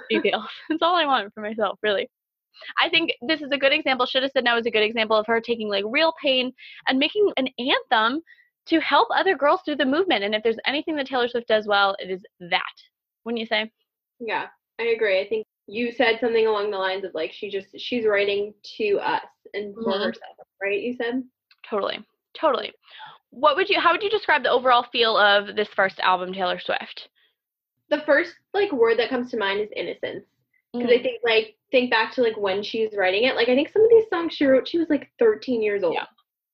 she 0.09 0.19
feels. 0.21 0.45
That's 0.69 0.81
all 0.81 0.95
I 0.95 1.05
want 1.05 1.33
for 1.33 1.41
myself, 1.41 1.77
really. 1.83 2.09
I 2.79 2.89
think 2.89 3.11
this 3.27 3.41
is 3.41 3.49
a 3.51 3.57
good 3.57 3.73
example. 3.73 4.05
Should 4.05 4.23
have 4.23 4.31
said 4.31 4.43
no 4.43 4.57
is 4.57 4.65
a 4.65 4.71
good 4.71 4.83
example 4.83 5.17
of 5.17 5.27
her 5.27 5.39
taking 5.41 5.69
like 5.69 5.83
real 5.87 6.13
pain 6.21 6.53
and 6.87 6.99
making 6.99 7.31
an 7.37 7.47
anthem 7.59 8.21
to 8.67 8.79
help 8.79 9.07
other 9.15 9.35
girls 9.35 9.61
through 9.65 9.77
the 9.77 9.85
movement. 9.85 10.23
And 10.23 10.35
if 10.35 10.43
there's 10.43 10.57
anything 10.65 10.95
that 10.95 11.07
Taylor 11.07 11.27
Swift 11.27 11.47
does 11.47 11.67
well, 11.67 11.95
it 11.99 12.09
is 12.11 12.21
that. 12.39 12.61
Wouldn't 13.25 13.39
you 13.39 13.45
say? 13.47 13.71
Yeah, 14.19 14.47
I 14.79 14.83
agree. 14.83 15.19
I 15.19 15.27
think 15.27 15.45
you 15.67 15.91
said 15.91 16.19
something 16.19 16.47
along 16.47 16.71
the 16.71 16.77
lines 16.77 17.03
of 17.05 17.13
like 17.13 17.31
she 17.33 17.49
just 17.49 17.67
she's 17.79 18.05
writing 18.05 18.53
to 18.77 18.99
us 18.99 19.23
and 19.53 19.73
for 19.75 19.93
Mhm. 19.93 20.05
herself, 20.05 20.37
right? 20.61 20.79
You 20.81 20.95
said. 20.95 21.23
Totally. 21.69 22.03
Totally. 22.33 22.71
What 23.29 23.55
would 23.55 23.69
you 23.69 23.79
how 23.79 23.91
would 23.93 24.03
you 24.03 24.09
describe 24.09 24.43
the 24.43 24.51
overall 24.51 24.83
feel 24.91 25.17
of 25.17 25.55
this 25.55 25.69
first 25.69 25.99
album, 25.99 26.33
Taylor 26.33 26.59
Swift? 26.59 27.09
The 27.89 28.01
first 28.01 28.35
like 28.53 28.71
word 28.71 28.97
that 28.99 29.09
comes 29.09 29.31
to 29.31 29.37
mind 29.37 29.59
is 29.61 29.69
innocence. 29.75 30.25
Because 30.73 30.89
Mm. 30.89 30.99
I 30.99 31.03
think 31.03 31.21
like 31.23 31.57
think 31.71 31.89
back 31.89 32.13
to 32.13 32.21
like 32.21 32.37
when 32.37 32.63
she's 32.63 32.93
writing 32.95 33.23
it. 33.23 33.35
Like 33.35 33.49
I 33.49 33.55
think 33.55 33.69
some 33.69 33.83
of 33.83 33.89
these 33.89 34.07
songs 34.09 34.33
she 34.33 34.45
wrote, 34.45 34.67
she 34.67 34.77
was 34.77 34.89
like 34.89 35.11
13 35.19 35.61
years 35.61 35.83
old. 35.83 35.95
Yeah. 35.95 36.05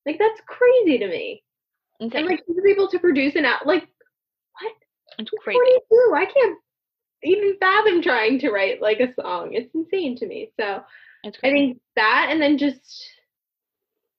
Like 0.06 0.18
that's 0.18 0.40
crazy 0.46 0.98
to 0.98 1.08
me. 1.08 1.42
Insane. 2.00 2.20
And 2.20 2.30
like 2.30 2.40
she 2.46 2.52
was 2.52 2.64
able 2.64 2.88
to 2.88 2.98
produce 2.98 3.34
an 3.36 3.44
out 3.44 3.66
like 3.66 3.82
what? 4.60 4.72
it's 5.18 5.30
She's 5.30 5.38
crazy. 5.42 5.58
22. 5.58 6.12
I 6.14 6.24
can't 6.26 6.58
even 7.24 7.56
fathom 7.60 8.02
trying 8.02 8.38
to 8.40 8.50
write 8.50 8.80
like 8.80 9.00
a 9.00 9.12
song. 9.14 9.50
It's 9.52 9.74
insane 9.74 10.16
to 10.16 10.26
me. 10.26 10.50
So 10.58 10.82
I 11.24 11.30
think 11.42 11.80
that 11.96 12.28
and 12.30 12.40
then 12.40 12.58
just 12.58 13.04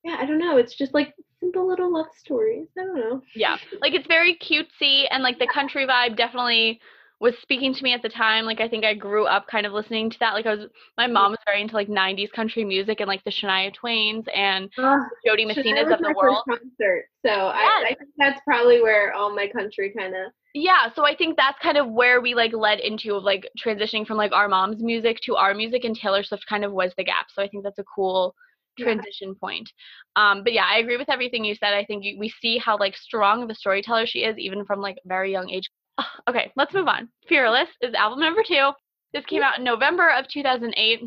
yeah, 0.04 0.18
I 0.20 0.26
don't 0.26 0.40
know. 0.40 0.58
It's 0.58 0.76
just 0.76 0.94
like 0.94 1.14
simple 1.40 1.68
little 1.68 1.92
love 1.92 2.08
stories. 2.18 2.68
I 2.78 2.84
don't 2.84 3.00
know. 3.00 3.22
Yeah. 3.36 3.58
Like 3.82 3.94
it's 3.94 4.08
very 4.08 4.38
cutesy 4.38 5.06
and 5.10 5.24
like 5.24 5.40
the 5.40 5.48
country 5.54 5.86
vibe 5.86 6.16
definitely 6.18 6.80
was 7.20 7.34
speaking 7.42 7.74
to 7.74 7.84
me 7.84 7.94
at 7.94 8.02
the 8.02 8.10
time. 8.10 8.46
Like 8.46 8.62
I 8.62 8.68
think 8.68 8.86
I 8.86 8.94
grew 8.94 9.26
up 9.26 9.48
kind 9.48 9.66
of 9.66 9.74
listening 9.74 10.10
to 10.10 10.20
that. 10.20 10.34
Like 10.34 10.46
I 10.46 10.56
was 10.56 10.68
my 10.98 11.08
mom 11.08 11.32
was 11.32 11.40
very 11.46 11.62
into 11.62 11.76
like 11.76 11.90
nineties 11.90 12.32
country 12.32 12.64
music 12.64 13.00
and 13.00 13.08
like 13.08 13.24
the 13.24 13.32
Shania 13.32 13.74
Twains 13.74 14.26
and 14.34 14.70
Jo 14.78 15.36
Dee 15.36 15.46
Shania 15.46 15.48
Messinas 15.48 15.86
was 15.86 15.94
of 15.94 16.00
the 16.00 16.14
world. 16.16 16.44
First 16.48 16.62
concert, 16.62 17.06
so 17.26 17.32
I, 17.32 17.62
Yes. 17.62 17.92
I 17.92 17.96
think 17.96 18.10
that's 18.18 18.42
probably 18.46 18.82
where 18.82 19.14
all 19.14 19.36
my 19.36 19.48
country 19.48 19.94
kind 19.98 20.16
of. 20.16 20.32
Yeah, 20.54 20.92
so 20.96 21.06
I 21.06 21.16
think 21.16 21.38
that's 21.38 21.60
kind 21.62 21.78
of 21.78 21.92
where 21.92 22.22
we 22.22 22.34
like 22.34 22.54
led 22.54 22.80
into 22.80 23.16
of 23.16 23.24
like 23.24 23.48
transitioning 23.64 24.08
from 24.08 24.18
like 24.18 24.32
our 24.32 24.48
mom's 24.48 24.82
music 24.82 25.20
to 25.24 25.36
our 25.36 25.54
music 25.54 25.84
and 25.84 25.96
Taylor 25.96 26.24
Swift 26.24 26.46
kind 26.48 26.64
of 26.66 26.72
was 26.72 26.92
the 26.98 27.04
gap. 27.04 27.28
So 27.34 27.44
I 27.44 27.48
think 27.48 27.64
that's 27.64 27.80
a 27.80 27.84
cool 27.84 28.34
transition 28.80 29.36
point. 29.36 29.70
Um 30.16 30.44
but 30.44 30.54
yeah, 30.54 30.66
I 30.66 30.78
agree 30.78 30.96
with 30.98 31.10
everything 31.10 31.44
you 31.44 31.54
said. 31.54 31.74
I 31.74 31.84
think 31.84 32.06
you, 32.06 32.18
we 32.18 32.30
see 32.30 32.58
how 32.58 32.78
like 32.78 32.96
strong 32.96 33.44
of 33.44 33.50
a 33.50 33.56
storyteller 33.56 34.06
she 34.08 34.20
is 34.20 34.38
even 34.38 34.66
from 34.66 34.80
like 34.80 34.98
very 35.06 35.32
young 35.32 35.50
age. 35.50 35.70
Okay, 36.30 36.52
let's 36.56 36.74
move 36.74 36.88
on. 36.88 37.10
Fearless 37.28 37.70
is 37.82 37.94
album 37.94 38.20
number 38.20 38.44
2. 38.48 38.72
This 39.14 39.26
came 39.26 39.42
out 39.42 39.58
in 39.58 39.64
November 39.64 40.10
of 40.10 40.28
2008. 40.28 41.02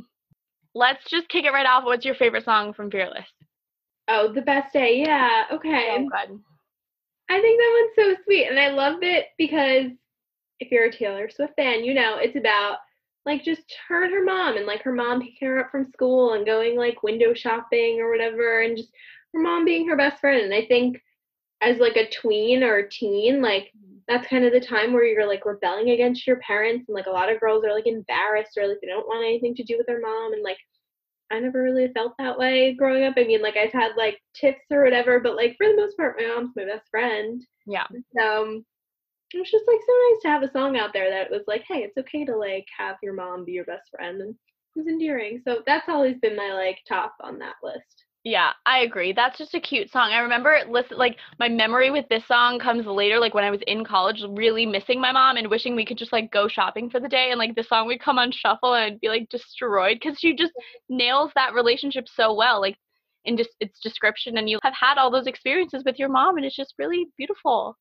let's 0.74 1.04
just 1.08 1.28
kick 1.28 1.44
it 1.44 1.52
right 1.52 1.66
off. 1.66 1.84
What's 1.84 2.04
your 2.04 2.14
favorite 2.16 2.44
song 2.44 2.72
from 2.72 2.90
Fearless? 2.90 3.26
Oh, 4.08 4.32
the 4.32 4.42
best 4.42 4.72
day. 4.72 5.02
Yeah. 5.06 5.44
Okay. 5.52 5.98
Good. 5.98 6.40
I 7.30 7.40
think 7.40 7.60
that 7.60 7.90
one's 7.96 8.16
so 8.16 8.22
sweet, 8.24 8.46
and 8.48 8.58
I 8.58 8.68
love 8.68 8.98
it 9.02 9.26
because 9.38 9.86
if 10.60 10.70
you're 10.70 10.86
a 10.86 10.92
Taylor 10.92 11.30
Swift 11.30 11.54
fan, 11.56 11.84
you 11.84 11.94
know 11.94 12.16
it's 12.18 12.36
about 12.36 12.78
like 13.24 13.44
just 13.44 13.62
her 13.88 14.04
and 14.04 14.12
her 14.12 14.24
mom, 14.24 14.56
and 14.56 14.66
like 14.66 14.82
her 14.82 14.92
mom 14.92 15.20
picking 15.20 15.48
her 15.48 15.60
up 15.60 15.70
from 15.70 15.90
school 15.92 16.34
and 16.34 16.44
going 16.44 16.76
like 16.76 17.02
window 17.02 17.32
shopping 17.32 18.00
or 18.00 18.10
whatever, 18.10 18.62
and 18.62 18.76
just 18.76 18.90
her 19.32 19.40
mom 19.40 19.64
being 19.64 19.88
her 19.88 19.96
best 19.96 20.20
friend. 20.20 20.42
And 20.42 20.52
I 20.52 20.66
think 20.66 21.00
as 21.60 21.78
like 21.78 21.96
a 21.96 22.10
tween 22.10 22.62
or 22.64 22.78
a 22.78 22.90
teen, 22.90 23.40
like 23.40 23.72
that's 24.12 24.28
kind 24.28 24.44
of 24.44 24.52
the 24.52 24.60
time 24.60 24.92
where 24.92 25.04
you're 25.04 25.26
like 25.26 25.46
rebelling 25.46 25.90
against 25.90 26.26
your 26.26 26.36
parents, 26.36 26.84
and 26.88 26.94
like 26.94 27.06
a 27.06 27.10
lot 27.10 27.32
of 27.32 27.40
girls 27.40 27.64
are 27.64 27.74
like 27.74 27.86
embarrassed 27.86 28.56
or 28.58 28.68
like 28.68 28.78
they 28.82 28.88
don't 28.88 29.06
want 29.06 29.24
anything 29.24 29.54
to 29.54 29.64
do 29.64 29.76
with 29.78 29.86
their 29.86 30.00
mom, 30.00 30.34
and 30.34 30.42
like 30.42 30.58
I 31.30 31.40
never 31.40 31.62
really 31.62 31.88
felt 31.94 32.12
that 32.18 32.38
way 32.38 32.74
growing 32.74 33.04
up. 33.04 33.14
I 33.16 33.24
mean, 33.24 33.40
like 33.40 33.56
I've 33.56 33.72
had 33.72 33.92
like 33.96 34.18
tips 34.34 34.66
or 34.70 34.84
whatever, 34.84 35.18
but 35.18 35.36
like 35.36 35.56
for 35.56 35.66
the 35.66 35.76
most 35.76 35.96
part, 35.96 36.16
my 36.18 36.26
mom's 36.26 36.52
my 36.54 36.66
best 36.66 36.88
friend. 36.90 37.42
Yeah. 37.66 37.86
Um, 38.22 38.64
it 39.32 39.38
was 39.38 39.50
just 39.50 39.64
like 39.66 39.80
so 39.80 39.92
nice 40.10 40.22
to 40.22 40.28
have 40.28 40.42
a 40.42 40.52
song 40.52 40.76
out 40.76 40.92
there 40.92 41.08
that 41.08 41.30
was 41.30 41.44
like, 41.46 41.64
hey, 41.66 41.78
it's 41.78 41.96
okay 41.96 42.26
to 42.26 42.36
like 42.36 42.66
have 42.76 42.96
your 43.02 43.14
mom 43.14 43.46
be 43.46 43.52
your 43.52 43.64
best 43.64 43.88
friend, 43.90 44.20
and 44.20 44.30
it 44.30 44.78
was 44.78 44.86
endearing. 44.86 45.40
So 45.46 45.62
that's 45.66 45.88
always 45.88 46.18
been 46.18 46.36
my 46.36 46.52
like 46.52 46.78
top 46.86 47.14
on 47.22 47.38
that 47.38 47.54
list. 47.62 48.01
Yeah, 48.24 48.52
I 48.66 48.80
agree. 48.80 49.12
That's 49.12 49.36
just 49.36 49.54
a 49.54 49.60
cute 49.60 49.90
song. 49.90 50.12
I 50.12 50.20
remember 50.20 50.56
listen 50.68 50.96
like 50.96 51.16
my 51.40 51.48
memory 51.48 51.90
with 51.90 52.08
this 52.08 52.24
song 52.28 52.60
comes 52.60 52.86
later, 52.86 53.18
like 53.18 53.34
when 53.34 53.42
I 53.42 53.50
was 53.50 53.62
in 53.66 53.84
college, 53.84 54.22
really 54.28 54.64
missing 54.64 55.00
my 55.00 55.10
mom 55.10 55.36
and 55.36 55.50
wishing 55.50 55.74
we 55.74 55.84
could 55.84 55.98
just 55.98 56.12
like 56.12 56.30
go 56.30 56.46
shopping 56.46 56.88
for 56.88 57.00
the 57.00 57.08
day 57.08 57.30
and 57.30 57.38
like 57.38 57.56
the 57.56 57.64
song 57.64 57.88
would 57.88 58.00
come 58.00 58.18
on 58.18 58.30
shuffle 58.30 58.74
and 58.74 58.84
I'd 58.84 59.00
be 59.00 59.08
like 59.08 59.28
destroyed 59.28 59.98
because 60.00 60.20
she 60.20 60.36
just 60.36 60.52
nails 60.88 61.32
that 61.34 61.52
relationship 61.52 62.06
so 62.08 62.32
well, 62.32 62.60
like 62.60 62.76
in 63.24 63.36
just 63.36 63.50
its 63.58 63.80
description 63.80 64.38
and 64.38 64.48
you 64.48 64.60
have 64.62 64.74
had 64.78 64.98
all 64.98 65.10
those 65.10 65.26
experiences 65.26 65.82
with 65.84 65.98
your 65.98 66.08
mom 66.08 66.36
and 66.36 66.46
it's 66.46 66.56
just 66.56 66.74
really 66.78 67.08
beautiful. 67.18 67.76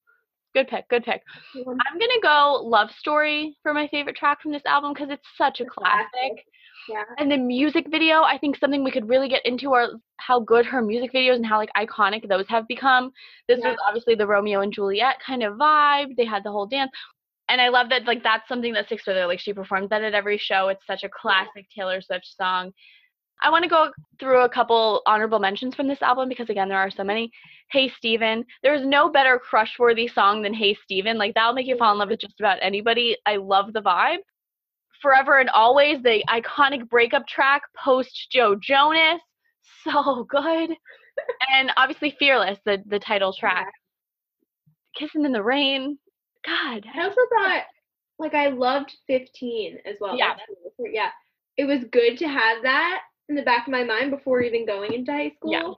Good 0.56 0.68
pick, 0.68 0.88
good 0.90 1.04
pick. 1.04 1.22
Mm-hmm. 1.56 1.70
I'm 1.70 2.00
gonna 2.00 2.22
go 2.24 2.64
Love 2.64 2.90
Story 2.98 3.56
for 3.62 3.76
my 3.76 3.88
favorite 3.90 4.16
track 4.16 4.42
from 4.42 4.52
this 4.52 4.66
album 4.66 4.94
because 4.94 5.12
it's 5.12 5.28
such 5.38 5.62
a 5.62 5.66
classic. 5.66 6.46
Yeah. 6.90 7.04
And 7.18 7.32
the 7.32 7.38
music 7.38 7.88
video, 7.90 8.22
I 8.24 8.38
think 8.38 8.58
something 8.58 8.84
we 8.84 8.92
could 8.92 9.08
really 9.10 9.30
get 9.30 9.46
into 9.46 9.74
are 9.74 9.92
how 10.18 10.40
good 10.40 10.66
her 10.66 10.82
music 10.82 11.14
videos 11.14 11.36
and 11.36 11.46
how 11.46 11.58
like 11.58 11.72
iconic 11.78 12.28
those 12.28 12.48
have 12.48 12.68
become. 12.68 13.12
This 13.48 13.60
Yeah. 13.62 13.70
was 13.72 13.80
obviously 13.88 14.16
the 14.16 14.28
Romeo 14.28 14.62
and 14.62 14.74
Juliet 14.74 15.18
kind 15.26 15.44
of 15.44 15.58
vibe. 15.58 16.16
They 16.16 16.26
had 16.26 16.44
the 16.44 16.52
whole 16.52 16.66
dance. 16.66 16.92
And 17.50 17.60
I 17.60 17.70
love 17.70 17.90
that 17.90 18.06
like 18.06 18.24
that's 18.24 18.48
something 18.48 18.74
that 18.74 18.86
sticks 18.86 19.06
with 19.06 19.16
her. 19.18 19.28
Like 19.28 19.40
she 19.40 19.54
performs 19.54 19.90
that 19.90 20.04
at 20.04 20.14
every 20.14 20.38
show. 20.38 20.70
It's 20.70 20.86
such 20.88 21.04
a 21.04 21.10
classic 21.10 21.68
Taylor 21.76 22.02
Swift 22.02 22.26
song. 22.26 22.72
I 23.44 23.50
want 23.50 23.64
to 23.64 23.70
go 23.70 23.92
through 24.20 24.42
a 24.44 24.50
couple 24.50 25.02
honorable 25.08 25.40
mentions 25.40 25.74
from 25.76 25.88
this 25.88 26.02
album 26.02 26.30
because 26.30 26.50
again 26.50 26.70
there 26.70 26.78
are 26.78 26.92
so 26.92 27.04
many. 27.04 27.32
Hey 27.72 27.90
Stephen. 27.98 28.46
There's 28.64 28.86
no 28.86 29.10
better 29.10 29.40
crush 29.40 29.78
worthy 29.80 30.08
song 30.08 30.42
than 30.44 30.54
Hey 30.54 30.76
Stephen. 30.84 31.18
Like 31.18 31.34
that'll 31.34 31.54
make 31.54 31.68
you 31.68 31.78
fall 31.78 31.92
in 31.92 32.00
love 32.00 32.10
with 32.10 32.22
just 32.22 32.40
about 32.40 32.60
anybody. 32.62 33.18
I 33.26 33.38
love 33.38 33.74
the 33.74 33.82
vibe. 33.82 34.20
Forever 35.02 35.40
and 35.40 35.50
Always, 35.50 36.02
the 36.04 36.24
iconic 36.30 36.90
breakup 36.90 37.28
track 37.28 37.64
post 37.78 38.28
Joe 38.32 38.56
Jonas. 38.56 39.22
So 39.84 40.28
good. 40.30 40.70
and 41.52 41.72
obviously 41.76 42.16
Fearless, 42.20 42.60
the, 42.66 42.84
the 42.86 43.00
title 43.00 43.34
track. 43.34 43.72
Kissing 44.96 45.26
in 45.26 45.32
the 45.32 45.42
Rain. 45.42 45.98
God. 46.46 46.86
I 46.94 47.02
also 47.02 47.22
thought 47.36 47.64
like 48.22 48.36
I 48.36 48.50
loved 48.50 48.94
15 49.08 49.80
as 49.86 49.96
well. 50.00 50.16
Yeah. 50.18 50.36
Like, 50.78 50.92
yeah. 50.94 51.10
It 51.58 51.66
was 51.66 51.84
good 51.92 52.18
to 52.20 52.28
have 52.28 52.62
that 52.64 53.02
in 53.28 53.36
the 53.36 53.42
back 53.42 53.68
of 53.68 53.72
my 53.72 53.84
mind 53.84 54.12
before 54.12 54.42
even 54.42 54.66
going 54.66 54.94
into 54.94 55.12
high 55.12 55.32
school. 55.32 55.52
Yeah. 55.52 55.72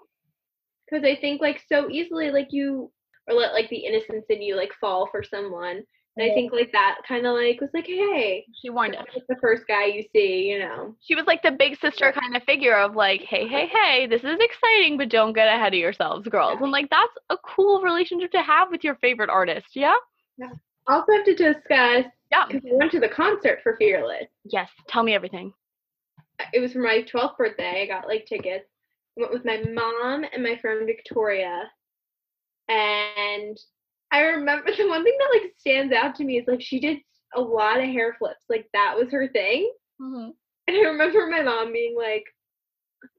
Because 0.85 1.05
I 1.05 1.19
think 1.19 1.41
like 1.41 1.61
so 1.67 1.89
easily 1.89 2.29
like 2.29 2.49
you 2.51 2.91
or 3.27 3.35
let 3.35 3.53
like 3.53 3.69
the 3.69 3.85
innocence 3.85 4.25
in 4.29 4.41
you 4.41 4.55
like 4.55 4.71
fall 4.79 5.07
for 5.09 5.23
someone. 5.23 5.83
And 6.15 6.29
I 6.31 6.33
think 6.35 6.51
like 6.53 6.71
that 6.73 6.97
kind 7.07 7.25
of 7.25 7.33
like 7.35 7.59
was 7.59 7.71
like, 7.73 7.87
hey, 7.87 8.45
She 8.61 8.69
warned 8.69 8.95
us. 8.95 9.05
it's 9.15 9.25
the 9.27 9.35
first 9.41 9.63
guy 9.67 9.85
you 9.85 10.03
see, 10.13 10.43
you 10.51 10.59
know. 10.59 10.95
She 11.01 11.15
was 11.15 11.25
like 11.25 11.41
the 11.41 11.49
big 11.51 11.79
sister 11.79 12.11
kind 12.11 12.35
of 12.35 12.43
figure 12.43 12.75
of 12.77 12.95
like, 12.95 13.21
hey, 13.21 13.47
hey, 13.47 13.65
hey, 13.67 14.05
this 14.05 14.21
is 14.23 14.37
exciting, 14.39 14.97
but 14.97 15.09
don't 15.09 15.33
get 15.33 15.47
ahead 15.47 15.73
of 15.73 15.79
yourselves, 15.79 16.27
girls. 16.27 16.59
And 16.61 16.71
like 16.71 16.89
that's 16.91 17.13
a 17.31 17.37
cool 17.55 17.81
relationship 17.81 18.31
to 18.31 18.43
have 18.43 18.69
with 18.69 18.83
your 18.83 18.95
favorite 18.95 19.31
artist. 19.31 19.67
Yeah? 19.75 19.95
Yeah. 20.37 20.51
Also 20.87 21.13
have 21.13 21.25
to 21.25 21.33
discuss 21.35 22.05
Yeah. 22.31 22.45
because 22.47 22.61
I 22.71 22.75
went 22.75 22.91
to 22.91 22.99
the 22.99 23.09
concert 23.09 23.59
for 23.63 23.75
Fearless. 23.77 24.27
Yes. 24.45 24.69
Tell 24.89 25.01
me 25.01 25.15
everything. 25.15 25.51
it 26.53 26.59
was 26.59 26.73
for 26.73 26.79
my 26.79 27.03
12th 27.11 27.37
birthday. 27.37 27.81
I 27.81 27.87
got 27.87 28.07
like 28.07 28.27
tickets. 28.27 28.65
I 29.17 29.21
went 29.21 29.33
with 29.33 29.45
my 29.45 29.63
mom 29.73 30.25
and 30.31 30.43
my 30.43 30.57
friend 30.57 30.85
Victoria. 30.85 31.63
And 32.69 33.57
I 34.13 34.21
remember 34.21 34.69
the 34.77 34.87
one 34.87 35.03
thing 35.03 35.17
that 35.17 35.41
like 35.41 35.53
stands 35.57 35.91
out 35.91 36.15
to 36.15 36.23
me 36.23 36.37
is 36.37 36.45
like 36.47 36.61
she 36.61 36.79
did 36.79 36.99
a 37.35 37.41
lot 37.41 37.79
of 37.79 37.85
hair 37.85 38.15
flips. 38.19 38.45
Like 38.47 38.67
that 38.73 38.93
was 38.95 39.11
her 39.11 39.27
thing. 39.27 39.71
Mm-hmm. 39.99 40.29
And 40.67 40.77
I 40.77 40.81
remember 40.81 41.27
my 41.27 41.41
mom 41.41 41.73
being 41.73 41.95
like, 41.97 42.23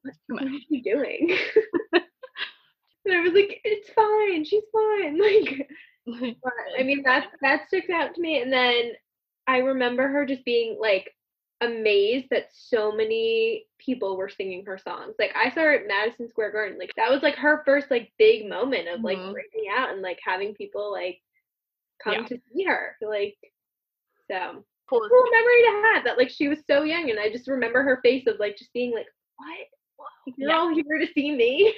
What, 0.03 0.15
what 0.29 0.45
is 0.45 0.63
she 0.69 0.81
doing? 0.83 1.37
and 1.93 3.13
I 3.13 3.21
was 3.21 3.33
like, 3.33 3.61
It's 3.65 3.91
fine, 3.91 4.45
she's 4.45 4.63
fine. 4.73 5.19
Like 5.21 5.69
but, 6.43 6.53
I 6.79 6.83
mean 6.83 7.03
that 7.05 7.29
that 7.41 7.67
sticks 7.67 7.91
out 7.91 8.15
to 8.15 8.21
me. 8.21 8.41
And 8.41 8.53
then 8.53 8.93
I 9.47 9.59
remember 9.59 10.07
her 10.07 10.25
just 10.25 10.45
being 10.45 10.79
like 10.81 11.11
amazed 11.65 12.27
that 12.31 12.49
so 12.53 12.93
many 12.93 13.67
people 13.79 14.17
were 14.17 14.29
singing 14.29 14.65
her 14.67 14.79
songs. 14.79 15.15
Like 15.19 15.33
I 15.37 15.51
saw 15.51 15.63
her 15.63 15.73
at 15.75 15.87
Madison 15.87 16.29
Square 16.29 16.53
Garden. 16.53 16.79
Like 16.79 16.91
that 16.97 17.11
was 17.11 17.23
like 17.23 17.35
her 17.37 17.63
first 17.65 17.91
like 17.91 18.13
big 18.19 18.49
moment 18.49 18.89
of 18.89 19.03
like 19.03 19.19
Mhm. 19.19 19.33
breaking 19.33 19.69
out 19.71 19.91
and 19.93 20.03
like 20.03 20.19
having 20.25 20.55
people 20.55 20.91
like 20.93 21.21
come 22.03 22.15
Yeah. 22.15 22.25
to 22.27 22.39
see 22.53 22.65
her. 22.65 22.97
Like 23.03 23.37
so 24.31 24.65
cool. 24.89 25.09
cool 25.09 25.31
memory 25.31 25.63
to 25.63 25.83
have 25.95 26.05
that 26.05 26.17
like 26.19 26.31
she 26.31 26.49
was 26.49 26.59
so 26.67 26.83
young 26.83 27.11
and 27.11 27.19
I 27.19 27.31
just 27.31 27.49
remember 27.49 27.83
her 27.83 28.01
face 28.03 28.27
of 28.27 28.39
like 28.39 28.57
just 28.57 28.73
being 28.73 28.93
like, 28.93 29.07
What? 29.37 30.07
Like, 30.27 30.35
You're 30.39 30.51
Yeah. 30.51 30.59
all 30.59 30.75
here 30.75 30.99
to 30.99 31.07
see 31.13 31.31
me. 31.33 31.75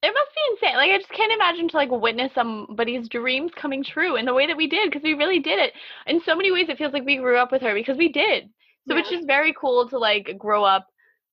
It 0.00 0.14
must 0.14 0.30
be 0.32 0.40
insane. 0.52 0.76
Like 0.76 0.92
I 0.92 0.98
just 0.98 1.10
can't 1.10 1.32
imagine 1.32 1.68
to 1.68 1.76
like 1.76 1.90
witness 1.90 2.32
somebody's 2.32 3.08
dreams 3.08 3.50
coming 3.56 3.82
true 3.82 4.14
in 4.14 4.26
the 4.26 4.32
way 4.34 4.46
that 4.46 4.56
we 4.56 4.68
did 4.68 4.88
because 4.88 5.02
we 5.02 5.14
really 5.14 5.40
did 5.40 5.58
it. 5.58 5.72
In 6.06 6.20
so 6.20 6.36
many 6.36 6.52
ways, 6.52 6.68
it 6.68 6.78
feels 6.78 6.92
like 6.92 7.04
we 7.04 7.16
grew 7.16 7.36
up 7.36 7.50
with 7.50 7.62
her 7.62 7.74
because 7.74 7.96
we 7.98 8.08
did. 8.08 8.48
So 8.88 8.96
it's 8.96 9.10
Yeah. 9.10 9.18
just 9.18 9.26
very 9.26 9.52
cool 9.52 9.88
to 9.88 9.98
like 9.98 10.36
grow 10.38 10.64
up 10.64 10.86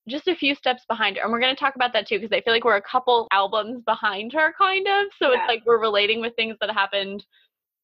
just 0.08 0.28
a 0.28 0.36
few 0.36 0.54
steps 0.56 0.84
behind 0.88 1.18
her. 1.18 1.24
And 1.24 1.32
we're 1.32 1.40
gonna 1.40 1.56
talk 1.56 1.76
about 1.76 1.94
that 1.94 2.08
too 2.08 2.20
because 2.20 2.36
I 2.36 2.42
feel 2.42 2.54
like 2.54 2.64
we're 2.64 2.76
a 2.76 2.82
couple 2.82 3.28
albums 3.32 3.82
behind 3.86 4.34
her, 4.34 4.54
kind 4.58 4.88
of. 4.88 5.06
So 5.18 5.32
Yeah. 5.32 5.40
it's 5.40 5.48
like 5.48 5.66
we're 5.66 5.80
relating 5.80 6.22
with 6.22 6.36
things 6.36 6.56
that 6.62 6.70
happened. 6.72 7.26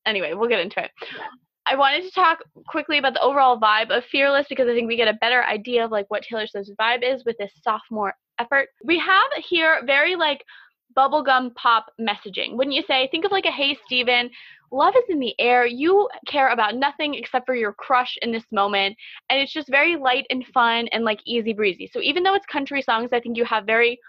Anyway, 0.05 0.34
we'll 0.34 0.49
get 0.49 0.60
into 0.60 0.84
it. 0.84 0.91
Yeah. 1.15 1.27
I 1.67 1.75
wanted 1.75 2.03
to 2.03 2.12
talk 2.12 2.39
quickly 2.67 2.97
about 2.97 3.13
the 3.13 3.21
overall 3.21 3.60
vibe 3.60 3.91
of 3.95 4.03
Fearless 4.05 4.47
because 4.49 4.67
I 4.67 4.73
think 4.73 4.88
we 4.88 4.97
get 4.97 5.07
a 5.07 5.13
better 5.13 5.43
idea 5.43 5.86
of 5.86 5.91
like 5.91 6.05
what 6.10 6.23
Taylor 6.23 6.47
Swift's 6.47 6.71
vibe 6.79 7.03
is 7.03 7.23
with 7.23 7.38
this 7.38 7.51
sophomore 7.63 8.13
effort. 8.39 8.69
We 8.84 8.97
have 8.99 9.31
here 9.47 9.81
very 9.86 10.15
like 10.15 10.43
bubblegum 10.97 11.54
pop 11.56 11.91
messaging. 11.99 12.56
Wouldn't 12.56 12.75
you 12.75 12.84
say? 12.88 13.08
Think 13.10 13.25
of 13.25 13.32
like 13.32 13.45
a 13.45 13.51
Hey 13.51 13.77
Stephen, 13.86 14.30
love 14.71 14.95
is 14.95 15.04
in 15.10 15.19
the 15.19 15.36
air. 15.39 15.65
You 15.65 16.10
care 16.27 16.49
about 16.49 16.75
nothing 16.75 17.15
except 17.15 17.45
for 17.45 17.56
your 17.56 17.73
crush 17.73 18.17
in 18.21 18.32
this 18.32 18.45
moment. 18.51 18.95
And 19.30 19.39
it's 19.39 19.54
just 19.54 19.69
very 19.69 19.95
light 19.95 20.25
and 20.30 20.45
fun 20.54 20.88
and 20.89 21.04
like 21.04 21.19
easy 21.25 21.54
breezy. 21.54 21.89
So 21.91 22.01
even 22.01 22.23
though 22.23 22.36
it's 22.36 22.45
country 22.45 22.82
songs, 22.82 23.10
I 23.13 23.19
think 23.19 23.38
you 23.38 23.45
have 23.45 23.65
very 23.65 23.99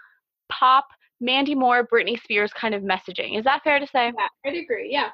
pop, 0.49 0.85
Mandy 1.19 1.55
Moore, 1.55 1.87
Britney 1.87 2.21
Spears 2.21 2.51
kind 2.53 2.75
of 2.75 2.83
messaging. 2.83 3.37
Is 3.37 3.43
that 3.45 3.63
fair 3.63 3.79
to 3.79 3.87
say? 3.87 4.11
yeah, 4.17 4.27
I'd 4.45 4.55
agree. 4.57 4.89
Yeah. 4.91 5.09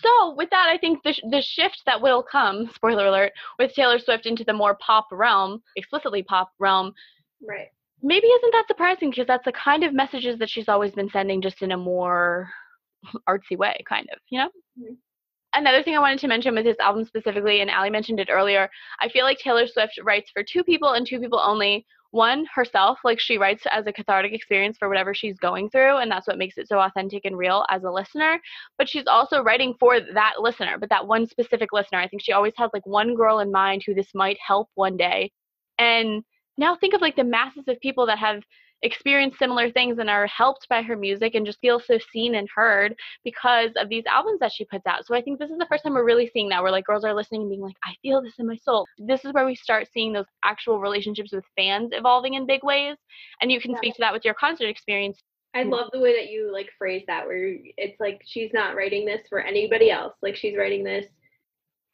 So 0.00 0.34
with 0.34 0.48
that, 0.50 0.68
I 0.72 0.78
think 0.78 1.02
the, 1.02 1.12
sh- 1.12 1.20
the 1.30 1.42
shift 1.42 1.82
that 1.84 2.00
will 2.00 2.22
come, 2.22 2.70
spoiler 2.74 3.06
alert, 3.06 3.32
with 3.58 3.74
Taylor 3.74 3.98
Swift 3.98 4.24
into 4.24 4.42
the 4.44 4.52
more 4.54 4.78
pop 4.84 5.06
realm, 5.12 5.62
explicitly 5.76 6.22
pop 6.22 6.50
realm, 6.58 6.94
Right. 7.46 7.68
Maybe 8.02 8.26
isn't 8.26 8.52
that 8.52 8.66
surprising 8.66 9.10
because 9.10 9.26
that's 9.26 9.44
the 9.44 9.52
kind 9.52 9.84
of 9.84 9.94
messages 9.94 10.38
that 10.38 10.50
she's 10.50 10.68
always 10.68 10.92
been 10.92 11.08
sending 11.10 11.40
just 11.40 11.62
in 11.62 11.72
a 11.72 11.76
more 11.76 12.50
artsy 13.28 13.56
way, 13.56 13.76
kind 13.88 14.08
of, 14.12 14.18
you 14.30 14.38
know? 14.40 14.50
Mhm. 14.80 14.96
Another 15.54 15.82
thing 15.82 15.96
I 15.96 16.00
wanted 16.00 16.18
to 16.20 16.28
mention 16.28 16.54
with 16.54 16.64
this 16.64 16.78
album 16.80 17.04
specifically, 17.04 17.60
and 17.60 17.70
Allie 17.70 17.90
mentioned 17.90 18.20
it 18.20 18.30
earlier, 18.30 18.70
I 19.00 19.08
feel 19.08 19.24
like 19.24 19.38
Taylor 19.38 19.66
Swift 19.66 19.98
writes 20.02 20.30
for 20.30 20.42
two 20.42 20.64
people 20.64 20.90
and 20.92 21.06
two 21.06 21.20
people 21.20 21.40
only. 21.40 21.86
One, 22.12 22.46
herself, 22.54 22.98
like 23.04 23.20
she 23.20 23.38
writes 23.38 23.64
as 23.70 23.86
a 23.86 23.92
cathartic 23.92 24.32
experience 24.34 24.76
for 24.78 24.88
whatever 24.88 25.14
she's 25.14 25.38
going 25.38 25.70
through, 25.70 25.98
and 25.98 26.10
that's 26.10 26.26
what 26.26 26.38
makes 26.38 26.58
it 26.58 26.68
so 26.68 26.78
authentic 26.80 27.24
and 27.24 27.36
real 27.38 27.64
as 27.70 27.84
a 27.84 27.90
listener. 27.90 28.40
But 28.78 28.88
she's 28.88 29.06
also 29.06 29.42
writing 29.42 29.74
for 29.80 29.98
that 30.00 30.34
listener, 30.40 30.76
but 30.78 30.90
that 30.90 31.06
one 31.06 31.26
specific 31.26 31.72
listener. 31.72 32.00
I 32.00 32.08
think 32.08 32.22
she 32.22 32.32
always 32.32 32.52
has 32.58 32.70
like 32.74 32.86
one 32.86 33.14
girl 33.14 33.38
in 33.40 33.50
mind 33.50 33.82
who 33.86 33.94
this 33.94 34.10
might 34.14 34.38
help 34.46 34.68
one 34.74 34.96
day. 34.98 35.32
And 35.78 36.22
now 36.58 36.76
think 36.76 36.94
of 36.94 37.00
like 37.00 37.16
the 37.16 37.24
masses 37.24 37.64
of 37.68 37.80
people 37.80 38.06
that 38.06 38.18
have 38.18 38.42
experienced 38.82 39.38
similar 39.38 39.70
things 39.70 39.98
and 39.98 40.10
are 40.10 40.26
helped 40.26 40.68
by 40.68 40.82
her 40.82 40.96
music 40.96 41.34
and 41.34 41.46
just 41.46 41.60
feel 41.60 41.80
so 41.80 41.98
seen 42.12 42.34
and 42.34 42.48
heard 42.54 42.94
because 43.24 43.70
of 43.76 43.88
these 43.88 44.04
albums 44.06 44.40
that 44.40 44.52
she 44.52 44.64
puts 44.64 44.86
out. 44.86 45.06
So 45.06 45.14
I 45.14 45.22
think 45.22 45.38
this 45.38 45.50
is 45.50 45.58
the 45.58 45.66
first 45.66 45.84
time 45.84 45.94
we're 45.94 46.04
really 46.04 46.30
seeing 46.32 46.48
that 46.48 46.62
where 46.62 46.72
like 46.72 46.84
girls 46.84 47.04
are 47.04 47.14
listening 47.14 47.42
and 47.42 47.50
being 47.50 47.62
like, 47.62 47.76
I 47.84 47.94
feel 48.02 48.20
this 48.20 48.34
in 48.38 48.46
my 48.46 48.56
soul. 48.56 48.86
This 48.98 49.24
is 49.24 49.32
where 49.32 49.46
we 49.46 49.54
start 49.54 49.88
seeing 49.92 50.12
those 50.12 50.26
actual 50.44 50.80
relationships 50.80 51.32
with 51.32 51.44
fans 51.56 51.90
evolving 51.92 52.34
in 52.34 52.46
big 52.46 52.64
ways. 52.64 52.96
And 53.40 53.50
you 53.52 53.60
can 53.60 53.72
yeah. 53.72 53.78
speak 53.78 53.94
to 53.94 54.00
that 54.00 54.12
with 54.12 54.24
your 54.24 54.34
concert 54.34 54.66
experience. 54.66 55.18
I 55.54 55.64
love 55.64 55.90
the 55.92 56.00
way 56.00 56.16
that 56.16 56.30
you 56.30 56.50
like 56.50 56.70
phrase 56.78 57.04
that 57.06 57.26
where 57.26 57.54
it's 57.76 58.00
like 58.00 58.22
she's 58.24 58.50
not 58.54 58.74
writing 58.74 59.04
this 59.04 59.20
for 59.28 59.40
anybody 59.40 59.90
else. 59.90 60.14
Like 60.22 60.34
she's 60.34 60.56
writing 60.56 60.82
this 60.82 61.06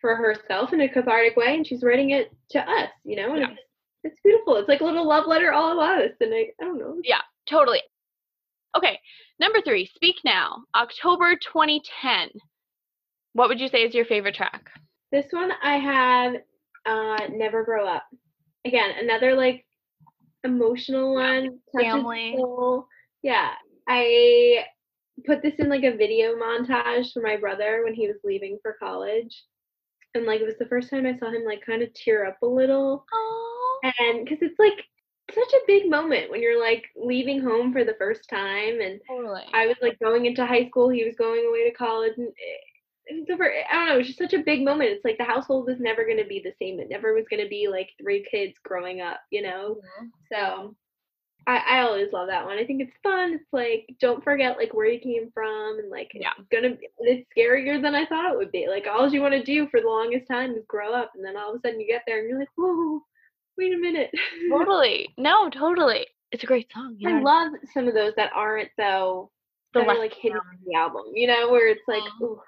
for 0.01 0.15
herself 0.15 0.73
in 0.73 0.81
a 0.81 0.89
cathartic 0.89 1.37
way 1.37 1.57
and 1.57 1.67
she's 1.67 1.83
writing 1.83 2.11
it 2.11 2.33
to 2.51 2.61
us, 2.61 2.89
you 3.05 3.17
know? 3.17 3.35
Yeah. 3.35 3.49
It's, 4.13 4.21
beautiful. 4.25 4.57
It's 4.57 4.69
like 4.69 4.81
a 4.81 4.85
little 4.85 5.07
love 5.07 5.27
letter 5.27 5.53
all 5.53 5.73
of 5.73 5.79
us. 5.79 6.11
And 6.21 6.35
I, 6.35 6.49
I 6.61 6.65
don't 6.65 6.79
know. 6.79 6.97
Yeah, 7.05 7.21
totally. 7.49 7.81
Okay, 8.77 8.99
number 9.41 9.61
three, 9.63 9.91
Speak 9.95 10.17
Now, 10.25 10.63
October 10.75 11.35
2010. 11.35 12.29
What 13.33 13.49
would 13.49 13.61
you 13.61 13.69
say 13.69 13.79
is 13.79 13.95
your 13.95 14.05
favorite 14.05 14.35
track? 14.35 14.69
This 15.11 15.27
one 15.31 15.51
I 15.63 15.77
have 15.77 16.35
uh, 16.87 17.27
Never 17.31 17.65
Grow 17.65 17.87
Up. 17.87 18.05
Again, 18.65 18.91
another 19.01 19.35
like 19.35 19.65
emotional 20.45 21.15
one. 21.15 21.59
Family. 21.79 22.37
Yeah. 23.23 23.51
I 23.89 24.65
put 25.25 25.43
this 25.43 25.55
in 25.59 25.69
like 25.69 25.85
a 25.85 25.97
video 25.97 26.35
montage 26.35 27.13
for 27.13 27.23
my 27.23 27.37
brother 27.37 27.83
when 27.85 27.95
he 27.95 28.07
was 28.07 28.17
leaving 28.23 28.59
for 28.63 28.77
college 28.79 29.45
and 30.15 30.27
like 30.27 30.41
it 30.41 30.47
was 30.47 30.59
the 30.59 30.67
first 30.67 30.91
time 30.91 31.07
I 31.07 31.17
saw 31.17 31.31
him 31.31 31.45
like 31.45 31.65
kind 31.65 31.83
of 31.83 31.93
tear 31.95 32.27
up 32.27 32.39
a 32.43 32.47
little. 32.47 33.05
And 33.83 34.25
because 34.25 34.39
it's 34.41 34.59
like 34.59 34.85
such 35.35 35.53
a 35.53 35.67
big 35.67 35.91
moment 35.91 36.31
when 36.31 36.43
you're 36.43 36.61
like 36.61 36.85
leaving 36.97 37.41
home 37.41 37.73
for 37.73 37.85
the 37.85 37.97
first 37.99 38.29
time, 38.29 38.81
and 38.81 39.01
totally. 39.07 39.43
I 39.53 39.67
was 39.67 39.77
like 39.83 39.99
going 39.99 40.27
into 40.27 40.47
high 40.47 40.69
school, 40.69 40.89
he 40.89 41.05
was 41.05 41.15
going 41.17 41.47
away 41.47 41.69
to 41.69 41.77
college, 41.77 42.15
and 42.17 42.29
it, 42.29 42.61
it 43.07 43.31
over. 43.31 43.53
I 43.71 43.75
don't 43.75 43.89
know, 43.89 43.99
it's 43.99 44.09
just 44.09 44.19
such 44.19 44.35
a 44.35 44.45
big 44.45 44.65
moment. 44.65 44.91
It's 44.91 45.05
like 45.05 45.19
the 45.19 45.25
household 45.25 45.67
was 45.67 45.81
never 45.81 46.05
going 46.05 46.19
to 46.19 46.29
be 46.29 46.43
the 46.43 46.55
same. 46.61 46.81
It 46.81 46.89
never 46.89 47.15
was 47.15 47.27
going 47.31 47.43
to 47.43 47.49
be 47.49 47.69
like 47.69 47.91
three 48.01 48.27
kids 48.31 48.55
growing 48.65 49.01
up, 49.01 49.21
you 49.31 49.43
know. 49.43 49.81
Mm-hmm. 50.01 50.07
So 50.33 50.75
I, 51.49 51.63
I 51.67 51.81
always 51.81 52.13
love 52.13 52.29
that 52.29 52.45
one. 52.45 52.59
I 52.59 52.65
think 52.65 52.83
it's 52.83 52.97
fun. 53.03 53.33
It's 53.33 53.53
like 53.53 53.89
don't 54.01 54.23
forget 54.23 54.59
like 54.59 54.75
where 54.75 54.87
you 54.87 55.01
came 55.01 55.31
from 55.33 55.79
and 55.79 55.91
like 55.91 56.11
yeah. 56.15 56.33
it's 56.39 56.49
gonna 56.53 56.77
it's 57.01 57.27
scarier 57.37 57.81
than 57.81 57.95
I 57.95 58.05
thought 58.05 58.31
it 58.31 58.37
would 58.37 58.53
be. 58.53 58.67
Like 58.69 58.87
all 58.87 59.09
you 59.09 59.23
want 59.23 59.33
to 59.33 59.43
do 59.43 59.67
for 59.69 59.81
the 59.81 59.87
longest 59.87 60.29
time 60.29 60.53
is 60.53 60.65
grow 60.69 60.93
up 60.93 61.13
and 61.15 61.25
then 61.25 61.39
all 61.39 61.55
of 61.55 61.57
a 61.57 61.61
sudden 61.61 61.81
you 61.81 61.87
get 61.87 62.03
there 62.07 62.19
and 62.21 62.29
you're 62.29 62.39
like, 62.39 62.51
whoa, 62.57 63.01
wait 63.59 63.75
a 63.75 63.79
minute. 63.79 64.11
totally. 64.51 65.13
No, 65.19 65.51
totally. 65.51 66.07
It's 66.33 66.45
a 66.45 66.47
great 66.47 66.71
song. 66.73 66.97
Yeah. 66.99 67.11
I 67.11 67.21
love 67.21 67.53
some 67.75 67.89
of 67.89 67.95
those 67.95 68.13
that 68.17 68.31
aren't 68.35 68.71
though 68.79 69.31
the 69.75 69.81
that 69.81 69.89
are 69.89 69.99
like 69.99 70.15
hidden 70.15 70.41
in 70.53 70.73
the 70.73 70.79
album, 70.79 71.03
you 71.15 71.27
know, 71.27 71.51
where 71.51 71.69
it's 71.69 71.83
like, 71.87 72.03
mm. 72.03 72.23
ooh, 72.23 72.41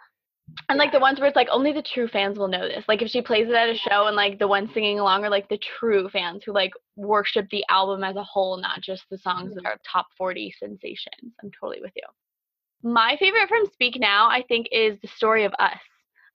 and 0.68 0.78
like 0.78 0.92
the 0.92 1.00
ones 1.00 1.18
where 1.18 1.28
it's 1.28 1.36
like 1.36 1.48
only 1.50 1.72
the 1.72 1.82
true 1.82 2.08
fans 2.08 2.38
will 2.38 2.48
know 2.48 2.66
this. 2.66 2.84
Like 2.88 3.02
if 3.02 3.08
she 3.08 3.22
plays 3.22 3.48
it 3.48 3.54
at 3.54 3.68
a 3.68 3.74
show 3.74 4.06
and 4.06 4.16
like 4.16 4.38
the 4.38 4.48
ones 4.48 4.70
singing 4.72 4.98
along 4.98 5.24
are 5.24 5.30
like 5.30 5.48
the 5.48 5.58
true 5.58 6.08
fans 6.08 6.42
who 6.44 6.52
like 6.52 6.72
worship 6.96 7.46
the 7.50 7.64
album 7.68 8.04
as 8.04 8.16
a 8.16 8.22
whole, 8.22 8.56
not 8.56 8.80
just 8.80 9.04
the 9.10 9.18
songs 9.18 9.54
that 9.54 9.64
mm-hmm. 9.64 9.66
are 9.66 9.80
top 9.90 10.06
40 10.16 10.54
sensations. 10.58 11.34
I'm 11.42 11.50
totally 11.58 11.80
with 11.80 11.92
you. 11.96 12.02
My 12.82 13.16
favorite 13.18 13.48
from 13.48 13.66
Speak 13.72 13.98
Now, 13.98 14.28
I 14.28 14.42
think, 14.48 14.68
is 14.72 14.98
The 15.02 15.08
Story 15.08 15.44
of 15.44 15.52
Us. 15.58 15.78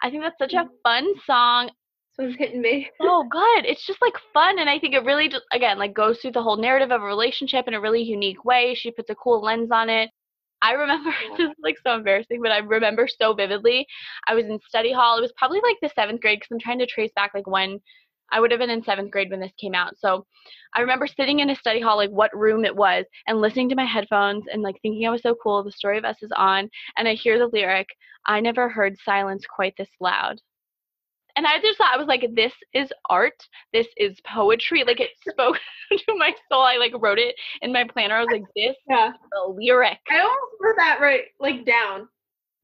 I 0.01 0.09
think 0.09 0.21
that's 0.21 0.38
such 0.38 0.53
a 0.53 0.65
mm-hmm. 0.65 0.76
fun 0.84 1.13
song. 1.26 1.71
This 2.18 2.26
one's 2.26 2.38
hitting 2.38 2.61
me. 2.61 2.89
oh, 3.01 3.26
good. 3.30 3.66
It's 3.66 3.86
just 3.86 4.01
like 4.01 4.16
fun. 4.34 4.59
And 4.59 4.70
I 4.70 4.80
think 4.80 4.93
it 4.93 5.03
really, 5.03 5.28
just, 5.28 5.43
again, 5.51 5.78
like 5.78 5.93
goes 5.93 6.20
through 6.20 6.32
the 6.32 6.43
whole 6.43 6.57
narrative 6.57 6.91
of 6.91 7.01
a 7.01 7.05
relationship 7.05 7.68
in 7.68 7.74
a 7.74 7.82
really 7.82 8.01
unique 8.01 8.45
way. 8.45 8.74
She 8.76 8.91
puts 8.91 9.09
a 9.09 9.16
cool 9.16 9.41
lens 9.41 9.70
on 9.72 9.89
it. 9.89 10.09
I 10.61 10.72
remember 10.74 11.11
this 11.38 11.49
is 11.49 11.55
like 11.61 11.78
so 11.86 11.95
embarrassing, 11.95 12.41
but 12.41 12.51
I 12.51 12.59
remember 12.59 13.07
so 13.07 13.34
vividly. 13.34 13.86
I 14.28 14.36
was 14.36 14.45
in 14.45 14.59
study 14.68 14.93
hall. 14.93 15.18
It 15.18 15.22
was 15.22 15.34
probably 15.38 15.59
like 15.61 15.78
the 15.82 15.91
seventh 15.93 16.22
grade 16.22 16.39
because 16.39 16.51
I'm 16.51 16.59
trying 16.59 16.80
to 16.80 16.86
trace 16.88 17.11
back 17.16 17.32
like 17.34 17.47
when 17.47 17.80
I 18.32 18.39
would 18.39 18.51
have 18.51 18.59
been 18.59 18.70
in 18.70 18.84
seventh 18.84 19.11
grade 19.11 19.30
when 19.30 19.39
this 19.39 19.51
came 19.59 19.76
out. 19.76 19.97
So 19.99 20.26
I 20.74 20.82
remember 20.82 21.07
sitting 21.07 21.39
in 21.39 21.49
a 21.49 21.55
study 21.55 21.82
hall, 21.82 21.97
like 21.97 22.09
what 22.09 22.36
room 22.36 22.66
it 22.66 22.76
was, 22.76 23.05
and 23.28 23.41
listening 23.41 23.70
to 23.70 23.76
my 23.76 23.86
headphones 23.86 24.45
and 24.51 24.61
like 24.61 24.78
thinking 24.82 25.05
I 25.05 25.11
was 25.11 25.22
so 25.22 25.36
cool. 25.36 25.63
The 25.63 25.72
story 25.72 25.97
of 25.97 26.05
us 26.05 26.18
is 26.22 26.32
on, 26.36 26.70
and 26.97 27.07
I 27.07 27.13
hear 27.13 27.38
the 27.38 27.49
lyric, 27.51 27.88
I 28.26 28.39
never 28.39 28.70
heard 28.70 28.97
silence 29.03 29.45
quite 29.47 29.76
this 29.78 29.89
loud 29.99 30.39
and 31.36 31.46
I 31.46 31.60
just 31.62 31.78
thought 31.78 31.94
I 31.94 31.98
was 31.98 32.08
like, 32.08 32.26
this 32.34 32.54
is 32.74 32.90
art. 33.10 33.48
This 33.74 33.88
is 33.98 34.18
poetry. 34.26 34.84
Like 34.84 35.00
it 35.00 35.12
spoke 35.30 35.58
to 35.92 36.16
my 36.18 36.34
soul. 36.52 36.62
I 36.62 36.78
like 36.78 36.94
wrote 36.98 37.20
it 37.20 37.36
in 37.62 37.72
my 37.74 37.84
planner. 37.86 38.16
I 38.16 38.22
was 38.22 38.30
like, 38.32 38.44
this 38.56 38.76
yeah. 38.90 39.10
is 39.10 39.16
the 39.32 39.54
lyric. 39.54 40.00
I 40.10 40.20
almost 40.20 40.56
wrote 40.62 40.76
that 40.78 41.00
right 41.02 41.24
like 41.40 41.66
down 41.66 42.08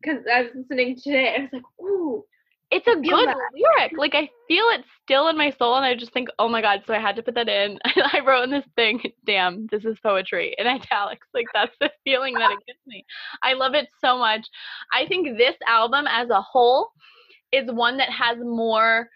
because 0.02 0.24
I 0.32 0.44
was 0.44 0.52
listening 0.56 0.98
today. 1.02 1.36
I 1.38 1.42
was 1.42 1.50
like, 1.54 1.64
ooh. 1.82 2.24
It's 2.72 2.88
a 2.88 2.96
good 2.96 3.28
that. 3.28 3.36
lyric. 3.54 3.98
Like 3.98 4.16
I 4.16 4.30
feel 4.48 4.64
it 4.70 4.86
still 5.04 5.28
in 5.28 5.38
my 5.38 5.50
soul, 5.50 5.76
and 5.76 5.84
I 5.84 5.94
just 5.94 6.14
think, 6.14 6.30
oh 6.40 6.48
my 6.48 6.62
god! 6.62 6.84
So 6.88 6.94
I 6.94 7.00
had 7.00 7.18
to 7.18 7.22
put 7.22 7.36
that 7.36 7.50
in. 7.50 7.78
I 7.84 8.22
wrote 8.26 8.44
in 8.44 8.52
this 8.52 8.64
thing, 8.78 9.02
damn, 9.26 9.68
this 9.70 9.84
is 9.84 9.98
poetry 10.02 10.56
in 10.58 10.68
italics. 10.68 11.28
Like 11.34 11.48
that's 11.54 11.76
the 11.82 11.92
feeling 12.06 12.34
that 12.36 12.50
it 12.50 12.60
gives 12.66 12.80
me. 12.88 13.04
I 13.44 13.56
love 13.56 13.74
it 13.74 13.90
so 14.00 14.18
much. 14.18 14.48
I 14.94 15.06
think 15.06 15.38
this 15.38 15.56
album 15.68 16.06
as 16.08 16.30
a 16.30 16.42
whole 16.42 16.92
is 17.52 17.70
one 17.72 17.97
that 17.97 18.10
has 18.10 18.38
more 18.39 19.10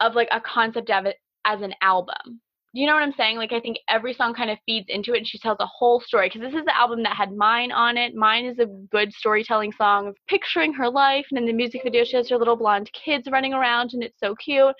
of 0.00 0.14
like 0.14 0.28
a 0.32 0.40
concept 0.40 0.90
of 0.90 1.06
it 1.06 1.16
as 1.44 1.62
an 1.62 1.74
album. 1.82 2.40
You 2.74 2.86
know 2.86 2.94
what 2.94 3.02
I'm 3.02 3.14
saying? 3.14 3.38
Like 3.38 3.52
I 3.52 3.60
think 3.60 3.78
every 3.88 4.12
song 4.12 4.34
kind 4.34 4.50
of 4.50 4.58
feeds 4.66 4.86
into 4.88 5.14
it 5.14 5.18
and 5.18 5.26
she 5.26 5.38
tells 5.38 5.56
a 5.58 5.66
whole 5.66 6.00
story 6.00 6.28
because 6.28 6.42
this 6.42 6.58
is 6.58 6.66
the 6.66 6.76
album 6.76 7.02
that 7.04 7.16
had 7.16 7.32
Mine 7.32 7.72
on 7.72 7.96
it. 7.96 8.14
Mine 8.14 8.44
is 8.44 8.58
a 8.58 8.66
good 8.66 9.12
storytelling 9.12 9.72
song 9.72 10.08
of 10.08 10.16
picturing 10.28 10.74
her 10.74 10.88
life 10.88 11.26
and 11.30 11.38
in 11.38 11.46
the 11.46 11.52
music 11.52 11.82
video 11.82 12.04
she 12.04 12.16
has 12.16 12.28
her 12.28 12.36
little 12.36 12.56
blonde 12.56 12.90
kids 12.92 13.26
running 13.30 13.54
around 13.54 13.94
and 13.94 14.02
it's 14.02 14.20
so 14.20 14.34
cute. 14.34 14.74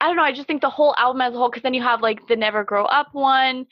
I 0.00 0.06
don't 0.06 0.16
know, 0.16 0.22
I 0.22 0.32
just 0.32 0.48
think 0.48 0.62
the 0.62 0.70
whole 0.70 0.96
album 0.98 1.20
as 1.20 1.34
a 1.34 1.36
whole 1.36 1.50
because 1.50 1.62
then 1.62 1.74
you 1.74 1.82
have 1.82 2.00
like 2.00 2.26
the 2.26 2.34
Never 2.34 2.64
Grow 2.64 2.86
Up 2.86 3.08
one. 3.12 3.66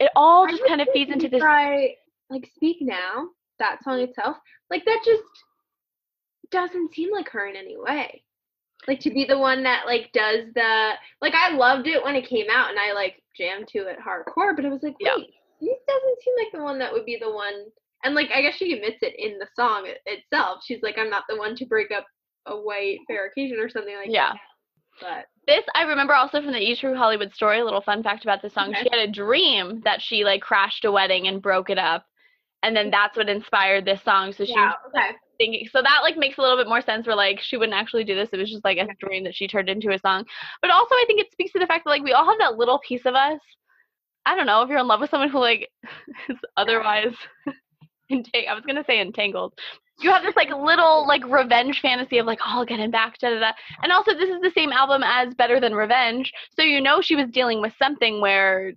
It 0.00 0.10
all 0.16 0.48
just 0.48 0.64
kind 0.66 0.80
of 0.80 0.88
feeds 0.92 1.12
into 1.12 1.28
this 1.28 1.40
try, 1.40 1.94
like 2.30 2.50
Speak 2.56 2.78
Now, 2.80 3.28
that 3.58 3.84
song 3.84 4.00
itself. 4.00 4.38
Like 4.70 4.84
that 4.86 5.02
just 5.04 5.22
doesn't 6.50 6.94
seem 6.94 7.12
like 7.12 7.28
her 7.30 7.46
in 7.46 7.56
any 7.56 7.76
way. 7.78 8.22
Like 8.88 9.00
to 9.00 9.10
be 9.10 9.24
the 9.24 9.38
one 9.38 9.62
that 9.64 9.84
like 9.86 10.10
does 10.12 10.46
the 10.54 10.92
like 11.20 11.34
I 11.34 11.54
loved 11.54 11.86
it 11.86 12.02
when 12.02 12.16
it 12.16 12.28
came 12.28 12.46
out 12.50 12.70
and 12.70 12.78
I 12.78 12.92
like 12.92 13.22
jammed 13.36 13.68
to 13.68 13.80
it 13.80 13.98
hardcore, 13.98 14.56
but 14.56 14.64
I 14.64 14.70
was 14.70 14.82
like, 14.82 14.96
wait, 15.00 15.16
yeah. 15.18 15.24
this 15.60 15.78
doesn't 15.86 16.22
seem 16.22 16.34
like 16.38 16.52
the 16.52 16.62
one 16.62 16.78
that 16.78 16.92
would 16.92 17.04
be 17.04 17.18
the 17.20 17.30
one. 17.30 17.66
And 18.04 18.14
like 18.14 18.30
I 18.34 18.40
guess 18.40 18.54
she 18.54 18.72
admits 18.72 18.98
it 19.02 19.14
in 19.18 19.38
the 19.38 19.46
song 19.54 19.86
itself. 20.06 20.62
She's 20.64 20.82
like, 20.82 20.96
I'm 20.98 21.10
not 21.10 21.24
the 21.28 21.36
one 21.36 21.54
to 21.56 21.66
break 21.66 21.90
up 21.90 22.06
a 22.46 22.56
white 22.56 23.00
fair 23.06 23.26
occasion 23.26 23.58
or 23.58 23.68
something 23.68 23.94
like 23.94 24.08
yeah. 24.08 24.32
that. 24.32 24.38
But 25.00 25.26
this 25.46 25.64
I 25.74 25.82
remember 25.82 26.14
also 26.14 26.40
from 26.40 26.52
the 26.52 26.58
E 26.58 26.74
True 26.74 26.96
Hollywood 26.96 27.34
story. 27.34 27.60
A 27.60 27.64
little 27.64 27.82
fun 27.82 28.02
fact 28.02 28.24
about 28.24 28.40
the 28.40 28.50
song: 28.50 28.70
okay. 28.70 28.82
she 28.82 28.88
had 28.90 29.08
a 29.08 29.12
dream 29.12 29.82
that 29.84 30.00
she 30.00 30.24
like 30.24 30.40
crashed 30.40 30.86
a 30.86 30.92
wedding 30.92 31.28
and 31.28 31.42
broke 31.42 31.68
it 31.68 31.78
up, 31.78 32.06
and 32.62 32.74
then 32.74 32.90
that's 32.90 33.16
what 33.16 33.28
inspired 33.28 33.84
this 33.84 34.02
song. 34.02 34.32
So 34.32 34.44
she 34.44 34.52
yeah, 34.52 34.72
okay 34.88 35.12
thinking 35.40 35.66
so 35.72 35.80
that 35.80 36.00
like 36.02 36.18
makes 36.18 36.36
a 36.36 36.42
little 36.42 36.58
bit 36.58 36.68
more 36.68 36.82
sense 36.82 37.06
where 37.06 37.16
like 37.16 37.40
she 37.40 37.56
wouldn't 37.56 37.76
actually 37.76 38.04
do 38.04 38.14
this 38.14 38.28
it 38.32 38.36
was 38.36 38.50
just 38.50 38.64
like 38.64 38.76
a 38.76 38.86
dream 39.00 39.24
that 39.24 39.34
she 39.34 39.48
turned 39.48 39.68
into 39.68 39.90
a 39.90 39.98
song. 39.98 40.24
But 40.60 40.70
also 40.70 40.94
i 40.94 41.04
think 41.06 41.20
it 41.20 41.32
speaks 41.32 41.52
to 41.52 41.58
the 41.58 41.66
fact 41.66 41.84
that 41.84 41.90
like 41.90 42.02
we 42.02 42.12
all 42.12 42.26
have 42.26 42.38
that 42.38 42.58
little 42.58 42.78
piece 42.86 43.06
of 43.06 43.14
us. 43.14 43.40
I 44.26 44.36
don't 44.36 44.46
know 44.46 44.62
if 44.62 44.68
you're 44.68 44.78
in 44.78 44.86
love 44.86 45.00
with 45.00 45.10
someone 45.10 45.30
who 45.30 45.40
like 45.40 45.70
is 46.28 46.36
otherwise 46.56 47.14
entang- 48.12 48.48
i 48.48 48.54
was 48.54 48.64
gonna 48.66 48.84
say 48.86 49.00
entangled. 49.00 49.54
You 50.00 50.10
have 50.10 50.22
this 50.22 50.36
like 50.36 50.50
little 50.50 51.06
like 51.06 51.26
revenge 51.26 51.80
fantasy 51.80 52.18
of 52.18 52.26
like 52.26 52.40
oh, 52.42 52.58
I'll 52.58 52.66
get 52.66 52.80
him 52.80 52.90
back 52.90 53.18
da 53.18 53.30
da 53.30 53.40
da. 53.40 53.52
And 53.82 53.92
also 53.92 54.12
this 54.12 54.28
is 54.28 54.40
the 54.42 54.52
same 54.54 54.72
album 54.72 55.02
as 55.02 55.34
Better 55.34 55.58
Than 55.58 55.74
Revenge 55.74 56.32
so 56.54 56.62
you 56.62 56.80
know 56.82 57.00
she 57.00 57.16
was 57.16 57.30
dealing 57.30 57.62
with 57.62 57.72
something 57.78 58.20
where 58.20 58.74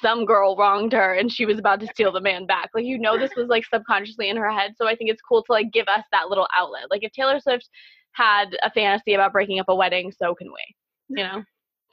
some 0.00 0.24
girl 0.24 0.56
wronged 0.56 0.92
her 0.92 1.14
and 1.14 1.30
she 1.30 1.46
was 1.46 1.58
about 1.58 1.80
to 1.80 1.86
steal 1.88 2.12
the 2.12 2.20
man 2.20 2.46
back. 2.46 2.70
Like 2.74 2.84
you 2.84 2.98
know 2.98 3.18
this 3.18 3.34
was 3.36 3.48
like 3.48 3.64
subconsciously 3.66 4.28
in 4.28 4.36
her 4.36 4.50
head. 4.50 4.74
So 4.76 4.86
I 4.86 4.94
think 4.94 5.10
it's 5.10 5.22
cool 5.22 5.42
to 5.44 5.52
like 5.52 5.72
give 5.72 5.88
us 5.88 6.04
that 6.12 6.28
little 6.28 6.48
outlet. 6.56 6.90
Like 6.90 7.04
if 7.04 7.12
Taylor 7.12 7.40
Swift 7.40 7.68
had 8.12 8.56
a 8.62 8.70
fantasy 8.70 9.14
about 9.14 9.32
breaking 9.32 9.60
up 9.60 9.68
a 9.68 9.74
wedding, 9.74 10.12
so 10.12 10.34
can 10.34 10.48
we. 10.48 11.16
You 11.16 11.24
know? 11.24 11.42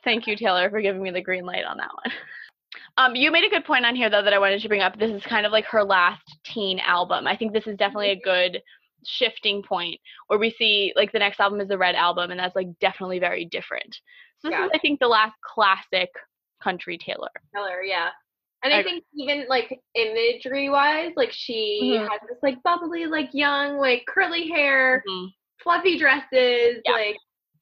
Thank 0.03 0.27
you, 0.27 0.35
Taylor, 0.35 0.69
for 0.69 0.81
giving 0.81 1.01
me 1.01 1.11
the 1.11 1.21
green 1.21 1.45
light 1.45 1.65
on 1.65 1.77
that 1.77 1.91
one. 2.03 2.13
Um, 2.97 3.15
you 3.15 3.31
made 3.31 3.43
a 3.43 3.49
good 3.49 3.65
point 3.65 3.85
on 3.85 3.95
here 3.95 4.09
though 4.09 4.23
that 4.23 4.33
I 4.33 4.39
wanted 4.39 4.61
to 4.61 4.67
bring 4.67 4.81
up. 4.81 4.97
This 4.97 5.11
is 5.11 5.23
kind 5.23 5.45
of 5.45 5.51
like 5.51 5.65
her 5.65 5.83
last 5.83 6.23
teen 6.45 6.79
album. 6.79 7.27
I 7.27 7.35
think 7.35 7.53
this 7.53 7.67
is 7.67 7.77
definitely 7.77 8.11
a 8.11 8.19
good 8.19 8.61
shifting 9.05 9.63
point 9.63 9.99
where 10.27 10.39
we 10.39 10.51
see 10.51 10.93
like 10.95 11.11
the 11.11 11.19
next 11.19 11.39
album 11.39 11.59
is 11.59 11.67
the 11.67 11.77
Red 11.77 11.95
album 11.95 12.31
and 12.31 12.39
that's 12.39 12.55
like 12.55 12.67
definitely 12.79 13.19
very 13.19 13.45
different. 13.45 13.97
So 14.39 14.49
this 14.49 14.57
yeah. 14.57 14.65
is 14.65 14.71
I 14.73 14.79
think 14.79 14.99
the 14.99 15.07
last 15.07 15.35
classic 15.43 16.09
country 16.62 16.97
Taylor. 16.97 17.30
Taylor, 17.55 17.84
yeah. 17.84 18.09
And 18.64 18.74
I, 18.74 18.80
I 18.80 18.84
think 18.84 19.03
even 19.16 19.45
like 19.49 19.80
imagery 19.95 20.70
wise, 20.70 21.14
like 21.16 21.32
she 21.32 21.95
mm-hmm. 21.95 22.03
has 22.03 22.22
this 22.30 22.38
like 22.43 22.62
bubbly, 22.64 23.07
like 23.07 23.30
young, 23.34 23.78
like 23.78 24.05
curly 24.07 24.47
hair, 24.49 25.03
mm-hmm. 25.07 25.28
fluffy 25.64 25.97
dresses, 25.97 26.82
yeah. 26.86 26.91
like 26.91 27.16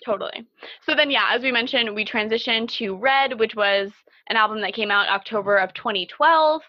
totally. 0.06 0.46
So 0.86 0.96
then 0.96 1.10
yeah, 1.10 1.30
as 1.32 1.42
we 1.42 1.52
mentioned, 1.52 1.96
we 1.96 2.04
transitioned 2.04 2.70
to 2.78 2.96
Red, 2.98 3.40
which 3.40 3.56
was 3.56 3.92
an 4.28 4.36
album 4.36 4.62
that 4.62 4.74
came 4.74 4.92
out 4.92 5.08
October 5.08 5.56
of 5.58 5.74
2012. 5.74 6.62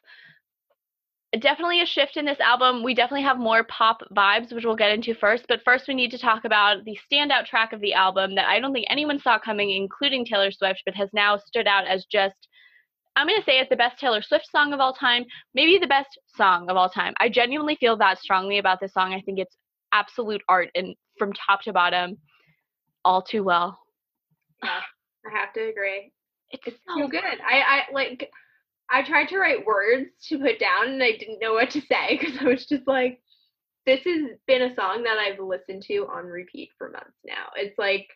Definitely 1.38 1.80
a 1.80 1.86
shift 1.86 2.16
in 2.16 2.24
this 2.24 2.40
album. 2.40 2.82
We 2.82 2.92
definitely 2.92 3.22
have 3.22 3.38
more 3.38 3.62
pop 3.64 4.00
vibes, 4.16 4.52
which 4.52 4.64
we'll 4.64 4.74
get 4.74 4.90
into 4.90 5.14
first. 5.14 5.44
But 5.48 5.60
first, 5.64 5.86
we 5.86 5.94
need 5.94 6.10
to 6.10 6.18
talk 6.18 6.44
about 6.44 6.84
the 6.84 6.98
standout 7.10 7.46
track 7.46 7.72
of 7.72 7.80
the 7.80 7.94
album 7.94 8.34
that 8.34 8.48
I 8.48 8.58
don't 8.58 8.72
think 8.72 8.86
anyone 8.90 9.20
saw 9.20 9.38
coming, 9.38 9.70
including 9.70 10.24
Taylor 10.24 10.50
Swift, 10.50 10.82
but 10.84 10.94
has 10.96 11.08
now 11.12 11.36
stood 11.38 11.68
out 11.68 11.86
as 11.86 12.04
just 12.10 12.48
I'm 13.16 13.26
going 13.26 13.38
to 13.38 13.44
say 13.44 13.58
it's 13.58 13.70
the 13.70 13.76
best 13.76 13.98
Taylor 13.98 14.22
Swift 14.22 14.48
song 14.50 14.72
of 14.72 14.80
all 14.80 14.94
time, 14.94 15.24
maybe 15.54 15.78
the 15.78 15.86
best 15.86 16.18
song 16.36 16.70
of 16.70 16.76
all 16.76 16.88
time. 16.88 17.12
I 17.20 17.28
genuinely 17.28 17.76
feel 17.76 17.96
that 17.98 18.18
strongly 18.18 18.58
about 18.58 18.80
this 18.80 18.92
song. 18.92 19.12
I 19.12 19.20
think 19.20 19.38
it's 19.38 19.56
absolute 19.92 20.42
art 20.48 20.70
and 20.74 20.94
from 21.18 21.32
top 21.32 21.62
to 21.62 21.72
bottom, 21.72 22.16
all 23.04 23.20
too 23.22 23.42
well. 23.42 23.78
Yeah, 24.62 24.80
I 25.26 25.38
have 25.38 25.52
to 25.54 25.68
agree. 25.68 26.12
It's, 26.50 26.62
It's 26.66 26.76
so 26.86 27.02
so 27.02 27.08
good. 27.08 27.20
I, 27.22 27.60
I 27.60 27.82
like 27.92 28.30
I 28.90 29.02
tried 29.02 29.28
to 29.28 29.38
write 29.38 29.64
words 29.64 30.10
to 30.28 30.38
put 30.38 30.58
down 30.58 30.88
and 30.88 31.02
I 31.02 31.12
didn't 31.12 31.40
know 31.40 31.54
what 31.54 31.70
to 31.70 31.80
say 31.80 32.18
because 32.18 32.36
I 32.40 32.44
was 32.44 32.66
just 32.66 32.86
like 32.86 33.20
this 33.86 34.00
has 34.04 34.36
been 34.46 34.62
a 34.62 34.74
song 34.74 35.02
that 35.04 35.18
I've 35.18 35.40
listened 35.40 35.82
to 35.88 36.06
on 36.12 36.26
repeat 36.26 36.70
for 36.76 36.90
months 36.90 37.16
now. 37.24 37.48
It's 37.56 37.78
like 37.78 38.08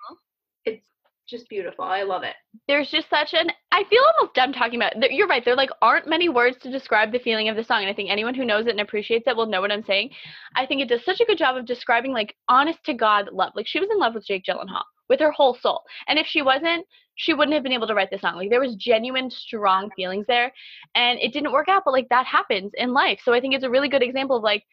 it's 0.65 0.87
just 1.27 1.49
beautiful. 1.49 1.85
I 1.85 2.03
love 2.03 2.23
it. 2.23 2.35
There's 2.69 2.91
just 2.91 3.09
such 3.09 3.33
an 3.33 3.51
I 3.73 3.85
feel 3.85 4.03
almost 4.19 4.35
dumb 4.35 4.53
talking 4.53 4.77
about 4.77 4.93
it. 4.97 5.13
You're 5.13 5.27
right. 5.27 5.45
There 5.45 5.57
like 5.57 5.71
aren't 5.81 6.09
many 6.09 6.29
words 6.29 6.57
to 6.63 6.71
describe 6.71 7.13
the 7.13 7.19
feeling 7.19 7.49
of 7.49 7.57
the 7.57 7.65
song, 7.65 7.83
and 7.83 7.91
I 7.91 7.95
think 7.95 8.11
anyone 8.11 8.35
who 8.35 8.45
knows 8.45 8.67
it 8.67 8.71
and 8.71 8.81
appreciates 8.81 9.27
it 9.27 9.37
will 9.37 9.47
know 9.47 9.61
what 9.61 9.73
I'm 9.73 9.85
saying. 9.85 10.11
I 10.55 10.67
think 10.67 10.83
it 10.83 10.89
does 10.89 11.05
such 11.05 11.21
a 11.21 11.25
good 11.25 11.39
job 11.39 11.57
of 11.57 11.67
describing 11.67 12.13
like 12.13 12.37
honest 12.49 12.85
to 12.85 12.95
God 12.95 13.31
love. 13.33 13.53
Like 13.55 13.67
she 13.67 13.81
was 13.81 13.89
in 13.91 13.99
love 13.99 14.15
with 14.15 14.27
Jake 14.27 14.45
Gyllenhaal 14.45 14.85
with 15.09 15.21
her 15.21 15.33
whole 15.33 15.57
soul, 15.61 15.83
and 16.09 16.19
if 16.19 16.27
she 16.27 16.43
wasn't, 16.43 16.87
she 17.17 17.35
wouldn't 17.35 17.55
have 17.55 17.63
been 17.63 17.73
able 17.73 17.87
to 17.87 17.95
write 17.95 18.11
the 18.11 18.19
song. 18.19 18.37
Like 18.37 18.51
there 18.51 18.61
was 18.61 18.75
genuine, 18.77 19.31
strong 19.31 19.91
feelings 19.97 20.27
there, 20.27 20.53
and 20.95 21.19
it 21.21 21.33
didn't 21.33 21.53
work 21.53 21.69
out. 21.69 21.83
But 21.85 21.93
like 21.93 22.09
that 22.11 22.27
happens 22.27 22.73
in 22.75 22.93
life, 22.93 23.21
so 23.23 23.33
I 23.33 23.41
think 23.41 23.55
it's 23.55 23.65
a 23.65 23.71
really 23.71 23.89
good 23.89 24.03
example 24.03 24.37
of 24.37 24.43
like 24.43 24.65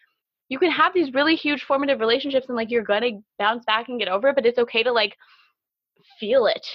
you 0.50 0.60
can 0.60 0.72
have 0.72 0.94
these 0.94 1.14
really 1.14 1.36
huge 1.36 1.64
formative 1.64 2.00
relationships, 2.00 2.48
and 2.48 2.56
like 2.56 2.72
you're 2.72 2.84
gonna 2.84 3.12
bounce 3.40 3.64
back 3.66 3.90
and 3.90 4.00
get 4.00 4.10
over 4.10 4.30
it, 4.30 4.36
but 4.36 4.46
it's 4.46 4.60
okay 4.60 4.84
to 4.84 4.92
like 4.92 5.16
feel 6.20 6.46
it 6.46 6.66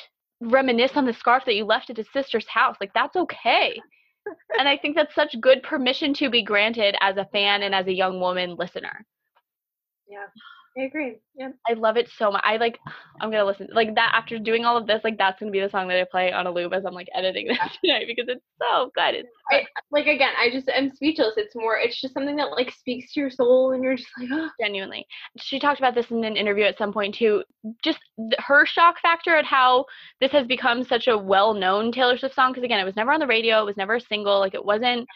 reminisce 0.41 0.93
on 0.97 1.07
the 1.07 1.12
scarf 1.14 1.45
that 1.47 1.55
you 1.55 1.64
left 1.64 1.89
at 1.89 1.97
his 1.97 2.07
sister's 2.12 2.47
house 2.47 2.77
like 2.81 2.93
that's 2.95 3.17
okay 3.17 3.81
and 4.59 4.69
i 4.69 4.77
think 4.77 4.95
that's 4.95 5.14
such 5.14 5.35
good 5.41 5.62
permission 5.62 6.12
to 6.12 6.29
be 6.29 6.43
granted 6.43 6.95
as 7.01 7.17
a 7.17 7.25
fan 7.33 7.62
and 7.62 7.75
as 7.75 7.87
a 7.87 7.93
young 7.93 8.21
woman 8.21 8.55
listener 8.57 9.05
Yeah. 10.09 10.27
I 10.79 10.83
agree. 10.83 11.16
Yeah. 11.39 11.51
i 11.68 11.74
love 11.74 11.99
it 11.99 12.09
so 12.16 12.31
much 12.31 12.43
i 12.45 12.57
like 12.57 12.79
i'm 13.20 13.31
gonna 13.31 13.45
listen 13.45 13.68
like 13.72 13.95
that 13.95 14.12
after 14.14 14.39
doing 14.39 14.64
all 14.64 14.77
of 14.77 14.87
this 14.87 15.03
like 15.05 15.18
that's 15.18 15.39
gonna 15.39 15.53
be 15.53 15.61
the 15.61 15.68
song 15.68 15.89
that 15.89 16.01
i 16.01 16.05
play 16.11 16.33
on 16.33 16.47
a 16.47 16.51
loop 16.51 16.72
as 16.72 16.85
i'm 16.87 16.95
like 16.95 17.09
editing 17.14 17.47
this 17.49 17.59
tonight 17.85 18.07
because 18.07 18.27
it's 18.29 18.45
so 18.61 18.91
good 18.95 19.14
it's 19.14 19.29
I, 19.51 19.64
like 19.93 20.07
again, 20.07 20.33
I 20.39 20.51
just 20.51 20.68
am 20.68 20.93
speechless. 20.93 21.35
It's 21.37 21.55
more 21.55 21.77
it's 21.77 22.01
just 22.01 22.14
something 22.14 22.37
that 22.37 22.51
like 22.51 22.72
speaks 22.72 23.12
to 23.12 23.20
your 23.20 23.31
soul 23.31 23.72
and 23.72 23.83
you're 23.83 23.97
just 23.97 24.09
like, 24.18 24.29
oh 24.33 24.51
genuinely 24.61 25.07
she 25.39 25.61
talked 25.61 25.79
about 25.79 25.95
this 25.95 26.11
in 26.11 26.24
an 26.24 26.37
interview 26.37 26.64
at 26.64 26.79
some 26.79 26.93
point 26.93 27.14
too 27.14 27.45
just 27.83 28.01
th- 28.18 28.33
her 28.39 28.66
shock 28.66 28.97
factor 29.01 29.37
at 29.37 29.45
how 29.45 29.85
this 30.20 30.33
has 30.33 30.47
become 30.47 30.83
such 30.83 31.07
a 31.07 31.16
well-known 31.16 31.93
taylor 31.93 32.18
swift 32.18 32.35
song 32.35 32.51
because 32.53 32.64
again 32.64 32.81
it 32.81 32.85
was 32.85 32.97
never 32.97 33.12
on 33.12 33.20
the 33.20 33.27
radio 33.27 33.62
it 33.62 33.66
was 33.66 33.77
never 33.77 33.97
a 33.97 34.01
single 34.01 34.41
like 34.41 34.55
it 34.55 34.64
wasn't 34.64 35.07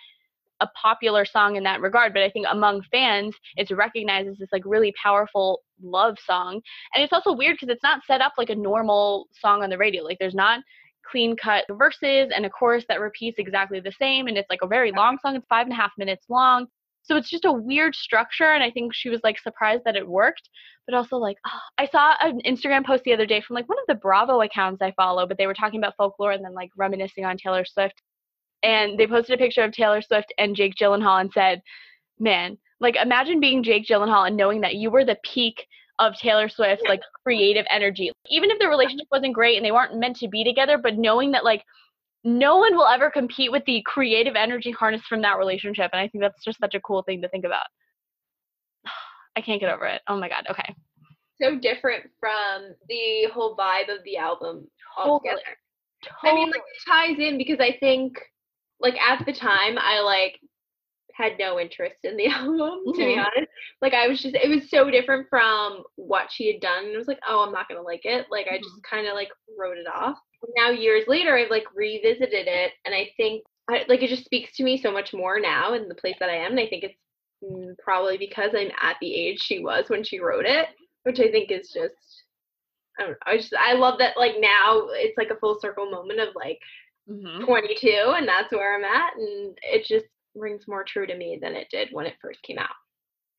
a 0.60 0.68
popular 0.80 1.24
song 1.24 1.56
in 1.56 1.62
that 1.62 1.80
regard 1.80 2.12
but 2.12 2.22
i 2.22 2.30
think 2.30 2.46
among 2.50 2.82
fans 2.90 3.34
it's 3.56 3.70
recognized 3.70 4.28
as 4.28 4.38
this 4.38 4.48
like 4.52 4.62
really 4.64 4.92
powerful 5.02 5.62
love 5.82 6.16
song. 6.24 6.60
And 6.94 7.02
it's 7.02 7.12
also 7.12 7.32
weird 7.32 7.56
because 7.58 7.72
it's 7.72 7.82
not 7.82 8.02
set 8.06 8.20
up 8.20 8.32
like 8.38 8.50
a 8.50 8.54
normal 8.54 9.28
song 9.32 9.62
on 9.62 9.70
the 9.70 9.78
radio. 9.78 10.02
Like 10.02 10.18
there's 10.18 10.34
not 10.34 10.60
clean 11.10 11.36
cut 11.36 11.64
verses 11.70 12.30
and 12.34 12.46
a 12.46 12.50
chorus 12.50 12.84
that 12.88 13.00
repeats 13.00 13.38
exactly 13.38 13.80
the 13.80 13.92
same 13.92 14.26
and 14.26 14.36
it's 14.36 14.50
like 14.50 14.62
a 14.62 14.66
very 14.66 14.92
long 14.92 15.18
song. 15.20 15.36
It's 15.36 15.46
five 15.48 15.66
and 15.66 15.72
a 15.72 15.76
half 15.76 15.92
minutes 15.98 16.26
long. 16.28 16.66
So 17.02 17.16
it's 17.16 17.30
just 17.30 17.46
a 17.46 17.52
weird 17.52 17.94
structure, 17.94 18.52
and 18.52 18.62
I 18.62 18.70
think 18.70 18.94
she 18.94 19.08
was 19.08 19.20
like 19.24 19.38
surprised 19.38 19.84
that 19.84 19.96
it 19.96 20.06
worked, 20.06 20.50
but 20.86 20.94
also 20.94 21.16
like 21.16 21.38
oh, 21.46 21.58
I 21.78 21.86
saw 21.86 22.12
an 22.20 22.42
Instagram 22.46 22.84
post 22.84 23.04
the 23.04 23.14
other 23.14 23.24
day 23.24 23.40
from 23.40 23.54
like 23.54 23.68
one 23.70 23.78
of 23.78 23.86
the 23.88 23.94
Bravo 23.94 24.42
accounts 24.42 24.82
I 24.82 24.92
follow, 24.92 25.26
but 25.26 25.38
they 25.38 25.46
were 25.46 25.54
talking 25.54 25.80
about 25.80 25.96
folklore 25.96 26.32
and 26.32 26.44
then 26.44 26.52
like 26.52 26.70
reminiscing 26.76 27.24
on 27.24 27.38
Taylor 27.38 27.64
Swift, 27.64 28.00
and 28.62 28.98
they 28.98 29.06
posted 29.06 29.34
a 29.34 29.42
picture 29.42 29.62
of 29.62 29.72
Taylor 29.72 30.02
Swift 30.02 30.32
and 30.38 30.56
Jake 30.56 30.74
Gyllenhaal 30.74 31.20
and 31.20 31.32
said, 31.32 31.62
"Man, 32.18 32.58
like 32.80 32.96
imagine 32.96 33.40
being 33.40 33.62
Jake 33.62 33.86
Gyllenhaal 33.86 34.26
and 34.26 34.36
knowing 34.36 34.60
that 34.62 34.76
you 34.76 34.90
were 34.90 35.04
the 35.04 35.18
peak." 35.24 35.66
Of 35.98 36.16
Taylor 36.16 36.48
Swift's 36.48 36.88
like 36.88 37.02
creative 37.26 37.66
energy. 37.70 38.10
Even 38.30 38.50
if 38.50 38.58
the 38.58 38.68
relationship 38.70 39.06
wasn't 39.12 39.34
great 39.34 39.58
and 39.58 39.66
they 39.66 39.70
weren't 39.70 39.98
meant 39.98 40.16
to 40.20 40.28
be 40.28 40.42
together, 40.42 40.78
but 40.78 40.96
knowing 40.96 41.32
that 41.32 41.44
like 41.44 41.62
no 42.24 42.56
one 42.56 42.74
will 42.76 42.86
ever 42.86 43.10
compete 43.10 43.50
with 43.50 43.64
the 43.66 43.82
creative 43.86 44.34
energy 44.36 44.70
harnessed 44.70 45.06
from 45.06 45.22
that 45.22 45.38
relationship. 45.38 45.90
And 45.92 46.00
I 46.00 46.08
think 46.08 46.22
that's 46.22 46.44
just 46.44 46.58
such 46.58 46.74
a 46.74 46.80
cool 46.80 47.02
thing 47.02 47.22
to 47.22 47.28
think 47.28 47.44
about. 47.44 47.66
I 49.36 49.40
can't 49.40 49.60
get 49.60 49.70
over 49.72 49.86
it. 49.86 50.02
Oh 50.08 50.18
my 50.18 50.28
God. 50.28 50.46
Okay. 50.50 50.74
so 51.40 51.58
different 51.58 52.04
from 52.18 52.74
the 52.88 53.28
whole 53.32 53.56
vibe 53.56 53.88
of 53.94 54.02
the 54.04 54.16
album 54.16 54.68
Totally. 54.96 55.12
altogether. 55.12 55.42
I 56.22 56.34
mean, 56.34 56.50
like 56.50 56.60
it 56.60 56.90
ties 56.90 57.18
in 57.18 57.36
because 57.38 57.58
I 57.60 57.76
think, 57.78 58.18
like 58.80 58.96
at 59.00 59.24
the 59.26 59.32
time, 59.32 59.78
I 59.78 60.00
like 60.02 60.38
had 61.14 61.32
no 61.38 61.58
interest 61.60 61.96
in 62.04 62.16
the 62.16 62.26
album 62.28 62.90
to 62.94 63.04
be 63.04 63.16
Mhm. 63.16 63.18
honest. 63.18 63.50
Like 63.82 63.94
I 63.94 64.08
was 64.08 64.22
just, 64.22 64.34
it 64.36 64.48
was 64.48 64.70
so 64.70 64.90
different 64.90 65.28
from 65.28 65.82
what 65.96 66.30
she 66.32 66.46
had 66.52 66.60
done. 66.60 66.84
And 66.86 66.94
it 66.94 66.98
was 66.98 67.08
like, 67.08 67.20
oh, 67.28 67.44
I'm 67.46 67.52
not 67.52 67.68
gonna 67.68 67.82
like 67.82 68.02
it. 68.04 68.26
Like 68.30 68.46
I 68.50 68.58
just 68.58 68.82
kind 68.88 69.06
of 69.06 69.14
like 69.14 69.28
wrote 69.58 69.78
it 69.78 69.86
off. 69.92 70.18
Now 70.56 70.70
years 70.70 71.04
later, 71.08 71.36
I've 71.36 71.50
like 71.50 71.64
revisited 71.74 72.46
it, 72.48 72.72
and 72.86 72.94
I 72.94 73.10
think 73.16 73.44
I, 73.68 73.84
like 73.88 74.02
it 74.02 74.08
just 74.10 74.24
speaks 74.24 74.56
to 74.56 74.64
me 74.64 74.78
so 74.80 74.90
much 74.92 75.12
more 75.12 75.38
now 75.40 75.74
in 75.74 75.88
the 75.88 75.94
place 75.94 76.16
that 76.20 76.30
I 76.30 76.36
am. 76.36 76.52
And 76.52 76.60
I 76.60 76.66
think 76.68 76.84
it's 76.84 76.98
mm, 77.44 77.76
probably 77.78 78.16
because 78.18 78.50
I'm 78.56 78.70
at 78.80 78.96
the 79.00 79.14
age 79.14 79.40
she 79.42 79.60
was 79.60 79.86
when 79.88 80.04
she 80.04 80.20
wrote 80.20 80.46
it, 80.46 80.68
which 81.04 81.20
I 81.20 81.30
think 81.30 81.50
is 81.50 81.70
just 81.72 81.94
I 82.98 83.02
don't 83.02 83.12
know. 83.12 83.16
I 83.26 83.36
just 83.38 83.54
I 83.58 83.74
love 83.74 83.98
that 83.98 84.16
like 84.16 84.34
now 84.38 84.88
it's 84.90 85.16
like 85.18 85.30
a 85.30 85.36
full 85.38 85.58
circle 85.60 85.90
moment 85.90 86.20
of 86.20 86.34
like 86.34 86.58
Mhm. 87.10 87.44
22 87.44 88.14
and 88.16 88.26
that's 88.28 88.52
where 88.52 88.76
I'm 88.76 88.84
at 88.84 89.16
and 89.16 89.58
it 89.62 89.84
just 89.84 90.06
rings 90.34 90.68
more 90.68 90.84
true 90.84 91.06
to 91.06 91.16
me 91.16 91.38
than 91.42 91.54
it 91.56 91.68
did 91.70 91.88
when 91.92 92.06
it 92.06 92.16
first 92.22 92.40
came 92.42 92.58
out. 92.58 92.70